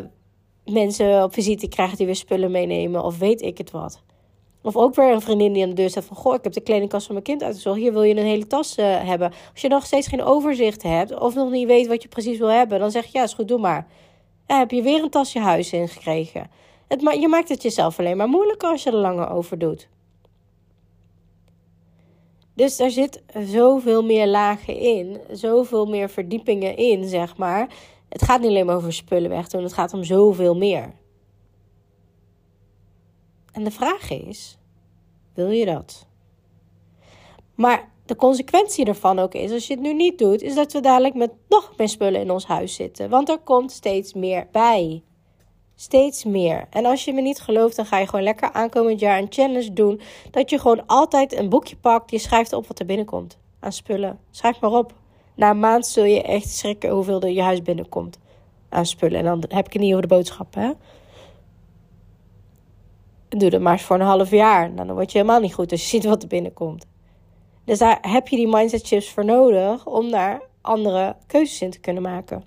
mensen 0.65 1.23
op 1.23 1.33
visite 1.33 1.69
krijgen 1.69 1.97
die 1.97 2.07
weer 2.07 2.17
spullen 2.17 2.51
meenemen. 2.51 3.05
Of 3.05 3.19
weet 3.19 3.43
ik 3.43 3.59
het 3.59 3.71
wat. 3.71 4.03
Of 4.63 4.77
ook 4.77 4.95
weer 4.95 5.13
een 5.13 5.21
vriendin 5.21 5.53
die 5.53 5.63
aan 5.63 5.69
de 5.69 5.75
deur 5.75 5.91
staat 5.91 6.05
van... 6.05 6.17
Goh, 6.17 6.35
ik 6.35 6.45
heb 6.45 6.53
de 6.53 6.61
kledingkast 6.61 7.05
van 7.07 7.15
mijn 7.15 7.27
kind 7.27 7.43
uitgezocht. 7.43 7.79
Hier 7.79 7.93
wil 7.93 8.03
je 8.03 8.17
een 8.17 8.25
hele 8.25 8.47
tas 8.47 8.79
uh, 8.79 8.85
hebben. 8.85 9.33
Als 9.53 9.61
je 9.61 9.69
nog 9.69 9.87
steeds 9.87 10.07
geen 10.07 10.23
overzicht 10.23 10.83
hebt... 10.83 11.19
of 11.19 11.35
nog 11.35 11.51
niet 11.51 11.67
weet 11.67 11.87
wat 11.87 12.03
je 12.03 12.09
precies 12.09 12.39
wil 12.39 12.51
hebben... 12.51 12.79
dan 12.79 12.91
zeg 12.91 13.05
je 13.05 13.19
ja, 13.19 13.25
is 13.25 13.35
goed, 13.35 13.49
doe 13.49 13.59
maar 13.59 13.87
heb 14.59 14.71
je 14.71 14.83
weer 14.83 15.03
een 15.03 15.11
tas 15.11 15.33
je 15.33 15.41
huis 15.41 15.73
ingekregen. 15.73 16.51
Het, 16.89 17.01
je 17.01 17.29
maakt 17.29 17.49
het 17.49 17.63
jezelf 17.63 17.99
alleen 17.99 18.17
maar 18.17 18.29
moeilijker 18.29 18.69
als 18.69 18.83
je 18.83 18.91
er 18.91 18.97
langer 18.97 19.31
over 19.31 19.59
doet. 19.59 19.89
Dus 22.55 22.79
er 22.79 22.91
zit 22.91 23.23
zoveel 23.45 24.05
meer 24.05 24.27
lagen 24.27 24.77
in, 24.77 25.21
zoveel 25.31 25.87
meer 25.87 26.11
verdiepingen 26.11 26.77
in, 26.77 27.09
zeg 27.09 27.37
maar. 27.37 27.69
Het 28.09 28.23
gaat 28.23 28.41
niet 28.41 28.49
alleen 28.49 28.67
maar 28.67 28.77
over 28.77 28.93
spullen 28.93 29.31
wegdoen, 29.31 29.63
het 29.63 29.73
gaat 29.73 29.93
om 29.93 30.05
zoveel 30.05 30.57
meer. 30.57 30.95
En 33.53 33.65
de 33.65 33.71
vraag 33.71 34.11
is: 34.11 34.59
wil 35.35 35.51
je 35.51 35.65
dat? 35.65 36.07
Maar 37.55 37.91
de 38.11 38.17
consequentie 38.17 38.85
ervan 38.85 39.19
ook 39.19 39.35
is, 39.35 39.53
als 39.53 39.67
je 39.67 39.73
het 39.73 39.83
nu 39.83 39.95
niet 39.95 40.19
doet, 40.19 40.43
is 40.43 40.55
dat 40.55 40.73
we 40.73 40.81
dadelijk 40.81 41.15
met 41.15 41.31
nog 41.49 41.73
meer 41.77 41.89
spullen 41.89 42.21
in 42.21 42.31
ons 42.31 42.47
huis 42.47 42.75
zitten. 42.75 43.11
Want 43.11 43.29
er 43.29 43.39
komt 43.39 43.73
steeds 43.73 44.15
meer 44.15 44.49
bij. 44.53 45.03
Steeds 45.75 46.25
meer. 46.25 46.67
En 46.71 46.85
als 46.85 47.05
je 47.05 47.13
me 47.13 47.21
niet 47.21 47.41
gelooft, 47.41 47.77
dan 47.77 47.87
ga 47.87 47.99
je 47.99 48.07
gewoon 48.07 48.25
lekker 48.25 48.53
aankomend 48.53 49.01
jaar 49.01 49.19
een 49.19 49.27
challenge 49.29 49.73
doen. 49.73 50.01
Dat 50.31 50.51
je 50.51 50.59
gewoon 50.59 50.87
altijd 50.87 51.39
een 51.39 51.49
boekje 51.49 51.77
pakt. 51.77 52.11
Je 52.11 52.19
schrijft 52.19 52.53
op 52.53 52.67
wat 52.67 52.79
er 52.79 52.87
binnenkomt 52.87 53.39
aan 53.61 53.73
spullen. 53.73 54.19
Schrijf 54.31 54.61
maar 54.61 54.73
op. 54.73 54.95
Na 55.35 55.51
een 55.51 55.59
maand 55.59 55.87
zul 55.87 56.05
je 56.05 56.23
echt 56.23 56.49
schrikken 56.49 56.91
hoeveel 56.91 57.21
er 57.21 57.31
je 57.31 57.43
huis 57.43 57.63
binnenkomt 57.63 58.19
aan 58.69 58.87
spullen. 58.87 59.19
En 59.19 59.25
dan 59.25 59.45
heb 59.49 59.67
ik 59.67 59.73
het 59.73 59.83
niet 59.83 59.91
over 59.91 60.09
de 60.09 60.15
boodschappen. 60.15 60.63
Hè? 60.63 60.73
Doe 63.29 63.51
dat 63.51 63.61
maar 63.61 63.73
eens 63.73 63.83
voor 63.83 63.97
een 63.97 64.07
half 64.07 64.31
jaar. 64.31 64.71
Nou, 64.71 64.87
dan 64.87 64.95
word 64.95 65.13
je 65.13 65.19
helemaal 65.19 65.41
niet 65.41 65.55
goed 65.55 65.73
als 65.73 65.81
je 65.81 65.89
ziet 65.89 66.05
wat 66.05 66.23
er 66.23 66.29
binnenkomt. 66.29 66.87
Dus 67.71 67.79
daar 67.79 67.99
heb 68.01 68.29
je 68.29 68.37
die 68.37 68.49
mindset 68.49 68.87
shifts 68.87 69.11
voor 69.11 69.25
nodig 69.25 69.87
om 69.87 70.11
daar 70.11 70.43
andere 70.61 71.17
keuzes 71.27 71.61
in 71.61 71.71
te 71.71 71.81
kunnen 71.81 72.03
maken. 72.03 72.45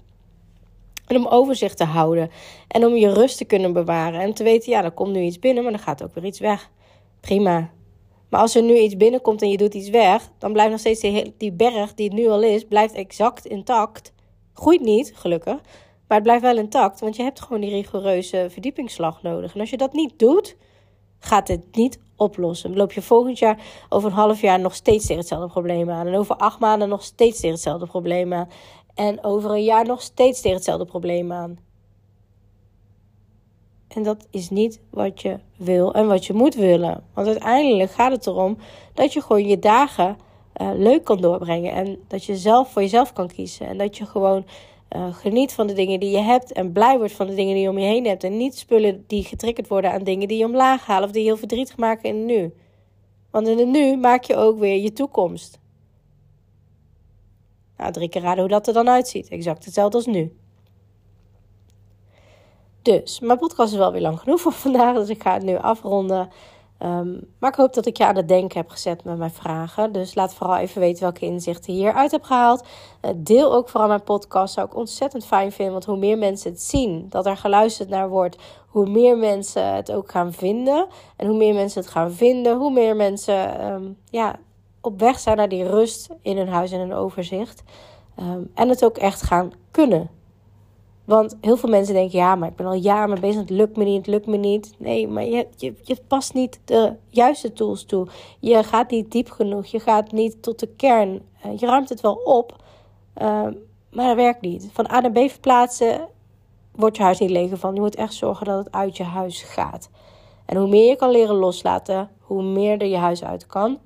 En 1.07 1.15
om 1.15 1.27
overzicht 1.27 1.77
te 1.77 1.83
houden. 1.83 2.31
En 2.67 2.85
om 2.85 2.95
je 2.95 3.13
rust 3.13 3.37
te 3.37 3.45
kunnen 3.45 3.73
bewaren. 3.73 4.19
En 4.19 4.33
te 4.33 4.43
weten, 4.43 4.71
ja, 4.71 4.83
er 4.83 4.91
komt 4.91 5.13
nu 5.13 5.21
iets 5.21 5.39
binnen, 5.39 5.63
maar 5.63 5.71
dan 5.71 5.81
gaat 5.81 6.03
ook 6.03 6.13
weer 6.13 6.25
iets 6.25 6.39
weg. 6.39 6.71
Prima. 7.19 7.69
Maar 8.29 8.41
als 8.41 8.55
er 8.55 8.63
nu 8.63 8.77
iets 8.77 8.97
binnenkomt 8.97 9.41
en 9.41 9.49
je 9.49 9.57
doet 9.57 9.73
iets 9.73 9.89
weg, 9.89 10.31
dan 10.37 10.53
blijft 10.53 10.71
nog 10.71 10.79
steeds 10.79 10.99
die, 10.99 11.33
die 11.37 11.51
berg 11.51 11.93
die 11.93 12.05
het 12.05 12.17
nu 12.17 12.27
al 12.27 12.41
is, 12.41 12.63
blijft 12.65 12.93
exact 12.93 13.45
intact. 13.45 14.13
Groeit 14.53 14.81
niet, 14.81 15.11
gelukkig. 15.15 15.61
Maar 16.07 16.17
het 16.17 16.23
blijft 16.23 16.41
wel 16.41 16.57
intact, 16.57 16.99
want 16.99 17.15
je 17.15 17.23
hebt 17.23 17.41
gewoon 17.41 17.61
die 17.61 17.71
rigoureuze 17.71 18.47
verdiepingsslag 18.49 19.21
nodig. 19.21 19.53
En 19.53 19.59
als 19.59 19.69
je 19.69 19.77
dat 19.77 19.93
niet 19.93 20.19
doet, 20.19 20.55
gaat 21.19 21.47
het 21.47 21.75
niet 21.75 21.99
oplossen. 22.15 22.75
Loop 22.75 22.91
je 22.91 23.01
volgend 23.01 23.39
jaar 23.39 23.59
over 23.89 24.09
een 24.09 24.15
half 24.15 24.41
jaar 24.41 24.59
nog 24.59 24.75
steeds 24.75 25.05
tegen 25.05 25.17
hetzelfde 25.17 25.47
probleem 25.47 25.89
aan. 25.89 26.07
En 26.07 26.15
over 26.15 26.35
acht 26.35 26.59
maanden 26.59 26.89
nog 26.89 27.03
steeds 27.03 27.39
tegen 27.39 27.51
hetzelfde 27.55 27.87
probleem 27.87 28.33
aan. 28.33 28.49
En 28.95 29.23
over 29.23 29.51
een 29.51 29.63
jaar 29.63 29.85
nog 29.85 30.01
steeds 30.01 30.41
tegen 30.41 30.57
hetzelfde 30.57 30.85
probleem 30.85 31.31
aan. 31.31 31.57
En 33.87 34.03
dat 34.03 34.27
is 34.29 34.49
niet 34.49 34.79
wat 34.89 35.21
je 35.21 35.39
wil 35.57 35.93
en 35.93 36.07
wat 36.07 36.25
je 36.25 36.33
moet 36.33 36.55
willen. 36.55 37.03
Want 37.13 37.27
uiteindelijk 37.27 37.91
gaat 37.91 38.11
het 38.11 38.27
erom 38.27 38.57
dat 38.93 39.13
je 39.13 39.21
gewoon 39.21 39.47
je 39.47 39.59
dagen 39.59 40.17
uh, 40.61 40.69
leuk 40.73 41.03
kan 41.03 41.21
doorbrengen. 41.21 41.71
En 41.71 41.97
dat 42.07 42.25
je 42.25 42.37
zelf 42.37 42.71
voor 42.71 42.81
jezelf 42.81 43.13
kan 43.13 43.27
kiezen. 43.27 43.67
En 43.67 43.77
dat 43.77 43.97
je 43.97 44.05
gewoon 44.05 44.45
uh, 44.95 45.13
geniet 45.13 45.53
van 45.53 45.67
de 45.67 45.73
dingen 45.73 45.99
die 45.99 46.11
je 46.11 46.21
hebt 46.21 46.51
en 46.51 46.71
blij 46.71 46.97
wordt 46.97 47.13
van 47.13 47.27
de 47.27 47.35
dingen 47.35 47.53
die 47.53 47.63
je 47.63 47.69
om 47.69 47.77
je 47.77 47.85
heen 47.85 48.05
hebt. 48.05 48.23
En 48.23 48.37
niet 48.37 48.57
spullen 48.57 49.03
die 49.07 49.23
getriggerd 49.23 49.67
worden 49.67 49.91
aan 49.91 50.03
dingen 50.03 50.27
die 50.27 50.37
je 50.37 50.45
omlaag 50.45 50.85
halen 50.85 51.07
of 51.07 51.11
die 51.11 51.21
je 51.21 51.27
heel 51.27 51.37
verdrietig 51.37 51.77
maken 51.77 52.09
in 52.09 52.15
het 52.15 52.25
nu. 52.25 52.53
Want 53.31 53.47
in 53.47 53.57
het 53.57 53.67
nu 53.67 53.97
maak 53.97 54.23
je 54.23 54.35
ook 54.35 54.59
weer 54.59 54.81
je 54.81 54.93
toekomst. 54.93 55.59
Nou, 57.77 57.91
drie 57.91 58.09
keer 58.09 58.21
raden 58.21 58.39
hoe 58.39 58.49
dat 58.49 58.67
er 58.67 58.73
dan 58.73 58.89
uitziet. 58.89 59.27
Exact 59.27 59.65
hetzelfde 59.65 59.97
als 59.97 60.05
nu. 60.05 60.37
Dus, 62.81 63.19
mijn 63.19 63.37
podcast 63.37 63.71
is 63.71 63.77
wel 63.77 63.91
weer 63.91 64.01
lang 64.01 64.19
genoeg 64.19 64.41
voor 64.41 64.51
vandaag, 64.51 64.95
dus 64.95 65.09
ik 65.09 65.21
ga 65.21 65.33
het 65.33 65.43
nu 65.43 65.57
afronden. 65.57 66.29
Ehm, 66.83 67.11
maar 67.39 67.49
ik 67.49 67.55
hoop 67.55 67.73
dat 67.73 67.85
ik 67.85 67.97
je 67.97 68.05
aan 68.05 68.15
het 68.15 68.27
denken 68.27 68.57
heb 68.59 68.69
gezet 68.69 69.03
met 69.03 69.17
mijn 69.17 69.31
vragen. 69.31 69.91
Dus 69.91 70.15
laat 70.15 70.33
vooral 70.33 70.57
even 70.57 70.81
weten 70.81 71.03
welke 71.03 71.25
inzichten 71.25 71.73
je 71.73 71.79
hieruit 71.79 72.11
hebt 72.11 72.25
gehaald. 72.25 72.63
Uh, 73.01 73.11
deel 73.15 73.53
ook 73.53 73.69
vooral 73.69 73.87
mijn 73.87 74.03
podcast. 74.03 74.53
Zou 74.53 74.67
ik 74.67 74.75
ontzettend 74.75 75.25
fijn 75.25 75.51
vinden. 75.51 75.73
Want 75.73 75.85
hoe 75.85 75.97
meer 75.97 76.17
mensen 76.17 76.51
het 76.51 76.61
zien, 76.61 77.05
dat 77.09 77.25
er 77.25 77.37
geluisterd 77.37 77.89
naar 77.89 78.09
wordt, 78.09 78.37
hoe 78.67 78.89
meer 78.89 79.17
mensen 79.17 79.75
het 79.75 79.91
ook 79.91 80.11
gaan 80.11 80.33
vinden. 80.33 80.87
En 81.17 81.27
hoe 81.27 81.37
meer 81.37 81.53
mensen 81.53 81.81
het 81.81 81.89
gaan 81.89 82.11
vinden, 82.11 82.57
hoe 82.57 82.71
meer 82.71 82.95
mensen 82.95 83.59
ehm, 83.59 83.83
ja, 84.09 84.35
op 84.81 84.99
weg 84.99 85.19
zijn 85.19 85.37
naar 85.37 85.49
die 85.49 85.67
rust 85.67 86.09
in 86.21 86.37
hun 86.37 86.49
huis 86.49 86.71
en 86.71 86.79
een 86.79 86.93
overzicht. 86.93 87.63
Ehm, 88.15 88.41
en 88.53 88.69
het 88.69 88.85
ook 88.85 88.97
echt 88.97 89.21
gaan 89.21 89.51
kunnen. 89.71 90.09
Want 91.05 91.37
heel 91.41 91.57
veel 91.57 91.69
mensen 91.69 91.93
denken, 91.93 92.17
ja, 92.17 92.35
maar 92.35 92.49
ik 92.49 92.55
ben 92.55 92.65
al 92.65 92.73
jaren 92.73 93.09
mee 93.09 93.19
bezig, 93.19 93.39
het 93.39 93.49
lukt 93.49 93.77
me 93.77 93.83
niet, 93.83 93.97
het 93.97 94.07
lukt 94.07 94.25
me 94.25 94.37
niet. 94.37 94.75
Nee, 94.77 95.07
maar 95.07 95.23
je, 95.23 95.47
je, 95.55 95.73
je 95.81 95.97
past 96.07 96.33
niet 96.33 96.59
de 96.65 96.93
juiste 97.07 97.53
tools 97.53 97.85
toe. 97.85 98.07
Je 98.39 98.63
gaat 98.63 98.91
niet 98.91 99.11
diep 99.11 99.29
genoeg, 99.29 99.65
je 99.65 99.79
gaat 99.79 100.11
niet 100.11 100.41
tot 100.41 100.59
de 100.59 100.67
kern. 100.67 101.21
Eh, 101.41 101.57
je 101.57 101.65
ruimt 101.65 101.89
het 101.89 102.01
wel 102.01 102.13
op, 102.13 102.63
ehm, 103.13 103.53
maar 103.91 104.07
dat 104.07 104.15
werkt 104.15 104.41
niet. 104.41 104.69
Van 104.73 104.91
A 104.91 104.99
naar 104.99 105.11
B 105.11 105.29
verplaatsen 105.29 106.07
wordt 106.71 106.97
je 106.97 107.03
huis 107.03 107.19
niet 107.19 107.29
leger 107.29 107.57
van. 107.57 107.73
Je 107.73 107.81
moet 107.81 107.95
echt 107.95 108.13
zorgen 108.13 108.45
dat 108.45 108.57
het 108.57 108.73
uit 108.73 108.97
je 108.97 109.03
huis 109.03 109.41
gaat. 109.41 109.89
En 110.45 110.57
hoe 110.57 110.67
meer 110.67 110.87
je 110.87 110.95
kan 110.95 111.11
leren 111.11 111.35
loslaten, 111.35 112.09
hoe 112.19 112.43
meer 112.43 112.81
er 112.81 112.87
je 112.87 112.97
huis 112.97 113.23
uit 113.23 113.45
kan. 113.45 113.77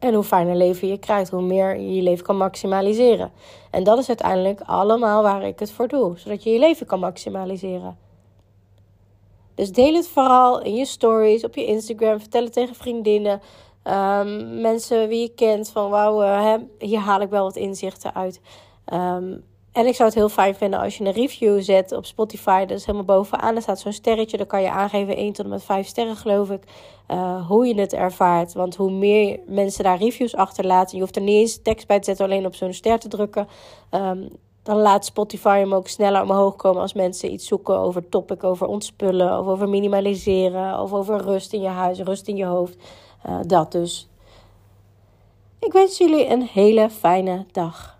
En 0.00 0.14
hoe 0.14 0.24
fijner 0.24 0.56
leven 0.56 0.88
je 0.88 0.98
krijgt, 0.98 1.30
hoe 1.30 1.42
meer 1.42 1.80
je 1.80 1.94
je 1.94 2.02
leven 2.02 2.24
kan 2.24 2.36
maximaliseren. 2.36 3.32
En 3.70 3.84
dat 3.84 3.98
is 3.98 4.08
uiteindelijk 4.08 4.60
allemaal 4.60 5.22
waar 5.22 5.42
ik 5.42 5.58
het 5.58 5.72
voor 5.72 5.88
doe, 5.88 6.18
zodat 6.18 6.42
je 6.42 6.50
je 6.50 6.58
leven 6.58 6.86
kan 6.86 7.00
maximaliseren. 7.00 7.98
Dus 9.54 9.72
deel 9.72 9.94
het 9.94 10.08
vooral 10.08 10.62
in 10.62 10.74
je 10.74 10.84
stories, 10.84 11.44
op 11.44 11.54
je 11.54 11.66
Instagram, 11.66 12.20
vertel 12.20 12.44
het 12.44 12.52
tegen 12.52 12.74
vriendinnen, 12.74 13.40
um, 13.84 14.60
mensen 14.60 15.08
wie 15.08 15.20
je 15.20 15.34
kent. 15.34 15.70
Van 15.70 15.90
wauw, 15.90 16.22
uh, 16.22 16.54
hier 16.78 16.98
haal 16.98 17.20
ik 17.20 17.30
wel 17.30 17.44
wat 17.44 17.56
inzichten 17.56 18.14
uit. 18.14 18.40
Um, 18.92 19.44
en 19.72 19.86
ik 19.86 19.94
zou 19.94 20.08
het 20.08 20.18
heel 20.18 20.28
fijn 20.28 20.54
vinden 20.54 20.80
als 20.80 20.98
je 20.98 21.04
een 21.04 21.12
review 21.12 21.62
zet 21.62 21.92
op 21.92 22.06
Spotify. 22.06 22.64
Is 22.68 22.84
helemaal 22.84 23.16
bovenaan. 23.16 23.56
Er 23.56 23.62
staat 23.62 23.80
zo'n 23.80 23.92
sterretje. 23.92 24.36
Dan 24.36 24.46
kan 24.46 24.62
je 24.62 24.70
aangeven 24.70 25.16
1 25.16 25.32
tot 25.32 25.44
en 25.44 25.50
met 25.50 25.64
5 25.64 25.86
sterren, 25.86 26.16
geloof 26.16 26.50
ik. 26.50 26.62
Uh, 27.08 27.48
hoe 27.48 27.66
je 27.66 27.80
het 27.80 27.92
ervaart. 27.92 28.52
Want 28.52 28.76
hoe 28.76 28.90
meer 28.90 29.40
mensen 29.46 29.84
daar 29.84 29.98
reviews 29.98 30.34
achterlaten. 30.34 30.96
Je 30.96 31.02
hoeft 31.02 31.16
er 31.16 31.22
niet 31.22 31.40
eens 31.40 31.62
tekst 31.62 31.86
bij 31.86 31.98
te 31.98 32.04
zetten, 32.04 32.24
alleen 32.24 32.46
op 32.46 32.54
zo'n 32.54 32.72
ster 32.72 32.98
te 32.98 33.08
drukken. 33.08 33.48
Um, 33.90 34.28
dan 34.62 34.76
laat 34.76 35.04
Spotify 35.04 35.58
hem 35.58 35.74
ook 35.74 35.88
sneller 35.88 36.22
omhoog 36.22 36.56
komen 36.56 36.82
als 36.82 36.92
mensen 36.92 37.32
iets 37.32 37.46
zoeken 37.46 37.78
over 37.78 38.08
topic, 38.08 38.44
over 38.44 38.66
ontspullen, 38.66 39.38
of 39.38 39.46
over 39.46 39.68
minimaliseren, 39.68 40.80
of 40.80 40.92
over 40.92 41.22
rust 41.22 41.52
in 41.52 41.60
je 41.60 41.68
huis, 41.68 42.00
rust 42.00 42.28
in 42.28 42.36
je 42.36 42.44
hoofd. 42.44 42.76
Uh, 43.26 43.38
dat 43.46 43.72
dus. 43.72 44.08
Ik 45.60 45.72
wens 45.72 45.98
jullie 45.98 46.26
een 46.26 46.42
hele 46.42 46.90
fijne 46.90 47.46
dag. 47.52 47.99